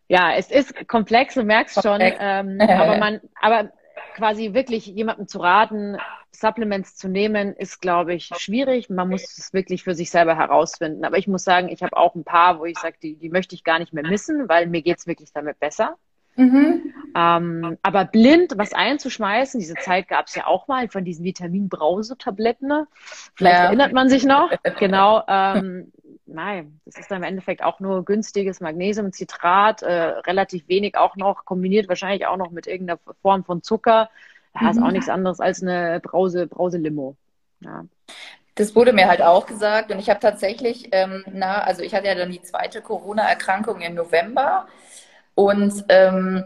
Ja, 0.09 0.35
es 0.35 0.51
ist 0.51 0.89
komplex, 0.89 1.35
du 1.35 1.45
merkst 1.45 1.83
schon, 1.83 2.01
ähm, 2.01 2.59
aber 2.61 2.99
man, 2.99 3.21
aber 3.41 3.71
quasi 4.15 4.53
wirklich 4.55 4.87
jemandem 4.87 5.29
zu 5.29 5.39
raten, 5.39 5.97
Supplements 6.35 6.97
zu 6.97 7.09
nehmen, 7.09 7.55
ist, 7.55 7.81
glaube 7.81 8.15
ich, 8.15 8.31
schwierig. 8.37 8.91
Man 8.91 9.09
muss 9.09 9.39
es 9.39 9.53
wirklich 9.53 9.85
für 9.85 9.95
sich 9.95 10.11
selber 10.11 10.37
herausfinden. 10.37 11.05
Aber 11.05 11.19
ich 11.19 11.29
muss 11.29 11.45
sagen, 11.45 11.69
ich 11.69 11.83
habe 11.83 11.97
auch 11.97 12.15
ein 12.15 12.25
paar, 12.25 12.59
wo 12.59 12.65
ich 12.65 12.79
sage, 12.79 12.97
die, 13.03 13.17
die 13.17 13.29
möchte 13.29 13.55
ich 13.55 13.65
gar 13.65 13.79
nicht 13.79 13.93
mehr 13.93 14.07
missen, 14.07 14.49
weil 14.49 14.67
mir 14.67 14.83
geht's 14.83 15.07
wirklich 15.07 15.33
damit 15.33 15.61
besser. 15.61 15.97
Mhm. 16.37 16.95
Ähm, 17.15 17.79
aber 17.83 18.07
blind 18.07 18.55
was 18.57 18.73
einzuschmeißen, 18.73 19.61
diese 19.61 19.75
Zeit 19.75 20.09
gab 20.09 20.29
es 20.29 20.35
ja 20.35 20.47
auch 20.47 20.67
mal 20.67 20.89
von 20.89 21.05
diesen 21.05 21.25
Vitamin-Brause-Tabletten. 21.25 22.67
Ne? 22.67 22.87
Vielleicht 23.35 23.55
ja. 23.55 23.65
erinnert 23.65 23.93
man 23.93 24.09
sich 24.09 24.25
noch. 24.25 24.51
Genau. 24.79 25.23
Ähm, 25.29 25.93
nein, 26.33 26.81
das 26.85 26.99
ist 26.99 27.11
dann 27.11 27.19
im 27.19 27.29
Endeffekt 27.29 27.63
auch 27.63 27.81
nur 27.81 28.05
günstiges 28.05 28.61
Magnesium, 28.61 29.13
Zitrat, 29.13 29.83
äh, 29.83 29.93
relativ 29.93 30.69
wenig 30.69 30.97
auch 30.97 31.17
noch, 31.17 31.45
kombiniert 31.45 31.89
wahrscheinlich 31.89 32.27
auch 32.27 32.37
noch 32.37 32.51
mit 32.51 32.67
irgendeiner 32.67 32.99
Form 33.21 33.45
von 33.45 33.63
Zucker. 33.63 34.11
Ja, 34.61 34.71
ist 34.71 34.79
auch 34.79 34.87
mhm. 34.87 34.93
nichts 34.93 35.09
anderes 35.09 35.41
als 35.41 35.63
eine 35.63 36.01
Brause, 36.01 36.47
Brause-Limo. 36.47 37.17
Ja. 37.61 37.85
Das 38.55 38.77
wurde 38.77 38.93
mir 38.93 39.09
halt 39.09 39.23
auch 39.23 39.47
gesagt 39.47 39.91
und 39.91 39.99
ich 39.99 40.11
habe 40.11 40.21
tatsächlich, 40.21 40.89
ähm, 40.93 41.25
na, 41.33 41.63
also 41.63 41.83
ich 41.83 41.95
hatte 41.95 42.07
ja 42.07 42.15
dann 42.15 42.31
die 42.31 42.43
zweite 42.43 42.83
Corona-Erkrankung 42.83 43.81
im 43.81 43.95
November 43.95 44.67
und 45.35 45.85
ähm, 45.89 46.45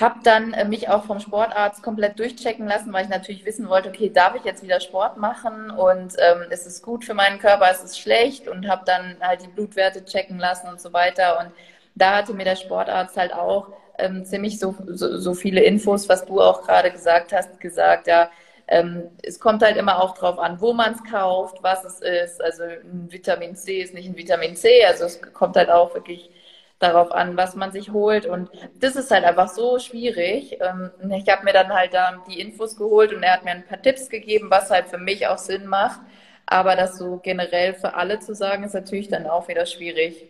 habe 0.00 0.20
dann 0.22 0.52
äh, 0.52 0.64
mich 0.64 0.88
auch 0.88 1.04
vom 1.04 1.20
Sportarzt 1.20 1.82
komplett 1.82 2.18
durchchecken 2.18 2.66
lassen, 2.68 2.92
weil 2.92 3.04
ich 3.04 3.10
natürlich 3.10 3.44
wissen 3.44 3.68
wollte, 3.68 3.88
okay, 3.88 4.10
darf 4.10 4.34
ich 4.36 4.44
jetzt 4.44 4.62
wieder 4.62 4.80
Sport 4.80 5.16
machen 5.16 5.70
und 5.70 6.14
ähm, 6.18 6.50
ist 6.50 6.66
es 6.66 6.82
gut 6.82 7.04
für 7.04 7.14
meinen 7.14 7.38
Körper, 7.38 7.70
ist 7.70 7.84
es 7.84 7.98
schlecht 7.98 8.48
und 8.48 8.68
habe 8.68 8.84
dann 8.86 9.16
halt 9.20 9.42
die 9.42 9.48
Blutwerte 9.48 10.04
checken 10.04 10.38
lassen 10.38 10.68
und 10.68 10.80
so 10.80 10.92
weiter. 10.92 11.40
Und 11.40 11.52
da 11.94 12.16
hatte 12.16 12.34
mir 12.34 12.44
der 12.44 12.56
Sportarzt 12.56 13.16
halt 13.16 13.32
auch 13.32 13.68
ähm, 13.98 14.24
ziemlich 14.24 14.58
so, 14.60 14.76
so, 14.86 15.18
so 15.18 15.34
viele 15.34 15.62
Infos, 15.62 16.08
was 16.08 16.24
du 16.24 16.40
auch 16.40 16.62
gerade 16.62 16.90
gesagt 16.92 17.32
hast, 17.32 17.58
gesagt, 17.60 18.06
ja, 18.06 18.30
ähm, 18.68 19.10
es 19.22 19.40
kommt 19.40 19.62
halt 19.62 19.76
immer 19.76 20.00
auch 20.02 20.16
drauf 20.16 20.38
an, 20.38 20.60
wo 20.60 20.72
man 20.72 20.92
es 20.92 21.02
kauft, 21.10 21.62
was 21.62 21.84
es 21.84 22.00
ist. 22.00 22.40
Also 22.42 22.62
ein 22.62 23.08
Vitamin 23.10 23.56
C 23.56 23.80
ist 23.80 23.94
nicht 23.94 24.08
ein 24.08 24.16
Vitamin 24.16 24.54
C, 24.54 24.84
also 24.84 25.04
es 25.06 25.20
kommt 25.32 25.56
halt 25.56 25.70
auch 25.70 25.94
wirklich 25.94 26.30
darauf 26.78 27.12
an, 27.12 27.36
was 27.36 27.56
man 27.56 27.72
sich 27.72 27.90
holt. 27.92 28.26
Und 28.26 28.50
das 28.80 28.96
ist 28.96 29.10
halt 29.10 29.24
einfach 29.24 29.48
so 29.48 29.78
schwierig. 29.78 30.58
Ähm, 30.60 30.90
ich 31.16 31.28
habe 31.28 31.44
mir 31.44 31.52
dann 31.52 31.72
halt 31.72 31.94
da 31.94 32.22
die 32.28 32.40
Infos 32.40 32.76
geholt 32.76 33.12
und 33.12 33.22
er 33.22 33.34
hat 33.34 33.44
mir 33.44 33.50
ein 33.52 33.66
paar 33.66 33.82
Tipps 33.82 34.08
gegeben, 34.08 34.50
was 34.50 34.70
halt 34.70 34.86
für 34.86 34.98
mich 34.98 35.26
auch 35.26 35.38
Sinn 35.38 35.66
macht. 35.66 36.00
Aber 36.46 36.76
das 36.76 36.96
so 36.96 37.18
generell 37.18 37.74
für 37.74 37.94
alle 37.94 38.20
zu 38.20 38.34
sagen, 38.34 38.64
ist 38.64 38.74
natürlich 38.74 39.08
dann 39.08 39.26
auch 39.26 39.48
wieder 39.48 39.66
schwierig. 39.66 40.24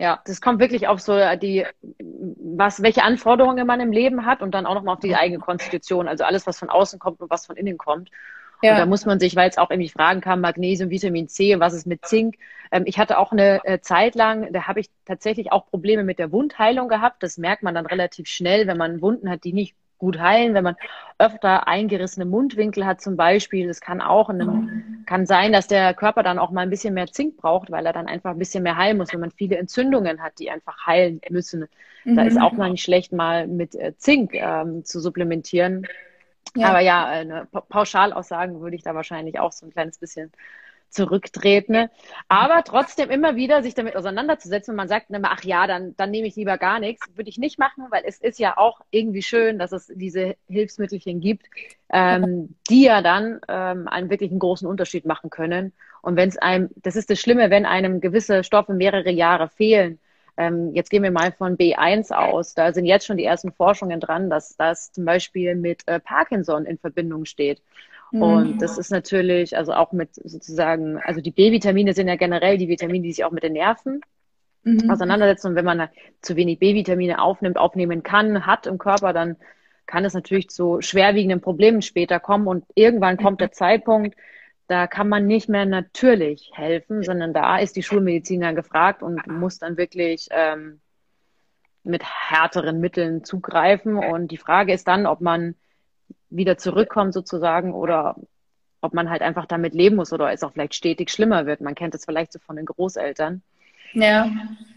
Ja, 0.00 0.20
das 0.26 0.40
kommt 0.40 0.60
wirklich 0.60 0.86
auf 0.86 1.00
so 1.00 1.18
die, 1.36 1.66
was, 1.90 2.82
welche 2.82 3.02
Anforderungen 3.02 3.66
man 3.66 3.80
im 3.80 3.90
Leben 3.90 4.26
hat 4.26 4.42
und 4.42 4.52
dann 4.52 4.66
auch 4.66 4.74
nochmal 4.74 4.94
auf 4.94 5.00
die 5.00 5.16
eigene 5.16 5.40
Konstitution. 5.40 6.06
Also 6.06 6.24
alles, 6.24 6.46
was 6.46 6.58
von 6.58 6.70
außen 6.70 6.98
kommt 6.98 7.20
und 7.20 7.30
was 7.30 7.46
von 7.46 7.56
innen 7.56 7.78
kommt. 7.78 8.10
Ja. 8.62 8.72
Und 8.72 8.78
da 8.78 8.86
muss 8.86 9.06
man 9.06 9.20
sich, 9.20 9.36
weil 9.36 9.48
es 9.48 9.58
auch 9.58 9.70
irgendwie 9.70 9.88
Fragen 9.88 10.20
kam, 10.20 10.40
Magnesium, 10.40 10.90
Vitamin 10.90 11.28
C, 11.28 11.58
was 11.60 11.74
ist 11.74 11.86
mit 11.86 12.04
Zink? 12.04 12.36
Ähm, 12.72 12.84
ich 12.86 12.98
hatte 12.98 13.18
auch 13.18 13.32
eine 13.32 13.64
äh, 13.64 13.80
Zeit 13.80 14.14
lang, 14.14 14.52
da 14.52 14.66
habe 14.66 14.80
ich 14.80 14.90
tatsächlich 15.04 15.52
auch 15.52 15.66
Probleme 15.66 16.04
mit 16.04 16.18
der 16.18 16.32
Wundheilung 16.32 16.88
gehabt. 16.88 17.22
Das 17.22 17.38
merkt 17.38 17.62
man 17.62 17.74
dann 17.74 17.86
relativ 17.86 18.26
schnell, 18.26 18.66
wenn 18.66 18.76
man 18.76 19.00
Wunden 19.00 19.30
hat, 19.30 19.44
die 19.44 19.52
nicht 19.52 19.74
gut 19.98 20.18
heilen, 20.20 20.54
wenn 20.54 20.64
man 20.64 20.76
öfter 21.18 21.66
eingerissene 21.66 22.24
Mundwinkel 22.24 22.86
hat 22.86 23.00
zum 23.00 23.16
Beispiel. 23.16 23.68
Es 23.68 23.80
kann 23.80 24.00
auch 24.00 24.28
einem, 24.28 25.04
kann 25.06 25.26
sein, 25.26 25.52
dass 25.52 25.66
der 25.66 25.92
Körper 25.92 26.22
dann 26.22 26.38
auch 26.38 26.50
mal 26.50 26.60
ein 26.60 26.70
bisschen 26.70 26.94
mehr 26.94 27.08
Zink 27.08 27.36
braucht, 27.36 27.70
weil 27.70 27.84
er 27.84 27.92
dann 27.92 28.06
einfach 28.06 28.30
ein 28.30 28.38
bisschen 28.38 28.62
mehr 28.62 28.76
heilen 28.76 28.96
muss, 28.96 29.12
wenn 29.12 29.20
man 29.20 29.32
viele 29.32 29.56
Entzündungen 29.56 30.22
hat, 30.22 30.38
die 30.38 30.50
einfach 30.50 30.86
heilen 30.86 31.20
müssen. 31.30 31.66
Mhm. 32.04 32.16
Da 32.16 32.22
ist 32.22 32.36
mhm. 32.36 32.42
auch 32.42 32.52
mal 32.52 32.70
nicht 32.70 32.84
schlecht, 32.84 33.12
mal 33.12 33.48
mit 33.48 33.74
äh, 33.74 33.92
Zink 33.96 34.34
ähm, 34.34 34.84
zu 34.84 35.00
supplementieren. 35.00 35.86
Ja. 36.56 36.68
Aber 36.68 36.80
ja, 36.80 37.06
eine 37.06 37.46
Pauschalaussagen 37.46 38.60
würde 38.60 38.76
ich 38.76 38.82
da 38.82 38.94
wahrscheinlich 38.94 39.38
auch 39.38 39.52
so 39.52 39.66
ein 39.66 39.70
kleines 39.70 39.98
bisschen 39.98 40.32
zurücktreten. 40.90 41.72
Ne? 41.72 41.90
Aber 42.28 42.64
trotzdem 42.64 43.10
immer 43.10 43.36
wieder 43.36 43.62
sich 43.62 43.74
damit 43.74 43.96
auseinanderzusetzen, 43.96 44.72
wenn 44.72 44.76
man 44.76 44.88
sagt, 44.88 45.08
ach 45.22 45.44
ja, 45.44 45.66
dann, 45.66 45.94
dann 45.96 46.10
nehme 46.10 46.26
ich 46.26 46.36
lieber 46.36 46.58
gar 46.58 46.80
nichts, 46.80 47.06
würde 47.14 47.30
ich 47.30 47.38
nicht 47.38 47.58
machen, 47.58 47.86
weil 47.90 48.02
es 48.06 48.18
ist 48.18 48.38
ja 48.38 48.56
auch 48.56 48.80
irgendwie 48.90 49.22
schön, 49.22 49.58
dass 49.58 49.72
es 49.72 49.92
diese 49.94 50.36
Hilfsmittelchen 50.48 51.20
gibt, 51.20 51.46
ähm, 51.90 52.56
die 52.70 52.84
ja 52.84 53.02
dann 53.02 53.40
ähm, 53.48 53.86
einen 53.88 54.10
wirklichen 54.10 54.38
großen 54.38 54.66
Unterschied 54.66 55.04
machen 55.04 55.30
können. 55.30 55.72
Und 56.00 56.16
wenn 56.16 56.28
es 56.28 56.38
einem, 56.38 56.70
das 56.76 56.96
ist 56.96 57.10
das 57.10 57.20
Schlimme, 57.20 57.50
wenn 57.50 57.66
einem 57.66 58.00
gewisse 58.00 58.44
Stoffe 58.44 58.72
mehrere 58.72 59.10
Jahre 59.10 59.48
fehlen, 59.48 59.98
ähm, 60.38 60.72
jetzt 60.72 60.88
gehen 60.88 61.02
wir 61.02 61.10
mal 61.10 61.32
von 61.32 61.56
B1 61.56 62.12
aus. 62.12 62.54
Da 62.54 62.72
sind 62.72 62.86
jetzt 62.86 63.06
schon 63.06 63.16
die 63.16 63.24
ersten 63.24 63.50
Forschungen 63.50 63.98
dran, 63.98 64.30
dass 64.30 64.56
das 64.56 64.92
zum 64.92 65.04
Beispiel 65.04 65.56
mit 65.56 65.82
äh, 65.86 65.98
Parkinson 65.98 66.64
in 66.64 66.78
Verbindung 66.78 67.24
steht. 67.24 67.60
Mhm. 68.12 68.22
Und 68.22 68.62
das 68.62 68.78
ist 68.78 68.92
natürlich, 68.92 69.56
also 69.56 69.72
auch 69.72 69.90
mit 69.90 70.14
sozusagen, 70.14 70.98
also 70.98 71.20
die 71.20 71.32
B-Vitamine 71.32 71.92
sind 71.92 72.06
ja 72.06 72.14
generell 72.14 72.56
die 72.56 72.68
Vitamine, 72.68 73.02
die 73.02 73.12
sich 73.12 73.24
auch 73.24 73.32
mit 73.32 73.42
den 73.42 73.54
Nerven 73.54 74.00
mhm. 74.62 74.88
auseinandersetzen. 74.88 75.48
Und 75.48 75.54
wenn 75.56 75.64
man 75.64 75.88
zu 76.22 76.36
wenig 76.36 76.60
B-Vitamine 76.60 77.20
aufnimmt, 77.20 77.58
aufnehmen 77.58 78.04
kann, 78.04 78.46
hat 78.46 78.68
im 78.68 78.78
Körper, 78.78 79.12
dann 79.12 79.36
kann 79.86 80.04
es 80.04 80.14
natürlich 80.14 80.50
zu 80.50 80.80
schwerwiegenden 80.80 81.40
Problemen 81.40 81.82
später 81.82 82.20
kommen. 82.20 82.46
Und 82.46 82.64
irgendwann 82.76 83.16
kommt 83.16 83.40
der 83.40 83.50
Zeitpunkt, 83.52 84.16
da 84.68 84.86
kann 84.86 85.08
man 85.08 85.26
nicht 85.26 85.48
mehr 85.48 85.64
natürlich 85.66 86.50
helfen, 86.54 87.02
sondern 87.02 87.32
da 87.32 87.58
ist 87.58 87.74
die 87.74 87.82
Schulmedizin 87.82 88.42
dann 88.42 88.54
gefragt 88.54 89.02
und 89.02 89.26
muss 89.26 89.58
dann 89.58 89.78
wirklich 89.78 90.28
ähm, 90.30 90.80
mit 91.82 92.04
härteren 92.04 92.78
Mitteln 92.78 93.24
zugreifen. 93.24 93.96
Und 93.96 94.30
die 94.30 94.36
Frage 94.36 94.74
ist 94.74 94.86
dann, 94.86 95.06
ob 95.06 95.22
man 95.22 95.54
wieder 96.28 96.58
zurückkommt 96.58 97.14
sozusagen 97.14 97.72
oder 97.72 98.16
ob 98.82 98.92
man 98.92 99.08
halt 99.08 99.22
einfach 99.22 99.46
damit 99.46 99.74
leben 99.74 99.96
muss 99.96 100.12
oder 100.12 100.30
es 100.32 100.44
auch 100.44 100.52
vielleicht 100.52 100.74
stetig 100.74 101.10
schlimmer 101.10 101.46
wird. 101.46 101.62
Man 101.62 101.74
kennt 101.74 101.94
es 101.94 102.04
vielleicht 102.04 102.32
so 102.32 102.38
von 102.38 102.56
den 102.56 102.66
Großeltern. 102.66 103.42
Ja. 103.94 104.30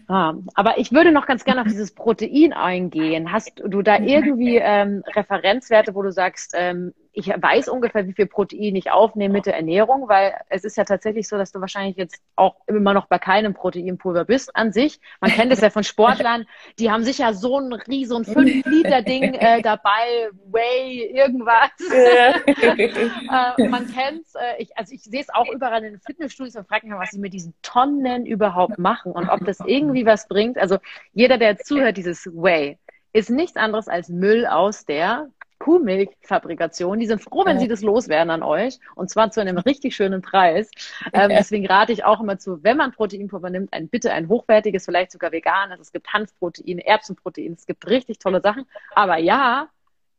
Ah, 0.08 0.34
aber 0.54 0.78
ich 0.78 0.92
würde 0.92 1.12
noch 1.12 1.26
ganz 1.26 1.44
gerne 1.44 1.62
auf 1.62 1.68
dieses 1.68 1.94
Protein 1.94 2.52
eingehen. 2.52 3.32
Hast 3.32 3.52
du 3.64 3.82
da 3.82 3.98
irgendwie 3.98 4.56
ähm, 4.56 5.02
Referenzwerte, 5.14 5.94
wo 5.94 6.02
du 6.02 6.10
sagst, 6.10 6.54
ähm, 6.56 6.92
ich 7.14 7.28
weiß 7.28 7.68
ungefähr, 7.68 8.06
wie 8.06 8.14
viel 8.14 8.26
Protein 8.26 8.74
ich 8.74 8.90
aufnehme 8.90 9.34
mit 9.34 9.46
der 9.46 9.54
Ernährung, 9.54 10.08
weil 10.08 10.34
es 10.48 10.64
ist 10.64 10.78
ja 10.78 10.84
tatsächlich 10.84 11.28
so, 11.28 11.36
dass 11.36 11.52
du 11.52 11.60
wahrscheinlich 11.60 11.96
jetzt 11.96 12.22
auch 12.36 12.56
immer 12.66 12.94
noch 12.94 13.06
bei 13.06 13.18
keinem 13.18 13.52
Proteinpulver 13.52 14.24
bist 14.24 14.56
an 14.56 14.72
sich. 14.72 14.98
Man 15.20 15.30
kennt 15.30 15.52
es 15.52 15.60
ja 15.60 15.68
von 15.68 15.84
Sportlern, 15.84 16.46
die 16.78 16.90
haben 16.90 17.04
sicher 17.04 17.34
so 17.34 17.58
ein 17.58 17.72
riesen 17.72 18.24
5-Liter-Ding 18.24 19.34
äh, 19.34 19.60
dabei, 19.60 20.30
Whey, 20.50 21.12
irgendwas. 21.14 21.70
äh, 21.92 23.68
man 23.68 23.86
kennt 23.92 24.26
es, 24.26 24.34
äh, 24.34 24.62
ich, 24.62 24.76
also 24.78 24.94
ich 24.94 25.02
sehe 25.02 25.20
es 25.20 25.28
auch 25.28 25.50
überall 25.52 25.84
in 25.84 25.92
den 25.92 26.00
Fitnessstudios 26.00 26.56
und 26.56 26.66
frage 26.66 26.86
mich, 26.86 26.98
was 26.98 27.10
sie 27.10 27.20
mit 27.20 27.34
diesen 27.34 27.52
Tonnen 27.60 28.24
überhaupt 28.24 28.78
machen 28.78 29.12
und 29.12 29.28
ob 29.28 29.44
das 29.44 29.58
irgendwie 29.66 29.91
was 30.06 30.28
bringt. 30.28 30.58
Also 30.58 30.78
jeder, 31.12 31.38
der 31.38 31.58
zuhört, 31.58 31.96
dieses 31.96 32.26
Whey, 32.26 32.78
ist 33.12 33.30
nichts 33.30 33.56
anderes 33.56 33.88
als 33.88 34.08
Müll 34.08 34.46
aus 34.46 34.84
der 34.84 35.28
Kuhmilchfabrikation. 35.62 36.98
Die 36.98 37.06
sind 37.06 37.22
froh, 37.22 37.44
wenn 37.44 37.60
sie 37.60 37.68
das 37.68 37.82
loswerden 37.82 38.30
an 38.30 38.42
euch. 38.42 38.80
Und 38.96 39.10
zwar 39.10 39.30
zu 39.30 39.40
einem 39.40 39.58
richtig 39.58 39.94
schönen 39.94 40.20
Preis. 40.20 40.70
Ähm, 41.12 41.28
deswegen 41.28 41.66
rate 41.66 41.92
ich 41.92 42.04
auch 42.04 42.20
immer 42.20 42.36
zu, 42.38 42.64
wenn 42.64 42.76
man 42.76 42.90
Proteinpulver 42.90 43.48
nimmt, 43.48 43.72
ein, 43.72 43.88
bitte 43.88 44.12
ein 44.12 44.28
hochwertiges, 44.28 44.86
vielleicht 44.86 45.12
sogar 45.12 45.30
veganes. 45.30 45.78
Es 45.78 45.92
gibt 45.92 46.12
Hanfprotein, 46.12 46.78
Erbsenprotein. 46.78 47.52
Es 47.52 47.66
gibt 47.66 47.86
richtig 47.86 48.18
tolle 48.18 48.40
Sachen. 48.40 48.66
Aber 48.96 49.18
ja, 49.18 49.68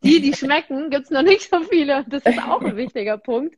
die, 0.01 0.21
die 0.21 0.33
schmecken, 0.33 0.89
gibt's 0.89 1.09
noch 1.09 1.23
nicht 1.23 1.49
so 1.49 1.59
viele. 1.61 2.05
Das 2.07 2.23
ist 2.23 2.41
auch 2.41 2.61
ein 2.61 2.77
wichtiger 2.77 3.17
Punkt. 3.17 3.57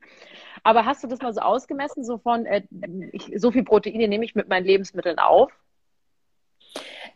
Aber 0.64 0.86
hast 0.86 1.04
du 1.04 1.08
das 1.08 1.22
mal 1.22 1.34
so 1.34 1.42
ausgemessen, 1.42 2.04
so 2.04 2.18
von, 2.18 2.48
äh, 2.48 2.64
ich, 3.12 3.32
so 3.36 3.52
viel 3.52 3.64
Proteine 3.64 4.08
nehme 4.08 4.26
ich 4.26 4.34
mit 4.34 4.50
meinen 4.50 4.66
Lebensmitteln 4.66 5.20
auf? 5.20 5.52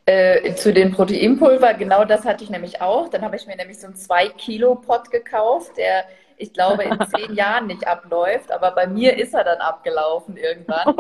Äh, 0.10 0.56
zu 0.56 0.74
den 0.74 0.92
Proteinpulver, 0.92 1.76
genau 1.76 2.04
das 2.04 2.26
hatte 2.26 2.44
ich 2.44 2.50
nämlich 2.50 2.82
auch. 2.82 3.10
Dann 3.10 3.22
habe 3.22 3.36
ich 3.36 3.46
mir 3.46 3.56
nämlich 3.56 3.80
so 3.80 3.86
einen 3.86 3.96
2-Kilo-Pot 3.96 5.12
gekauft, 5.12 5.78
der 5.78 6.04
ich 6.36 6.52
glaube 6.52 6.84
in 6.84 6.98
zehn 7.16 7.36
Jahren 7.36 7.68
nicht 7.68 7.86
abläuft, 7.86 8.52
aber 8.52 8.72
bei 8.72 8.88
mir 8.88 9.16
ist 9.18 9.36
er 9.36 9.44
dann 9.44 9.60
abgelaufen 9.60 10.36
irgendwann, 10.36 10.96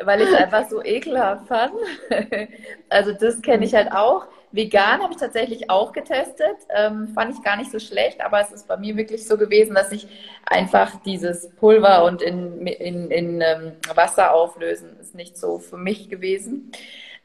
weil 0.00 0.20
ich 0.20 0.28
es 0.28 0.34
einfach 0.34 0.68
so 0.68 0.80
ekelhaft 0.80 1.48
fand. 1.48 1.72
also 2.88 3.10
das 3.14 3.42
kenne 3.42 3.64
ich 3.64 3.74
halt 3.74 3.90
auch. 3.90 4.26
Vegan 4.52 5.02
habe 5.02 5.12
ich 5.12 5.18
tatsächlich 5.18 5.68
auch 5.68 5.90
getestet, 5.90 6.56
ähm, 6.70 7.08
fand 7.08 7.34
ich 7.34 7.42
gar 7.42 7.56
nicht 7.56 7.72
so 7.72 7.80
schlecht, 7.80 8.20
aber 8.20 8.40
es 8.40 8.52
ist 8.52 8.68
bei 8.68 8.76
mir 8.76 8.96
wirklich 8.96 9.26
so 9.26 9.36
gewesen, 9.36 9.74
dass 9.74 9.90
ich 9.90 10.06
einfach 10.44 11.02
dieses 11.02 11.50
Pulver 11.56 12.04
und 12.04 12.22
in, 12.22 12.64
in, 12.68 13.10
in 13.10 13.40
ähm, 13.40 13.72
Wasser 13.92 14.32
auflösen 14.32 14.96
ist 15.00 15.16
nicht 15.16 15.36
so 15.36 15.58
für 15.58 15.78
mich 15.78 16.08
gewesen. 16.08 16.70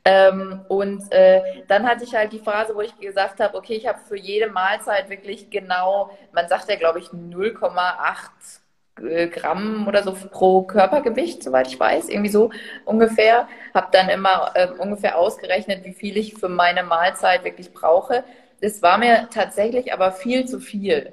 Ähm, 0.03 0.61
und 0.67 1.11
äh, 1.11 1.63
dann 1.67 1.87
hatte 1.87 2.03
ich 2.03 2.15
halt 2.15 2.33
die 2.33 2.39
Phase, 2.39 2.75
wo 2.75 2.81
ich 2.81 2.97
gesagt 2.97 3.39
habe, 3.39 3.55
okay, 3.57 3.75
ich 3.75 3.87
habe 3.87 3.99
für 3.99 4.17
jede 4.17 4.49
Mahlzeit 4.49 5.09
wirklich 5.09 5.49
genau, 5.51 6.09
man 6.33 6.47
sagt 6.47 6.69
ja, 6.69 6.75
glaube 6.75 6.99
ich, 6.99 7.09
0,8 7.09 8.61
äh, 9.03 9.27
Gramm 9.27 9.87
oder 9.87 10.03
so 10.03 10.13
pro 10.31 10.63
Körpergewicht, 10.63 11.43
soweit 11.43 11.67
ich 11.67 11.79
weiß, 11.79 12.09
irgendwie 12.09 12.31
so 12.31 12.51
ungefähr. 12.85 13.47
Habe 13.73 13.89
dann 13.91 14.09
immer 14.09 14.51
äh, 14.55 14.69
ungefähr 14.79 15.17
ausgerechnet, 15.17 15.85
wie 15.85 15.93
viel 15.93 16.17
ich 16.17 16.33
für 16.35 16.49
meine 16.49 16.83
Mahlzeit 16.83 17.43
wirklich 17.43 17.71
brauche. 17.73 18.23
Es 18.59 18.81
war 18.81 18.97
mir 18.97 19.29
tatsächlich 19.31 19.93
aber 19.93 20.11
viel 20.11 20.45
zu 20.47 20.59
viel. 20.59 21.11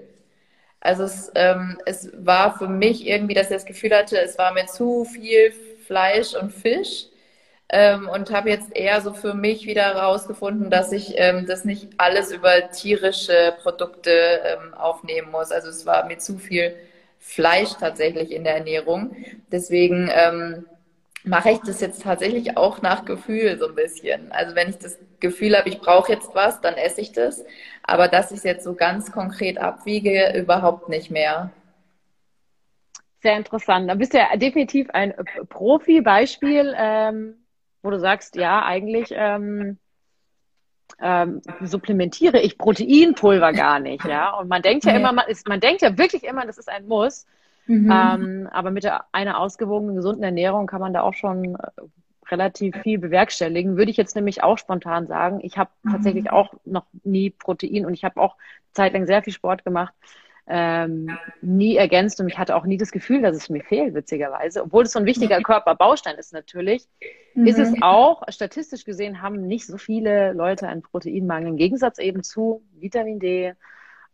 Also 0.80 1.02
es, 1.04 1.30
ähm, 1.34 1.78
es 1.86 2.10
war 2.14 2.56
für 2.58 2.68
mich 2.68 3.06
irgendwie, 3.06 3.34
dass 3.34 3.50
ich 3.50 3.56
das 3.56 3.66
Gefühl 3.66 3.94
hatte, 3.94 4.18
es 4.20 4.38
war 4.38 4.52
mir 4.54 4.66
zu 4.66 5.04
viel 5.04 5.52
Fleisch 5.86 6.34
und 6.34 6.52
Fisch 6.52 7.07
ähm, 7.70 8.08
und 8.08 8.30
habe 8.30 8.48
jetzt 8.48 8.74
eher 8.74 9.00
so 9.00 9.12
für 9.12 9.34
mich 9.34 9.66
wieder 9.66 9.82
herausgefunden, 9.82 10.70
dass 10.70 10.90
ich 10.92 11.14
ähm, 11.16 11.46
das 11.46 11.64
nicht 11.64 11.88
alles 11.98 12.32
über 12.32 12.70
tierische 12.70 13.54
Produkte 13.62 14.10
ähm, 14.10 14.74
aufnehmen 14.74 15.30
muss. 15.30 15.52
Also 15.52 15.68
es 15.68 15.84
war 15.84 16.06
mir 16.06 16.18
zu 16.18 16.38
viel 16.38 16.74
Fleisch 17.18 17.74
tatsächlich 17.78 18.32
in 18.32 18.44
der 18.44 18.56
Ernährung. 18.56 19.14
Deswegen 19.52 20.10
ähm, 20.10 20.64
mache 21.24 21.50
ich 21.50 21.58
das 21.58 21.80
jetzt 21.80 22.02
tatsächlich 22.02 22.56
auch 22.56 22.80
nach 22.80 23.04
Gefühl 23.04 23.58
so 23.58 23.68
ein 23.68 23.74
bisschen. 23.74 24.32
Also 24.32 24.54
wenn 24.54 24.70
ich 24.70 24.78
das 24.78 24.98
Gefühl 25.20 25.56
habe, 25.56 25.68
ich 25.68 25.80
brauche 25.80 26.10
jetzt 26.10 26.34
was, 26.34 26.62
dann 26.62 26.74
esse 26.74 27.02
ich 27.02 27.12
das. 27.12 27.44
Aber 27.82 28.08
dass 28.08 28.30
ich 28.30 28.38
es 28.38 28.44
jetzt 28.44 28.64
so 28.64 28.74
ganz 28.74 29.12
konkret 29.12 29.58
abwiege, 29.58 30.32
überhaupt 30.34 30.88
nicht 30.88 31.10
mehr. 31.10 31.50
Sehr 33.20 33.36
interessant. 33.36 33.90
Da 33.90 33.94
bist 33.94 34.14
du 34.14 34.18
ja 34.18 34.34
definitiv 34.36 34.88
ein 34.90 35.12
Profi-Beispiel. 35.50 36.74
Ähm 36.78 37.37
wo 37.82 37.90
du 37.90 37.98
sagst, 37.98 38.36
ja, 38.36 38.64
eigentlich 38.64 39.08
ähm, 39.12 39.78
ähm, 41.00 41.42
supplementiere 41.62 42.40
ich 42.40 42.58
Proteinpulver 42.58 43.52
gar 43.52 43.80
nicht, 43.80 44.04
ja. 44.04 44.34
Und 44.34 44.48
man 44.48 44.62
denkt 44.62 44.84
ja 44.84 44.92
immer, 44.92 45.12
man, 45.12 45.28
ist, 45.28 45.48
man 45.48 45.60
denkt 45.60 45.82
ja 45.82 45.96
wirklich 45.96 46.24
immer, 46.24 46.46
das 46.46 46.58
ist 46.58 46.68
ein 46.68 46.86
Muss. 46.86 47.26
Mhm. 47.66 47.92
Ähm, 47.92 48.48
aber 48.50 48.70
mit 48.70 48.84
der, 48.84 49.04
einer 49.12 49.38
ausgewogenen, 49.38 49.96
gesunden 49.96 50.22
Ernährung 50.22 50.66
kann 50.66 50.80
man 50.80 50.94
da 50.94 51.02
auch 51.02 51.14
schon 51.14 51.54
äh, 51.54 51.58
relativ 52.30 52.76
viel 52.78 52.98
bewerkstelligen. 52.98 53.76
Würde 53.76 53.90
ich 53.90 53.96
jetzt 53.96 54.16
nämlich 54.16 54.42
auch 54.42 54.58
spontan 54.58 55.06
sagen. 55.06 55.40
Ich 55.42 55.58
habe 55.58 55.70
mhm. 55.82 55.92
tatsächlich 55.92 56.30
auch 56.30 56.54
noch 56.64 56.86
nie 57.04 57.30
Protein 57.30 57.84
und 57.84 57.94
ich 57.94 58.04
habe 58.04 58.20
auch 58.20 58.36
zeitlang 58.72 59.06
sehr 59.06 59.22
viel 59.22 59.32
Sport 59.32 59.64
gemacht 59.64 59.92
ähm, 60.48 61.10
nie 61.42 61.76
ergänzt 61.76 62.20
und 62.20 62.28
ich 62.28 62.38
hatte 62.38 62.56
auch 62.56 62.64
nie 62.64 62.78
das 62.78 62.90
Gefühl, 62.90 63.20
dass 63.20 63.36
es 63.36 63.50
mir 63.50 63.62
fehlt, 63.62 63.94
witzigerweise. 63.94 64.62
Obwohl 64.62 64.84
es 64.84 64.92
so 64.92 64.98
ein 64.98 65.04
wichtiger 65.04 65.42
Körperbaustein 65.42 66.16
ist 66.16 66.32
natürlich, 66.32 66.86
mhm. 67.34 67.46
ist 67.46 67.58
es 67.58 67.74
auch, 67.82 68.22
statistisch 68.28 68.84
gesehen, 68.84 69.20
haben 69.20 69.46
nicht 69.46 69.66
so 69.66 69.76
viele 69.76 70.32
Leute 70.32 70.66
einen 70.66 70.82
Proteinmangel. 70.82 71.50
Im 71.50 71.56
Gegensatz 71.56 71.98
eben 71.98 72.22
zu 72.22 72.62
Vitamin 72.72 73.18
D, 73.18 73.52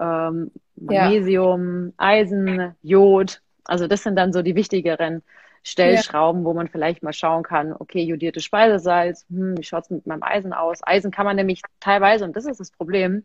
ähm, 0.00 0.50
Magnesium, 0.74 1.86
ja. 1.86 1.92
Eisen, 1.98 2.74
Jod. 2.82 3.40
Also 3.64 3.86
das 3.86 4.02
sind 4.02 4.16
dann 4.16 4.32
so 4.32 4.42
die 4.42 4.56
wichtigeren 4.56 5.22
Stellschrauben, 5.66 6.42
ja. 6.42 6.44
wo 6.44 6.52
man 6.52 6.68
vielleicht 6.68 7.02
mal 7.02 7.14
schauen 7.14 7.42
kann, 7.42 7.72
okay, 7.72 8.02
jodiertes 8.02 8.44
Speisesalz, 8.44 9.24
hm, 9.30 9.56
wie 9.56 9.62
schaut's 9.62 9.88
mit 9.88 10.06
meinem 10.06 10.22
Eisen 10.22 10.52
aus? 10.52 10.80
Eisen 10.82 11.10
kann 11.10 11.24
man 11.24 11.36
nämlich 11.36 11.62
teilweise, 11.80 12.24
und 12.24 12.36
das 12.36 12.44
ist 12.44 12.60
das 12.60 12.70
Problem, 12.70 13.24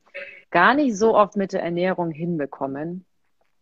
gar 0.50 0.74
nicht 0.74 0.98
so 0.98 1.16
oft 1.16 1.36
mit 1.36 1.52
der 1.52 1.62
Ernährung 1.62 2.12
hinbekommen. 2.12 3.06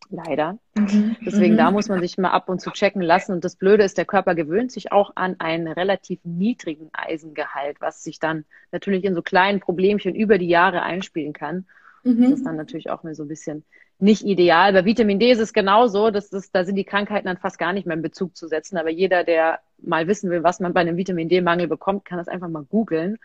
Leider. 0.10 0.58
Mhm. 0.76 1.18
Deswegen 1.26 1.56
mhm. 1.56 1.58
da 1.58 1.72
muss 1.72 1.90
man 1.90 2.00
sich 2.00 2.18
mal 2.18 2.30
ab 2.30 2.48
und 2.48 2.62
zu 2.62 2.72
checken 2.72 3.02
lassen. 3.02 3.34
Und 3.34 3.44
das 3.44 3.58
Blöde 3.58 3.84
ist, 3.84 3.98
der 3.98 4.06
Körper 4.06 4.36
gewöhnt 4.36 4.72
sich 4.72 4.92
auch 4.94 5.12
an 5.16 5.36
einen 5.40 5.68
relativ 5.68 6.20
niedrigen 6.24 6.90
Eisengehalt, 6.94 7.82
was 7.82 8.04
sich 8.04 8.20
dann 8.20 8.46
natürlich 8.72 9.04
in 9.04 9.16
so 9.16 9.22
kleinen 9.22 9.60
Problemchen 9.60 10.16
über 10.16 10.38
die 10.38 10.48
Jahre 10.48 10.82
einspielen 10.84 11.34
kann. 11.34 11.66
Mhm. 12.04 12.22
Das 12.22 12.32
ist 12.32 12.46
dann 12.46 12.56
natürlich 12.56 12.90
auch 12.90 13.04
mir 13.04 13.16
so 13.16 13.24
ein 13.24 13.28
bisschen 13.28 13.66
nicht 14.00 14.24
ideal. 14.24 14.74
Bei 14.74 14.86
Vitamin 14.86 15.20
D 15.20 15.32
ist 15.32 15.40
es 15.40 15.54
genauso, 15.54 16.12
dass 16.12 16.30
das, 16.30 16.52
da 16.52 16.64
sind 16.64 16.76
die 16.76 16.84
Krankheiten 16.84 17.28
dann 17.28 17.38
fast 17.38 17.58
gar 17.58 17.74
nicht 17.74 17.88
mehr 17.88 17.96
in 17.96 18.04
Bezug 18.04 18.36
zu 18.36 18.48
setzen. 18.48 18.78
Aber 18.78 18.90
jeder, 18.90 19.24
der 19.24 19.60
mal 19.80 20.08
wissen 20.08 20.30
will, 20.30 20.44
was 20.44 20.60
man 20.60 20.74
bei 20.74 20.82
einem 20.82 20.98
Vitamin 20.98 21.30
D-Mangel 21.30 21.68
bekommt, 21.68 22.06
kann 22.06 22.18
das 22.18 22.28
einfach 22.28 22.50
mal 22.50 22.64
googeln. 22.64 23.18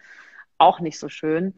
Auch 0.58 0.80
nicht 0.80 0.98
so 0.98 1.08
schön. 1.08 1.54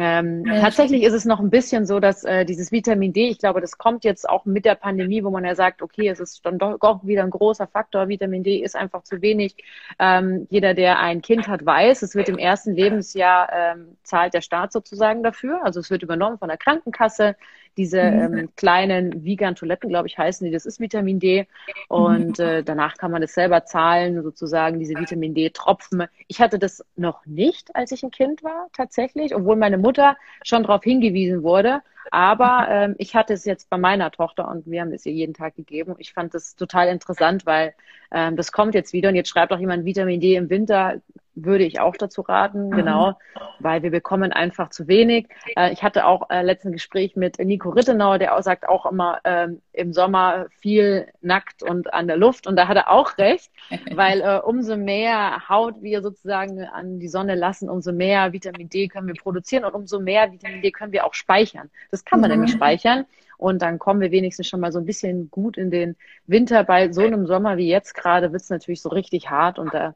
Ähm, 0.00 0.44
ja, 0.46 0.60
tatsächlich 0.60 1.02
ist 1.02 1.12
es 1.12 1.24
noch 1.24 1.40
ein 1.40 1.50
bisschen 1.50 1.84
so, 1.84 1.98
dass 1.98 2.22
äh, 2.22 2.44
dieses 2.44 2.70
Vitamin 2.70 3.12
D, 3.12 3.30
ich 3.30 3.38
glaube, 3.38 3.60
das 3.60 3.78
kommt 3.78 4.04
jetzt 4.04 4.28
auch 4.28 4.44
mit 4.44 4.64
der 4.64 4.76
Pandemie, 4.76 5.24
wo 5.24 5.30
man 5.30 5.44
ja 5.44 5.56
sagt, 5.56 5.82
okay, 5.82 6.06
es 6.06 6.20
ist 6.20 6.46
dann 6.46 6.56
doch 6.56 6.76
auch 6.82 7.04
wieder 7.04 7.24
ein 7.24 7.30
großer 7.30 7.66
Faktor. 7.66 8.06
Vitamin 8.06 8.44
D 8.44 8.58
ist 8.58 8.76
einfach 8.76 9.02
zu 9.02 9.20
wenig. 9.22 9.56
Ähm, 9.98 10.46
jeder, 10.50 10.74
der 10.74 11.00
ein 11.00 11.20
Kind 11.20 11.48
hat, 11.48 11.66
weiß, 11.66 12.02
es 12.02 12.14
wird 12.14 12.28
im 12.28 12.38
ersten 12.38 12.74
Lebensjahr 12.74 13.50
ähm, 13.52 13.96
zahlt 14.04 14.34
der 14.34 14.40
Staat 14.40 14.72
sozusagen 14.72 15.24
dafür. 15.24 15.64
Also 15.64 15.80
es 15.80 15.90
wird 15.90 16.04
übernommen 16.04 16.38
von 16.38 16.48
der 16.48 16.58
Krankenkasse 16.58 17.34
diese 17.78 18.02
mhm. 18.02 18.38
ähm, 18.38 18.48
kleinen 18.56 19.24
Vegan-Toiletten, 19.24 19.88
glaube 19.88 20.08
ich, 20.08 20.18
heißen 20.18 20.44
die. 20.44 20.50
Das 20.50 20.66
ist 20.66 20.80
Vitamin 20.80 21.20
D. 21.20 21.46
Und 21.88 22.38
mhm. 22.38 22.44
äh, 22.44 22.62
danach 22.62 22.98
kann 22.98 23.12
man 23.12 23.22
das 23.22 23.32
selber 23.32 23.64
zahlen, 23.64 24.22
sozusagen 24.22 24.78
diese 24.78 24.94
Vitamin 24.94 25.34
D-Tropfen. 25.34 26.04
Ich 26.26 26.40
hatte 26.40 26.58
das 26.58 26.84
noch 26.96 27.24
nicht, 27.24 27.74
als 27.74 27.92
ich 27.92 28.02
ein 28.02 28.10
Kind 28.10 28.42
war, 28.42 28.66
tatsächlich, 28.76 29.34
obwohl 29.34 29.56
meine 29.56 29.78
Mutter 29.78 30.16
schon 30.42 30.64
darauf 30.64 30.82
hingewiesen 30.82 31.42
wurde. 31.42 31.80
Aber 32.10 32.66
ähm, 32.70 32.94
ich 32.98 33.14
hatte 33.14 33.34
es 33.34 33.44
jetzt 33.44 33.70
bei 33.70 33.76
meiner 33.76 34.10
Tochter 34.10 34.48
und 34.48 34.66
wir 34.66 34.80
haben 34.80 34.92
es 34.92 35.06
ihr 35.06 35.12
jeden 35.12 35.34
Tag 35.34 35.56
gegeben. 35.56 35.94
Ich 35.98 36.12
fand 36.12 36.34
das 36.34 36.56
total 36.56 36.88
interessant, 36.88 37.46
weil 37.46 37.74
ähm, 38.10 38.36
das 38.36 38.50
kommt 38.50 38.74
jetzt 38.74 38.92
wieder 38.92 39.10
und 39.10 39.14
jetzt 39.14 39.28
schreibt 39.28 39.52
auch 39.52 39.58
jemand 39.58 39.84
Vitamin 39.84 40.20
D 40.20 40.34
im 40.34 40.50
Winter 40.50 41.00
würde 41.44 41.64
ich 41.64 41.80
auch 41.80 41.96
dazu 41.96 42.22
raten, 42.22 42.68
mhm. 42.68 42.70
genau, 42.70 43.18
weil 43.58 43.82
wir 43.82 43.90
bekommen 43.90 44.32
einfach 44.32 44.70
zu 44.70 44.88
wenig. 44.88 45.28
Äh, 45.56 45.72
ich 45.72 45.82
hatte 45.82 46.06
auch 46.06 46.30
äh, 46.30 46.42
letzten 46.42 46.72
Gespräch 46.72 47.16
mit 47.16 47.38
Nico 47.38 47.70
Rittenauer, 47.70 48.18
der 48.18 48.36
auch 48.36 48.42
sagt 48.42 48.68
auch 48.68 48.86
immer 48.86 49.20
ähm, 49.24 49.60
im 49.72 49.92
Sommer 49.92 50.46
viel 50.60 51.08
nackt 51.20 51.62
und 51.62 51.92
an 51.92 52.06
der 52.06 52.16
Luft 52.16 52.46
und 52.46 52.56
da 52.56 52.68
hat 52.68 52.76
er 52.76 52.90
auch 52.90 53.18
recht, 53.18 53.50
weil 53.94 54.20
äh, 54.20 54.38
umso 54.38 54.76
mehr 54.76 55.48
Haut 55.48 55.82
wir 55.82 56.02
sozusagen 56.02 56.62
an 56.64 56.98
die 56.98 57.08
Sonne 57.08 57.34
lassen, 57.34 57.68
umso 57.68 57.92
mehr 57.92 58.32
Vitamin 58.32 58.68
D 58.68 58.88
können 58.88 59.06
wir 59.06 59.14
produzieren 59.14 59.64
und 59.64 59.74
umso 59.74 60.00
mehr 60.00 60.30
Vitamin 60.32 60.62
D 60.62 60.70
können 60.70 60.92
wir 60.92 61.06
auch 61.06 61.14
speichern. 61.14 61.70
Das 61.90 62.04
kann 62.04 62.20
man 62.20 62.30
mhm. 62.30 62.36
nämlich 62.36 62.52
speichern 62.52 63.06
und 63.38 63.62
dann 63.62 63.78
kommen 63.78 64.00
wir 64.00 64.10
wenigstens 64.10 64.48
schon 64.48 64.60
mal 64.60 64.72
so 64.72 64.78
ein 64.80 64.84
bisschen 64.84 65.30
gut 65.30 65.56
in 65.56 65.70
den 65.70 65.96
Winter. 66.26 66.64
Bei 66.64 66.92
so 66.92 67.02
einem 67.02 67.26
Sommer 67.26 67.56
wie 67.56 67.68
jetzt 67.68 67.94
gerade 67.94 68.32
wird 68.32 68.42
es 68.42 68.50
natürlich 68.50 68.82
so 68.82 68.88
richtig 68.90 69.30
hart 69.30 69.58
und 69.58 69.72
da 69.72 69.94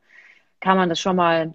kann 0.62 0.78
man 0.78 0.88
das 0.88 1.00
schon 1.00 1.16
mal 1.16 1.54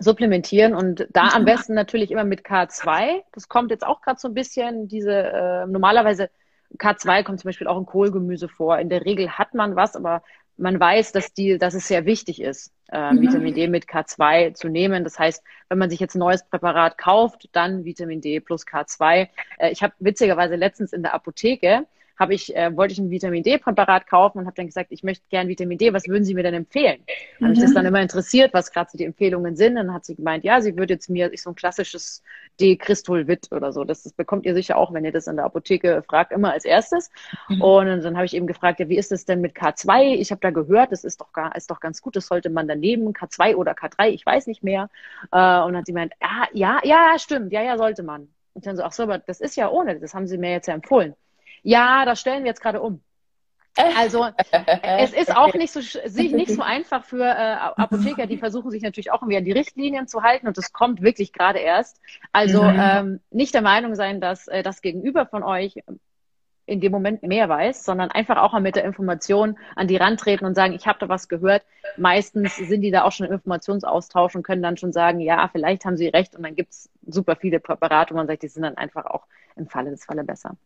supplementieren 0.00 0.74
und 0.74 1.06
da 1.12 1.28
am 1.34 1.44
besten 1.44 1.74
natürlich 1.74 2.10
immer 2.10 2.24
mit 2.24 2.44
K2. 2.44 3.22
Das 3.32 3.48
kommt 3.48 3.70
jetzt 3.70 3.86
auch 3.86 4.00
gerade 4.00 4.18
so 4.18 4.28
ein 4.28 4.34
bisschen, 4.34 4.88
diese 4.88 5.12
äh, 5.12 5.66
normalerweise 5.66 6.30
K2 6.78 7.24
kommt 7.24 7.40
zum 7.40 7.48
Beispiel 7.48 7.66
auch 7.66 7.78
in 7.78 7.86
Kohlgemüse 7.86 8.48
vor. 8.48 8.78
In 8.78 8.88
der 8.88 9.04
Regel 9.04 9.30
hat 9.30 9.54
man 9.54 9.76
was, 9.76 9.96
aber 9.96 10.22
man 10.56 10.78
weiß, 10.78 11.12
dass 11.12 11.32
die, 11.32 11.58
dass 11.58 11.74
es 11.74 11.88
sehr 11.88 12.04
wichtig 12.04 12.40
ist, 12.40 12.72
äh, 12.90 13.12
mhm. 13.12 13.22
Vitamin 13.22 13.54
D 13.54 13.68
mit 13.68 13.86
K2 13.86 14.54
zu 14.54 14.68
nehmen. 14.68 15.04
Das 15.04 15.18
heißt, 15.18 15.42
wenn 15.68 15.78
man 15.78 15.90
sich 15.90 16.00
jetzt 16.00 16.14
ein 16.14 16.20
neues 16.20 16.44
Präparat 16.44 16.98
kauft, 16.98 17.48
dann 17.52 17.84
Vitamin 17.84 18.20
D 18.20 18.40
plus 18.40 18.66
K2. 18.66 19.28
Äh, 19.58 19.70
ich 19.70 19.82
habe 19.82 19.94
witzigerweise 19.98 20.56
letztens 20.56 20.92
in 20.92 21.02
der 21.02 21.14
Apotheke 21.14 21.86
habe 22.18 22.34
ich, 22.34 22.54
äh, 22.56 22.76
wollte 22.76 22.92
ich 22.92 22.98
ein 22.98 23.10
Vitamin 23.10 23.42
D-Präparat 23.42 24.06
kaufen 24.06 24.38
und 24.38 24.46
habe 24.46 24.56
dann 24.56 24.66
gesagt, 24.66 24.90
ich 24.90 25.02
möchte 25.02 25.24
gern 25.30 25.48
Vitamin 25.48 25.78
D, 25.78 25.92
was 25.92 26.08
würden 26.08 26.24
Sie 26.24 26.34
mir 26.34 26.42
denn 26.42 26.54
empfehlen? 26.54 27.00
Mhm. 27.38 27.44
Habe 27.44 27.54
ich 27.54 27.60
das 27.60 27.74
dann 27.74 27.86
immer 27.86 28.00
interessiert, 28.00 28.52
was 28.52 28.72
gerade 28.72 28.90
so 28.90 28.98
die 28.98 29.04
Empfehlungen 29.04 29.56
sind. 29.56 29.78
Und 29.78 29.86
dann 29.86 29.94
hat 29.94 30.04
sie 30.04 30.16
gemeint, 30.16 30.44
ja, 30.44 30.60
sie 30.60 30.76
würde 30.76 30.94
jetzt 30.94 31.08
mir 31.08 31.30
so 31.36 31.50
ein 31.50 31.56
klassisches 31.56 32.22
D-Crystolvit 32.60 33.52
oder 33.52 33.72
so, 33.72 33.84
das, 33.84 34.02
das 34.02 34.12
bekommt 34.12 34.44
ihr 34.46 34.54
sicher 34.54 34.76
auch, 34.76 34.92
wenn 34.92 35.04
ihr 35.04 35.12
das 35.12 35.26
in 35.26 35.36
der 35.36 35.44
Apotheke 35.44 36.02
fragt, 36.08 36.32
immer 36.32 36.52
als 36.52 36.64
erstes. 36.64 37.10
Mhm. 37.48 37.62
Und 37.62 38.02
dann 38.02 38.16
habe 38.16 38.26
ich 38.26 38.34
eben 38.34 38.46
gefragt, 38.46 38.80
ja, 38.80 38.88
wie 38.88 38.98
ist 38.98 39.12
das 39.12 39.24
denn 39.24 39.40
mit 39.40 39.56
K2? 39.56 40.16
Ich 40.16 40.30
habe 40.30 40.40
da 40.40 40.50
gehört, 40.50 40.92
das 40.92 41.04
ist 41.04 41.20
doch, 41.20 41.32
gar, 41.32 41.54
ist 41.54 41.70
doch 41.70 41.80
ganz 41.80 42.02
gut, 42.02 42.16
das 42.16 42.26
sollte 42.26 42.50
man 42.50 42.66
dann 42.66 42.80
nehmen, 42.80 43.12
K2 43.12 43.54
oder 43.54 43.72
K3, 43.72 44.08
ich 44.08 44.26
weiß 44.26 44.46
nicht 44.46 44.64
mehr. 44.64 44.90
Äh, 45.30 45.60
und 45.60 45.76
hat 45.76 45.86
sie 45.86 45.92
gemeint, 45.92 46.12
ah, 46.20 46.46
ja, 46.52 46.80
ja, 46.82 47.14
stimmt, 47.18 47.52
ja, 47.52 47.62
ja, 47.62 47.76
sollte 47.78 48.02
man. 48.02 48.28
Und 48.54 48.66
dann 48.66 48.76
so, 48.76 48.82
ach 48.82 48.92
so, 48.92 49.04
aber 49.04 49.18
das 49.18 49.40
ist 49.40 49.56
ja 49.56 49.70
ohne, 49.70 50.00
das 50.00 50.14
haben 50.14 50.26
sie 50.26 50.38
mir 50.38 50.50
jetzt 50.50 50.66
ja 50.66 50.74
empfohlen. 50.74 51.14
Ja, 51.62 52.04
das 52.04 52.20
stellen 52.20 52.44
wir 52.44 52.48
jetzt 52.48 52.62
gerade 52.62 52.80
um. 52.80 53.02
Also 53.96 54.26
es 54.82 55.12
ist 55.12 55.36
auch 55.36 55.54
nicht 55.54 55.72
so, 55.72 55.80
nicht 55.80 56.50
so 56.50 56.62
einfach 56.62 57.04
für 57.04 57.24
äh, 57.24 57.56
Apotheker, 57.76 58.26
die 58.26 58.38
versuchen 58.38 58.70
sich 58.70 58.82
natürlich 58.82 59.12
auch 59.12 59.22
irgendwie 59.22 59.36
an 59.36 59.44
die 59.44 59.52
Richtlinien 59.52 60.08
zu 60.08 60.22
halten 60.22 60.48
und 60.48 60.58
das 60.58 60.72
kommt 60.72 61.02
wirklich 61.02 61.32
gerade 61.32 61.58
erst. 61.58 62.00
Also 62.32 62.62
mhm. 62.62 62.80
ähm, 62.80 63.20
nicht 63.30 63.54
der 63.54 63.62
Meinung 63.62 63.94
sein, 63.94 64.20
dass 64.20 64.48
äh, 64.48 64.62
das 64.62 64.82
Gegenüber 64.82 65.26
von 65.26 65.42
euch 65.42 65.76
in 66.66 66.80
dem 66.82 66.92
Moment 66.92 67.22
mehr 67.22 67.48
weiß, 67.48 67.84
sondern 67.84 68.10
einfach 68.10 68.36
auch 68.36 68.52
mal 68.52 68.60
mit 68.60 68.76
der 68.76 68.84
Information 68.84 69.58
an 69.74 69.88
die 69.88 69.96
rantreten 69.96 70.44
und 70.44 70.54
sagen, 70.54 70.74
ich 70.74 70.86
habe 70.86 70.98
da 70.98 71.08
was 71.08 71.28
gehört. 71.28 71.62
Meistens 71.96 72.56
sind 72.56 72.82
die 72.82 72.90
da 72.90 73.04
auch 73.04 73.12
schon 73.12 73.26
im 73.26 73.32
Informationsaustausch 73.32 74.34
und 74.34 74.42
können 74.42 74.62
dann 74.62 74.76
schon 74.76 74.92
sagen, 74.92 75.20
ja, 75.20 75.48
vielleicht 75.48 75.86
haben 75.86 75.96
sie 75.96 76.08
recht 76.08 76.36
und 76.36 76.42
dann 76.42 76.56
gibt's 76.56 76.90
super 77.06 77.36
viele 77.36 77.58
Präparate, 77.58 78.12
wo 78.12 78.18
man 78.18 78.26
sagt, 78.26 78.42
die 78.42 78.48
sind 78.48 78.64
dann 78.64 78.76
einfach 78.76 79.06
auch 79.06 79.24
im 79.56 79.66
Falle 79.66 79.90
des 79.90 80.04
Falle 80.04 80.24
besser. 80.24 80.56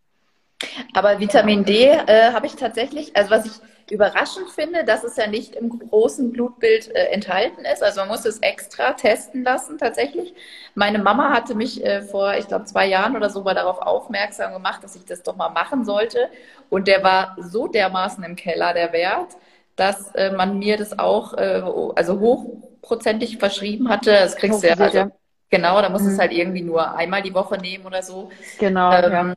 Aber 0.94 1.20
Vitamin 1.20 1.64
D 1.64 1.86
äh, 1.86 2.32
habe 2.32 2.46
ich 2.46 2.56
tatsächlich, 2.56 3.16
also 3.16 3.30
was 3.30 3.46
ich 3.46 3.52
überraschend 3.90 4.48
finde, 4.50 4.84
dass 4.84 5.04
es 5.04 5.16
ja 5.16 5.26
nicht 5.26 5.54
im 5.54 5.68
großen 5.68 6.32
Blutbild 6.32 6.94
äh, 6.94 7.06
enthalten 7.06 7.64
ist. 7.64 7.82
Also 7.82 8.00
man 8.00 8.08
muss 8.08 8.24
es 8.24 8.38
extra 8.38 8.92
testen 8.92 9.42
lassen 9.44 9.76
tatsächlich. 9.78 10.34
Meine 10.74 10.98
Mama 10.98 11.30
hatte 11.30 11.54
mich 11.54 11.84
äh, 11.84 12.02
vor, 12.02 12.34
ich 12.36 12.48
glaube, 12.48 12.64
zwei 12.64 12.86
Jahren 12.86 13.16
oder 13.16 13.28
so 13.28 13.42
mal 13.42 13.54
darauf 13.54 13.80
aufmerksam 13.80 14.52
gemacht, 14.52 14.82
dass 14.82 14.96
ich 14.96 15.04
das 15.04 15.22
doch 15.22 15.36
mal 15.36 15.50
machen 15.50 15.84
sollte. 15.84 16.28
Und 16.70 16.88
der 16.88 17.02
war 17.02 17.36
so 17.38 17.66
dermaßen 17.66 18.22
im 18.24 18.36
Keller, 18.36 18.72
der 18.72 18.92
Wert, 18.92 19.36
dass 19.76 20.14
äh, 20.14 20.30
man 20.30 20.58
mir 20.58 20.76
das 20.76 20.98
auch 20.98 21.34
äh, 21.34 21.62
also 21.94 22.20
hochprozentig 22.20 23.38
verschrieben 23.38 23.88
hatte. 23.88 24.12
Das 24.12 24.36
kriegst 24.36 24.62
du 24.62 24.68
ja, 24.68 24.74
also, 24.74 25.10
Genau, 25.52 25.82
da 25.82 25.90
musst 25.90 26.06
du 26.06 26.08
mhm. 26.08 26.14
es 26.14 26.18
halt 26.18 26.32
irgendwie 26.32 26.62
nur 26.62 26.96
einmal 26.96 27.20
die 27.20 27.34
Woche 27.34 27.58
nehmen 27.58 27.84
oder 27.84 28.02
so. 28.02 28.30
Genau. 28.58 28.90
Ähm, 28.90 29.12
ja. 29.12 29.34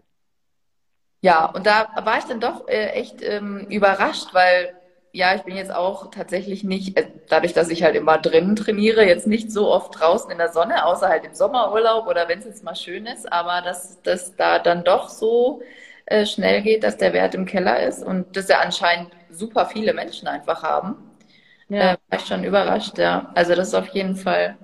Ja, 1.25 1.45
und 1.47 1.65
da 1.65 1.87
war 2.03 2.19
ich 2.19 2.25
dann 2.25 2.39
doch 2.39 2.67
äh, 2.67 2.89
echt 2.91 3.21
ähm, 3.23 3.65
überrascht, 3.69 4.33
weil 4.33 4.73
ja, 5.11 5.33
ich 5.33 5.41
bin 5.43 5.55
jetzt 5.55 5.73
auch 5.73 6.11
tatsächlich 6.11 6.63
nicht, 6.63 6.97
äh, 6.97 7.07
dadurch, 7.29 7.53
dass 7.53 7.69
ich 7.69 7.81
halt 7.83 7.95
immer 7.95 8.17
drinnen 8.19 8.55
trainiere, 8.55 9.05
jetzt 9.07 9.25
nicht 9.25 9.51
so 9.51 9.71
oft 9.71 9.99
draußen 9.99 10.29
in 10.29 10.37
der 10.37 10.51
Sonne, 10.51 10.85
außer 10.85 11.07
halt 11.09 11.25
im 11.25 11.33
Sommerurlaub 11.33 12.05
oder 12.07 12.27
wenn 12.27 12.39
es 12.39 12.45
jetzt 12.45 12.63
mal 12.63 12.75
schön 12.75 13.07
ist, 13.07 13.31
aber 13.31 13.61
dass 13.63 14.01
das 14.03 14.35
da 14.35 14.59
dann 14.59 14.83
doch 14.83 15.09
so 15.09 15.61
äh, 16.05 16.25
schnell 16.27 16.61
geht, 16.61 16.83
dass 16.83 16.97
der 16.97 17.13
Wert 17.13 17.33
im 17.33 17.45
Keller 17.47 17.81
ist 17.81 18.03
und 18.03 18.35
das 18.37 18.47
ja 18.49 18.59
anscheinend 18.59 19.09
super 19.31 19.65
viele 19.65 19.93
Menschen 19.93 20.27
einfach 20.27 20.61
haben. 20.63 20.95
Ja. 21.69 21.93
Äh, 21.93 21.97
war 22.09 22.19
ich 22.19 22.25
schon 22.27 22.43
überrascht, 22.43 22.97
ja. 22.99 23.31
Also 23.35 23.55
das 23.55 23.69
ist 23.69 23.75
auf 23.75 23.87
jeden 23.89 24.15
Fall 24.15 24.57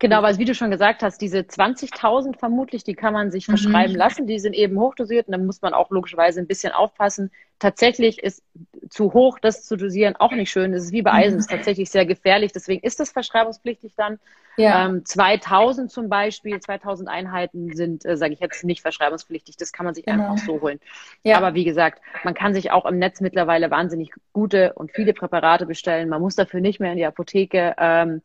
Genau, 0.00 0.22
weil 0.22 0.38
wie 0.38 0.44
du 0.44 0.54
schon 0.54 0.70
gesagt 0.70 1.02
hast, 1.02 1.20
diese 1.20 1.38
20.000 1.38 2.38
vermutlich, 2.38 2.84
die 2.84 2.94
kann 2.94 3.12
man 3.12 3.32
sich 3.32 3.48
mhm. 3.48 3.56
verschreiben 3.56 3.96
lassen. 3.96 4.26
Die 4.28 4.38
sind 4.38 4.54
eben 4.54 4.78
hochdosiert 4.78 5.26
und 5.26 5.32
da 5.32 5.38
muss 5.38 5.60
man 5.60 5.74
auch 5.74 5.90
logischerweise 5.90 6.40
ein 6.40 6.46
bisschen 6.46 6.72
aufpassen. 6.72 7.32
Tatsächlich 7.58 8.22
ist 8.22 8.44
zu 8.90 9.12
hoch, 9.12 9.40
das 9.40 9.64
zu 9.64 9.76
dosieren, 9.76 10.14
auch 10.14 10.30
nicht 10.30 10.52
schön. 10.52 10.70
Das 10.70 10.84
ist 10.84 10.92
wie 10.92 11.02
bei 11.02 11.12
Eisen, 11.12 11.34
mhm. 11.34 11.40
ist 11.40 11.50
tatsächlich 11.50 11.90
sehr 11.90 12.06
gefährlich. 12.06 12.52
Deswegen 12.52 12.86
ist 12.86 13.00
das 13.00 13.10
verschreibungspflichtig 13.10 13.94
dann. 13.96 14.20
Ja. 14.56 14.86
Ähm, 14.86 15.04
2000 15.04 15.90
zum 15.90 16.08
Beispiel, 16.08 16.60
2000 16.60 17.08
Einheiten 17.08 17.74
sind, 17.74 18.04
äh, 18.04 18.16
sage 18.16 18.34
ich 18.34 18.40
jetzt, 18.40 18.62
nicht 18.62 18.82
verschreibungspflichtig. 18.82 19.56
Das 19.56 19.72
kann 19.72 19.84
man 19.84 19.94
sich 19.96 20.04
genau. 20.04 20.30
einfach 20.30 20.44
so 20.44 20.60
holen. 20.60 20.78
Ja. 21.24 21.36
Aber 21.38 21.54
wie 21.54 21.64
gesagt, 21.64 22.00
man 22.22 22.34
kann 22.34 22.54
sich 22.54 22.70
auch 22.70 22.86
im 22.86 22.98
Netz 22.98 23.20
mittlerweile 23.20 23.70
wahnsinnig 23.72 24.12
gute 24.32 24.74
und 24.74 24.92
viele 24.92 25.12
Präparate 25.12 25.66
bestellen. 25.66 26.08
Man 26.08 26.20
muss 26.20 26.36
dafür 26.36 26.60
nicht 26.60 26.78
mehr 26.78 26.92
in 26.92 26.98
die 26.98 27.06
Apotheke. 27.06 27.74
Ähm, 27.78 28.22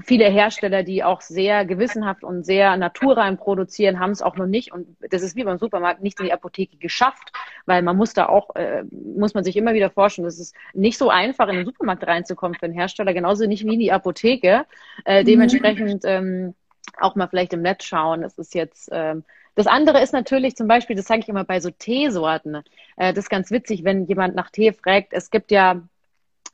viele 0.00 0.24
Hersteller, 0.28 0.82
die 0.82 1.04
auch 1.04 1.20
sehr 1.20 1.64
gewissenhaft 1.64 2.24
und 2.24 2.44
sehr 2.44 2.76
naturrein 2.76 3.36
produzieren, 3.36 4.00
haben 4.00 4.12
es 4.12 4.22
auch 4.22 4.36
noch 4.36 4.46
nicht. 4.46 4.72
Und 4.72 4.96
das 5.10 5.22
ist 5.22 5.36
wie 5.36 5.44
beim 5.44 5.58
Supermarkt 5.58 6.02
nicht 6.02 6.18
in 6.20 6.26
die 6.26 6.32
Apotheke 6.32 6.76
geschafft, 6.76 7.32
weil 7.66 7.82
man 7.82 7.96
muss 7.96 8.14
da 8.14 8.26
auch, 8.26 8.54
äh, 8.56 8.84
muss 8.90 9.34
man 9.34 9.44
sich 9.44 9.56
immer 9.56 9.74
wieder 9.74 9.90
forschen. 9.90 10.24
Das 10.24 10.38
ist 10.38 10.54
nicht 10.72 10.98
so 10.98 11.10
einfach, 11.10 11.48
in 11.48 11.56
den 11.56 11.66
Supermarkt 11.66 12.06
reinzukommen 12.06 12.58
für 12.58 12.66
einen 12.66 12.74
Hersteller, 12.74 13.12
genauso 13.12 13.46
nicht 13.46 13.64
wie 13.64 13.74
in 13.74 13.80
die 13.80 13.92
Apotheke. 13.92 14.64
Äh, 15.04 15.24
dementsprechend 15.24 16.04
ähm, 16.04 16.54
auch 16.98 17.14
mal 17.14 17.28
vielleicht 17.28 17.52
im 17.52 17.62
Netz 17.62 17.84
schauen. 17.84 18.22
Das 18.22 18.38
ist 18.38 18.54
jetzt 18.54 18.88
ähm, 18.92 19.24
das 19.54 19.66
andere 19.66 20.02
ist 20.02 20.12
natürlich 20.12 20.56
zum 20.56 20.66
Beispiel, 20.66 20.96
das 20.96 21.06
sage 21.06 21.20
ich 21.20 21.28
immer 21.28 21.44
bei 21.44 21.60
so 21.60 21.70
Teesorten. 21.70 22.62
Äh, 22.96 23.12
das 23.12 23.24
ist 23.24 23.30
ganz 23.30 23.50
witzig, 23.50 23.84
wenn 23.84 24.06
jemand 24.06 24.34
nach 24.34 24.50
Tee 24.50 24.72
fragt. 24.72 25.12
Es 25.12 25.30
gibt 25.30 25.50
ja 25.50 25.82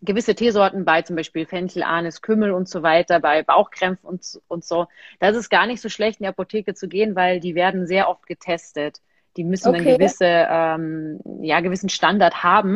gewisse 0.01 0.35
Teesorten 0.35 0.85
bei 0.85 1.03
zum 1.03 1.17
Beispiel 1.17 1.47
Fenchel, 1.47 1.83
Anis, 1.83 2.23
Kümmel 2.23 2.53
und 2.53 2.69
so 2.69 2.83
weiter, 2.83 3.21
bei 3.21 3.43
Bauchkrämpfen 3.43 4.09
und, 4.09 4.41
und 4.49 4.65
so. 4.65 4.87
Da 5.19 5.29
ist 5.29 5.37
es 5.37 5.49
gar 5.49 5.67
nicht 5.67 5.81
so 5.81 5.89
schlecht, 5.89 6.21
in 6.21 6.25
die 6.25 6.29
Apotheke 6.29 6.75
zu 6.75 6.89
gehen, 6.89 7.17
weil 7.17 7.41
die 7.41 7.55
werden 7.55 7.87
sehr 7.87 8.09
oft 8.09 8.27
getestet. 8.27 9.01
Die 9.37 9.45
müssen 9.45 9.69
okay. 9.69 9.79
einen 9.79 9.99
gewisse, 9.99 10.25
ähm, 10.25 11.21
ja, 11.43 11.61
gewissen 11.61 11.89
Standard 11.89 12.43
haben. 12.43 12.75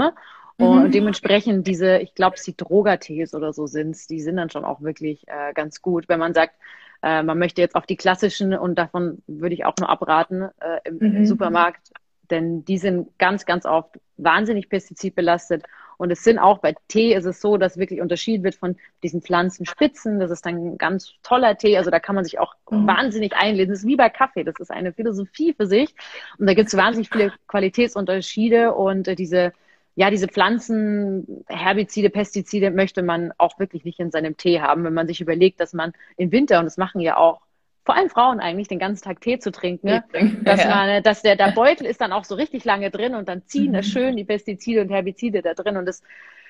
Mhm. 0.59 0.67
Und 0.67 0.95
dementsprechend 0.95 1.67
diese, 1.67 1.99
ich 1.99 2.15
glaube, 2.15 2.37
es 2.37 2.43
die 2.43 2.57
Drogertees 2.57 3.35
oder 3.35 3.53
so 3.53 3.67
sind, 3.67 3.97
die 4.11 4.21
sind 4.21 4.37
dann 4.37 4.51
schon 4.51 4.65
auch 4.65 4.81
wirklich 4.81 5.27
äh, 5.29 5.53
ganz 5.55 5.83
gut. 5.83 6.09
Wenn 6.09 6.21
man 6.21 6.35
sagt, 6.35 6.55
äh, 7.03 7.23
man 7.23 7.39
möchte 7.39 7.61
jetzt 7.61 7.75
auf 7.75 7.87
die 7.87 7.97
klassischen 7.97 8.55
und 8.55 8.77
davon 8.79 9.23
würde 9.27 9.55
ich 9.55 9.65
auch 9.65 9.75
nur 9.79 9.89
abraten 9.89 10.43
äh, 10.61 10.81
im, 10.85 10.97
mhm. 10.97 11.17
im 11.17 11.27
Supermarkt, 11.27 11.93
denn 12.31 12.65
die 12.65 12.79
sind 12.79 13.19
ganz, 13.19 13.45
ganz 13.45 13.67
oft 13.67 13.99
wahnsinnig 14.17 14.69
pestizidbelastet. 14.69 15.65
Und 15.97 16.11
es 16.11 16.25
sind 16.25 16.39
auch 16.39 16.59
bei 16.59 16.75
Tee 16.89 17.15
ist 17.15 17.25
es 17.25 17.41
so, 17.41 17.57
dass 17.57 17.79
wirklich 17.79 18.01
unterschieden 18.01 18.45
wird 18.45 18.55
von 18.55 18.77
diesen 19.03 19.23
Pflanzenspitzen. 19.23 20.21
Das 20.21 20.31
ist 20.31 20.45
dann 20.47 20.73
ein 20.73 20.79
ganz 20.79 21.15
toller 21.23 21.57
Tee. 21.57 21.77
Also 21.77 21.91
da 21.91 22.01
kann 22.01 22.15
man 22.15 22.25
sich 22.25 22.39
auch 22.39 22.55
mhm. 22.71 22.87
wahnsinnig 22.87 23.35
einlesen. 23.35 23.71
Das 23.71 23.81
ist 23.81 23.87
wie 23.87 23.97
bei 23.97 24.09
Kaffee. 24.09 24.45
Das 24.45 24.57
ist 24.59 24.71
eine 24.71 24.93
Philosophie 24.93 25.55
für 25.55 25.67
sich. 25.67 25.95
Und 26.39 26.47
da 26.47 26.55
gibt 26.55 26.69
es 26.69 26.77
wahnsinnig 26.77 27.11
viele 27.11 27.33
Qualitätsunterschiede 27.49 28.75
und 28.75 29.09
äh, 29.09 29.15
diese 29.15 29.53
ja, 29.95 30.11
diese 30.11 30.27
Pflanzen, 30.27 31.45
Herbizide, 31.49 32.09
Pestizide 32.09 32.71
möchte 32.71 33.03
man 33.03 33.33
auch 33.37 33.59
wirklich 33.59 33.85
nicht 33.85 34.01
in 34.01 34.11
seinem 34.11 34.37
Tee 34.37 34.61
haben, 34.61 34.85
wenn 34.85 34.95
man 34.95 35.07
sich 35.07 35.21
überlegt, 35.21 35.61
dass 35.61 35.75
man 35.75 35.93
im 36.17 36.33
Winter, 36.33 36.61
und 36.61 36.65
das 36.65 36.79
machen 36.79 37.01
ja 37.01 37.19
auch 37.19 37.43
vor 37.85 37.97
allem 37.97 38.09
Frauen 38.09 38.41
eigentlich, 38.41 38.69
den 38.69 38.79
ganzen 38.79 39.05
Tag 39.05 39.21
Tee 39.21 39.39
zu 39.39 39.51
trinken, 39.51 39.87
ne? 39.87 40.05
dass 40.45 40.65
man, 40.65 41.03
dass 41.03 41.23
der, 41.23 41.37
der 41.37 41.51
Beutel 41.55 41.87
ist 41.87 42.01
dann 42.01 42.13
auch 42.13 42.25
so 42.25 42.35
richtig 42.35 42.65
lange 42.65 42.91
drin 42.91 43.15
und 43.15 43.29
dann 43.29 43.47
ziehen 43.47 43.71
mhm. 43.71 43.75
da 43.75 43.83
schön 43.83 44.17
die 44.17 44.25
Pestizide 44.25 44.83
und 44.83 44.91
Herbizide 44.91 45.43
da 45.43 45.55
drin 45.55 45.77
und 45.77 45.87
das 45.87 46.03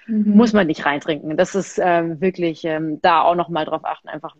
mhm. 0.07 0.37
muss 0.37 0.53
man 0.53 0.66
nicht 0.66 0.85
reintrinken. 0.85 1.37
Das 1.37 1.55
ist 1.55 1.80
ähm, 1.83 2.20
wirklich 2.20 2.64
ähm, 2.64 3.01
da 3.03 3.22
auch 3.22 3.35
nochmal 3.35 3.64
drauf 3.64 3.85
achten, 3.85 4.09
einfach 4.09 4.35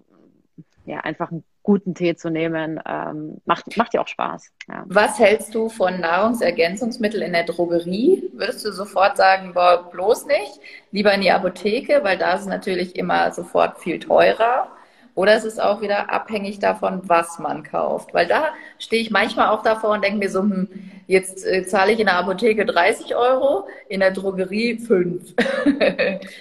ja, 0.85 0.99
einfach 1.01 1.31
einen 1.31 1.45
guten 1.63 1.95
Tee 1.95 2.17
zu 2.17 2.29
nehmen, 2.29 2.81
ähm, 2.87 3.41
macht, 3.45 3.77
macht 3.77 3.95
ja 3.95 4.01
auch 4.01 4.09
Spaß. 4.09 4.51
Ja. 4.69 4.85
Was 4.87 5.19
hältst 5.19 5.55
du 5.55 5.69
von 5.69 6.01
Nahrungsergänzungsmitteln 6.01 7.23
in 7.23 7.33
der 7.33 7.45
Drogerie? 7.45 8.31
Würdest 8.33 8.65
du 8.65 8.73
sofort 8.73 9.17
sagen, 9.17 9.55
boah, 9.55 9.89
bloß 9.91 10.27
nicht, 10.27 10.61
lieber 10.91 11.15
in 11.15 11.21
die 11.21 11.31
Apotheke, 11.31 12.01
weil 12.03 12.19
da 12.19 12.35
ist 12.35 12.43
es 12.43 12.47
natürlich 12.47 12.97
immer 12.97 13.31
sofort 13.31 13.79
viel 13.79 14.01
teurer? 14.01 14.69
Oder 15.15 15.35
es 15.35 15.45
ist 15.45 15.61
auch 15.61 15.83
wieder 15.83 16.11
abhängig 16.11 16.59
davon, 16.59 17.03
was 17.05 17.39
man 17.39 17.63
kauft. 17.63 18.15
Weil 18.15 18.27
da 18.27 18.55
stehe 18.79 19.03
ich 19.03 19.11
manchmal 19.11 19.49
auch 19.49 19.63
davor 19.63 19.91
und 19.91 20.03
denke 20.03 20.19
mir 20.19 20.31
so, 20.31 20.41
hm, 20.41 20.69
jetzt 21.07 21.47
äh, 21.47 21.67
zahle 21.67 21.93
ich 21.93 22.01
in 22.01 22.07
der 22.07 22.17
Apotheke 22.17 22.65
30 22.65 23.15
Euro, 23.15 23.69
in 23.89 24.01
der 24.01 24.11
Drogerie 24.11 24.79
5. 24.79 25.35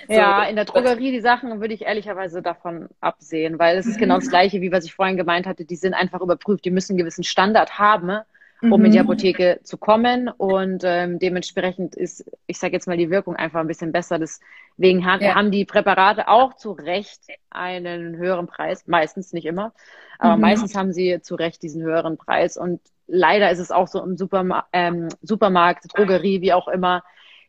so. 0.08 0.14
Ja, 0.14 0.44
in 0.44 0.56
der 0.56 0.66
Drogerie 0.66 1.12
die 1.12 1.20
Sachen 1.20 1.60
würde 1.60 1.74
ich 1.74 1.82
ehrlicherweise 1.82 2.42
davon 2.42 2.88
absehen, 3.02 3.60
weil 3.60 3.78
es 3.78 3.86
ist 3.86 4.00
genau 4.00 4.16
das 4.16 4.30
Gleiche, 4.30 4.62
wie 4.62 4.72
was 4.72 4.86
ich 4.86 4.94
vorhin 4.94 5.18
gemeint 5.18 5.48
hatte. 5.48 5.66
Die 5.66 5.76
sind 5.76 5.94
einfach 5.94 6.22
überprüft, 6.22 6.64
die 6.64 6.72
müssen 6.72 6.94
einen 6.94 7.00
gewissen 7.00 7.24
Standard 7.24 7.78
haben 7.78 8.22
um 8.62 8.80
mhm. 8.80 8.86
in 8.86 8.91
die 8.91 8.99
mhm. 8.99 9.05
Apotheke 9.05 9.59
zu 9.64 9.78
kommen. 9.78 10.30
Und 10.30 10.84
ähm, 10.86 11.20
dementsprechend 11.20 11.95
ist, 11.95 12.30
ich 12.47 12.59
sage 12.59 12.74
jetzt 12.74 12.88
mal, 12.88 12.97
die 12.97 13.09
Wirkung 13.09 13.36
einfach 13.36 13.59
ein 13.59 13.68
bisschen 13.68 13.91
besser. 13.91 14.20
Deswegen 14.20 15.05
haben, 15.05 15.24
ja. 15.24 15.36
haben 15.36 15.51
die 15.51 15.66
Präparate 15.66 16.28
auch 16.28 16.55
zu 16.55 16.72
Recht 16.72 17.22
einen 17.49 18.18
höheren 18.18 18.47
Preis. 18.47 18.88
Meistens, 18.88 19.34
nicht 19.34 19.45
immer. 19.45 19.74
Aber 20.20 20.36
mhm. 20.36 20.41
meistens 20.41 20.76
haben 20.76 20.93
sie 20.93 21.22
zu 21.22 21.36
Recht 21.36 21.64
diesen 21.64 21.82
höheren 21.82 22.18
Preis. 22.18 22.57
Und 22.57 22.82
leider 23.07 23.49
ist 23.51 23.59
es 23.59 23.72
auch 23.72 23.88
so 23.88 24.03
im 24.03 24.18
Superma 24.18 24.68
ähm, 24.74 25.09
Supermarkt, 25.22 25.86
Drogerie, 25.95 26.41
wie 26.41 26.53
auch 26.53 26.68
immer. 26.68 27.03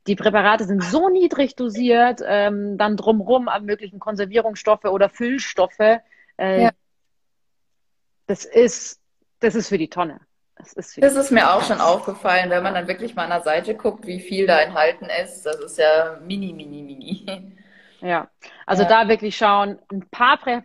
Die 0.07 0.17
Präparate 0.17 0.65
sind 0.65 0.83
so 0.83 1.09
niedrig 1.09 1.55
dosiert, 1.55 2.21
ähm, 2.27 2.77
dann 2.77 2.97
drumrum 2.97 3.49
an 3.49 3.65
möglichen 3.65 4.01
Konservierungsstoffe 4.01 4.85
oder 4.85 5.09
Füllstoffe. 5.09 6.01
Äh, 6.39 6.63
ja. 6.63 6.71
Das 8.27 8.45
ist, 8.45 9.01
das 9.39 9.55
ist 9.55 9.69
für 9.69 9.79
die 9.79 9.91
Tonne. 9.91 10.21
Das 10.63 10.73
ist, 10.75 11.03
das 11.03 11.17
ist 11.17 11.33
mir 11.33 11.53
auch 11.53 11.63
schon 11.63 11.81
aufgefallen, 11.81 12.49
wenn 12.51 12.63
man 12.63 12.75
dann 12.75 12.87
wirklich 12.87 13.17
mal 13.17 13.25
an 13.25 13.31
der 13.31 13.41
Seite 13.43 13.75
guckt, 13.75 14.07
wie 14.07 14.21
viel 14.21 14.47
da 14.47 14.61
enthalten 14.61 15.09
ist. 15.23 15.43
Das 15.43 15.59
ist 15.59 15.79
ja 15.79 16.19
mini, 16.25 16.53
mini, 16.53 16.83
mini. 16.83 17.57
Ja, 18.01 18.29
also 18.67 18.83
ja. 18.83 18.89
da 18.89 19.09
wirklich 19.09 19.37
schauen, 19.37 19.79
ein 19.91 20.09
paar, 20.11 20.37
Prä 20.37 20.63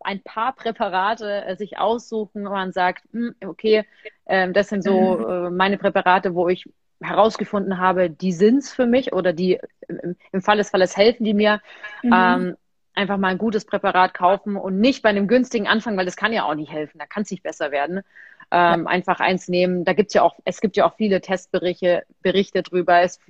ein 0.00 0.22
paar 0.22 0.54
Präparate 0.54 1.44
äh, 1.46 1.56
sich 1.56 1.78
aussuchen, 1.78 2.44
wo 2.44 2.50
man 2.50 2.72
sagt, 2.72 3.04
hm, 3.12 3.34
okay, 3.44 3.84
äh, 4.26 4.50
das 4.52 4.68
sind 4.68 4.82
so 4.84 5.28
äh, 5.28 5.50
meine 5.50 5.78
Präparate, 5.78 6.34
wo 6.34 6.48
ich 6.48 6.68
herausgefunden 7.00 7.78
habe, 7.78 8.10
die 8.10 8.32
sind's 8.32 8.72
für 8.72 8.86
mich 8.86 9.12
oder 9.12 9.32
die 9.32 9.60
im, 9.88 10.16
im 10.32 10.42
Fall 10.42 10.58
des 10.58 10.70
Falles 10.70 10.96
helfen 10.96 11.24
die 11.24 11.34
mir. 11.34 11.60
Mhm. 12.02 12.12
Ähm, 12.12 12.56
einfach 12.94 13.16
mal 13.16 13.28
ein 13.28 13.38
gutes 13.38 13.64
Präparat 13.64 14.14
kaufen 14.14 14.56
und 14.56 14.78
nicht 14.78 15.02
bei 15.02 15.08
einem 15.08 15.26
günstigen 15.26 15.66
anfangen, 15.66 15.96
weil 15.96 16.04
das 16.04 16.16
kann 16.16 16.32
ja 16.32 16.44
auch 16.44 16.54
nicht 16.54 16.70
helfen, 16.70 16.98
da 16.98 17.06
kann 17.06 17.24
es 17.24 17.30
nicht 17.30 17.42
besser 17.42 17.72
werden 17.72 18.02
ähm, 18.50 18.82
ja. 18.82 18.86
einfach 18.86 19.20
eins 19.20 19.48
nehmen. 19.48 19.84
Da 19.84 19.92
gibt's 19.92 20.14
ja 20.14 20.22
auch, 20.22 20.34
es 20.44 20.60
gibt 20.60 20.76
ja 20.76 20.86
auch 20.86 20.94
viele 20.96 21.20
Testberichte 21.20 22.04
Berichte 22.22 22.62
drüber. 22.62 23.00
Es, 23.00 23.20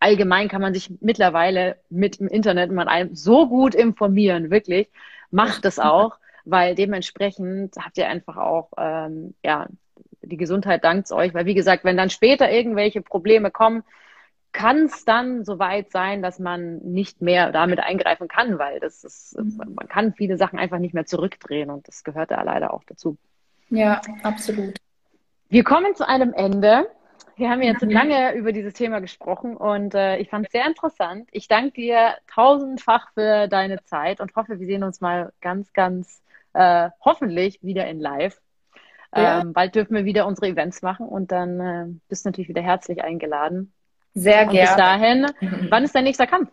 allgemein 0.00 0.48
kann 0.48 0.62
man 0.62 0.74
sich 0.74 0.90
mittlerweile 1.00 1.76
mit 1.90 2.20
dem 2.20 2.28
Internet 2.28 2.70
man 2.70 2.88
einem 2.88 3.14
so 3.14 3.48
gut 3.48 3.74
informieren, 3.74 4.50
wirklich. 4.50 4.88
Macht 5.30 5.64
das 5.64 5.78
auch, 5.78 6.18
weil 6.44 6.74
dementsprechend 6.74 7.76
habt 7.76 7.98
ihr 7.98 8.08
einfach 8.08 8.36
auch, 8.36 8.70
ähm, 8.78 9.34
ja, 9.44 9.66
die 10.22 10.36
Gesundheit 10.36 10.84
dankt 10.84 11.10
euch, 11.12 11.32
weil 11.34 11.46
wie 11.46 11.54
gesagt, 11.54 11.84
wenn 11.84 11.96
dann 11.96 12.10
später 12.10 12.50
irgendwelche 12.50 13.02
Probleme 13.02 13.50
kommen, 13.50 13.82
kann 14.52 14.86
es 14.86 15.04
dann 15.04 15.44
soweit 15.44 15.90
sein, 15.90 16.22
dass 16.22 16.38
man 16.38 16.78
nicht 16.78 17.20
mehr 17.20 17.52
damit 17.52 17.80
eingreifen 17.80 18.28
kann, 18.28 18.58
weil 18.58 18.80
das 18.80 19.04
ist, 19.04 19.38
mhm. 19.38 19.74
man 19.74 19.88
kann 19.88 20.14
viele 20.14 20.36
Sachen 20.36 20.58
einfach 20.58 20.78
nicht 20.78 20.94
mehr 20.94 21.06
zurückdrehen 21.06 21.70
und 21.70 21.86
das 21.86 22.02
gehört 22.02 22.30
da 22.30 22.42
leider 22.42 22.72
auch 22.72 22.82
dazu. 22.84 23.18
Ja, 23.70 24.00
absolut. 24.22 24.76
Wir 25.48 25.64
kommen 25.64 25.94
zu 25.94 26.06
einem 26.06 26.32
Ende. 26.32 26.88
Wir 27.36 27.50
haben 27.50 27.62
jetzt 27.62 27.82
lange 27.82 28.34
über 28.34 28.52
dieses 28.52 28.74
Thema 28.74 29.00
gesprochen 29.00 29.56
und 29.56 29.94
äh, 29.94 30.18
ich 30.18 30.28
fand 30.28 30.46
es 30.46 30.52
sehr 30.52 30.66
interessant. 30.66 31.28
Ich 31.30 31.46
danke 31.46 31.72
dir 31.72 32.14
tausendfach 32.32 33.12
für 33.14 33.46
deine 33.46 33.82
Zeit 33.84 34.20
und 34.20 34.34
hoffe, 34.34 34.58
wir 34.58 34.66
sehen 34.66 34.82
uns 34.82 35.00
mal 35.00 35.32
ganz, 35.40 35.72
ganz 35.72 36.20
äh, 36.52 36.90
hoffentlich 37.04 37.62
wieder 37.62 37.86
in 37.86 38.00
Live. 38.00 38.40
Ja. 39.14 39.40
Ähm, 39.40 39.52
bald 39.52 39.74
dürfen 39.74 39.94
wir 39.94 40.04
wieder 40.04 40.26
unsere 40.26 40.48
Events 40.48 40.82
machen 40.82 41.06
und 41.06 41.30
dann 41.30 41.60
äh, 41.60 41.86
bist 42.08 42.24
du 42.24 42.30
natürlich 42.30 42.48
wieder 42.48 42.62
herzlich 42.62 43.02
eingeladen. 43.02 43.72
Sehr 44.14 44.46
gerne. 44.46 44.60
Bis 44.60 44.76
dahin, 44.76 45.26
wann 45.70 45.84
ist 45.84 45.94
dein 45.94 46.04
nächster 46.04 46.26
Kampf? 46.26 46.50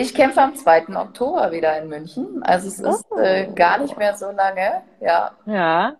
Ich 0.00 0.14
kämpfe 0.14 0.40
am 0.40 0.54
2. 0.54 0.96
Oktober 0.96 1.52
wieder 1.52 1.78
in 1.78 1.88
München. 1.88 2.42
Also 2.42 2.68
es 2.68 2.80
ist 2.80 3.04
oh. 3.10 3.18
äh, 3.18 3.52
gar 3.54 3.78
nicht 3.78 3.98
mehr 3.98 4.16
so 4.16 4.30
lange. 4.30 4.82
Ja. 4.98 5.32
Ja. 5.44 5.96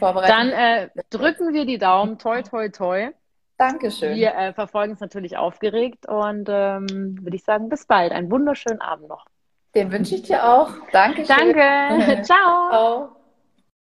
Dann 0.00 0.50
äh, 0.50 0.90
drücken 1.10 1.52
wir 1.52 1.66
die 1.66 1.78
Daumen. 1.78 2.18
Toi, 2.18 2.42
toi, 2.42 2.68
toi. 2.68 3.10
Dankeschön. 3.58 4.14
Wir 4.14 4.32
äh, 4.32 4.52
verfolgen 4.52 4.92
es 4.92 5.00
natürlich 5.00 5.36
aufgeregt 5.36 6.06
und 6.06 6.48
ähm, 6.48 7.18
würde 7.20 7.34
ich 7.34 7.42
sagen, 7.42 7.68
bis 7.68 7.86
bald. 7.86 8.12
Einen 8.12 8.30
wunderschönen 8.30 8.80
Abend 8.80 9.08
noch. 9.08 9.24
Den 9.74 9.90
wünsche 9.90 10.14
ich 10.14 10.22
dir 10.22 10.44
auch. 10.44 10.70
Dankeschön. 10.92 11.52
Danke. 11.52 12.22
Ciao. 12.22 12.68
Ciao. 12.70 13.16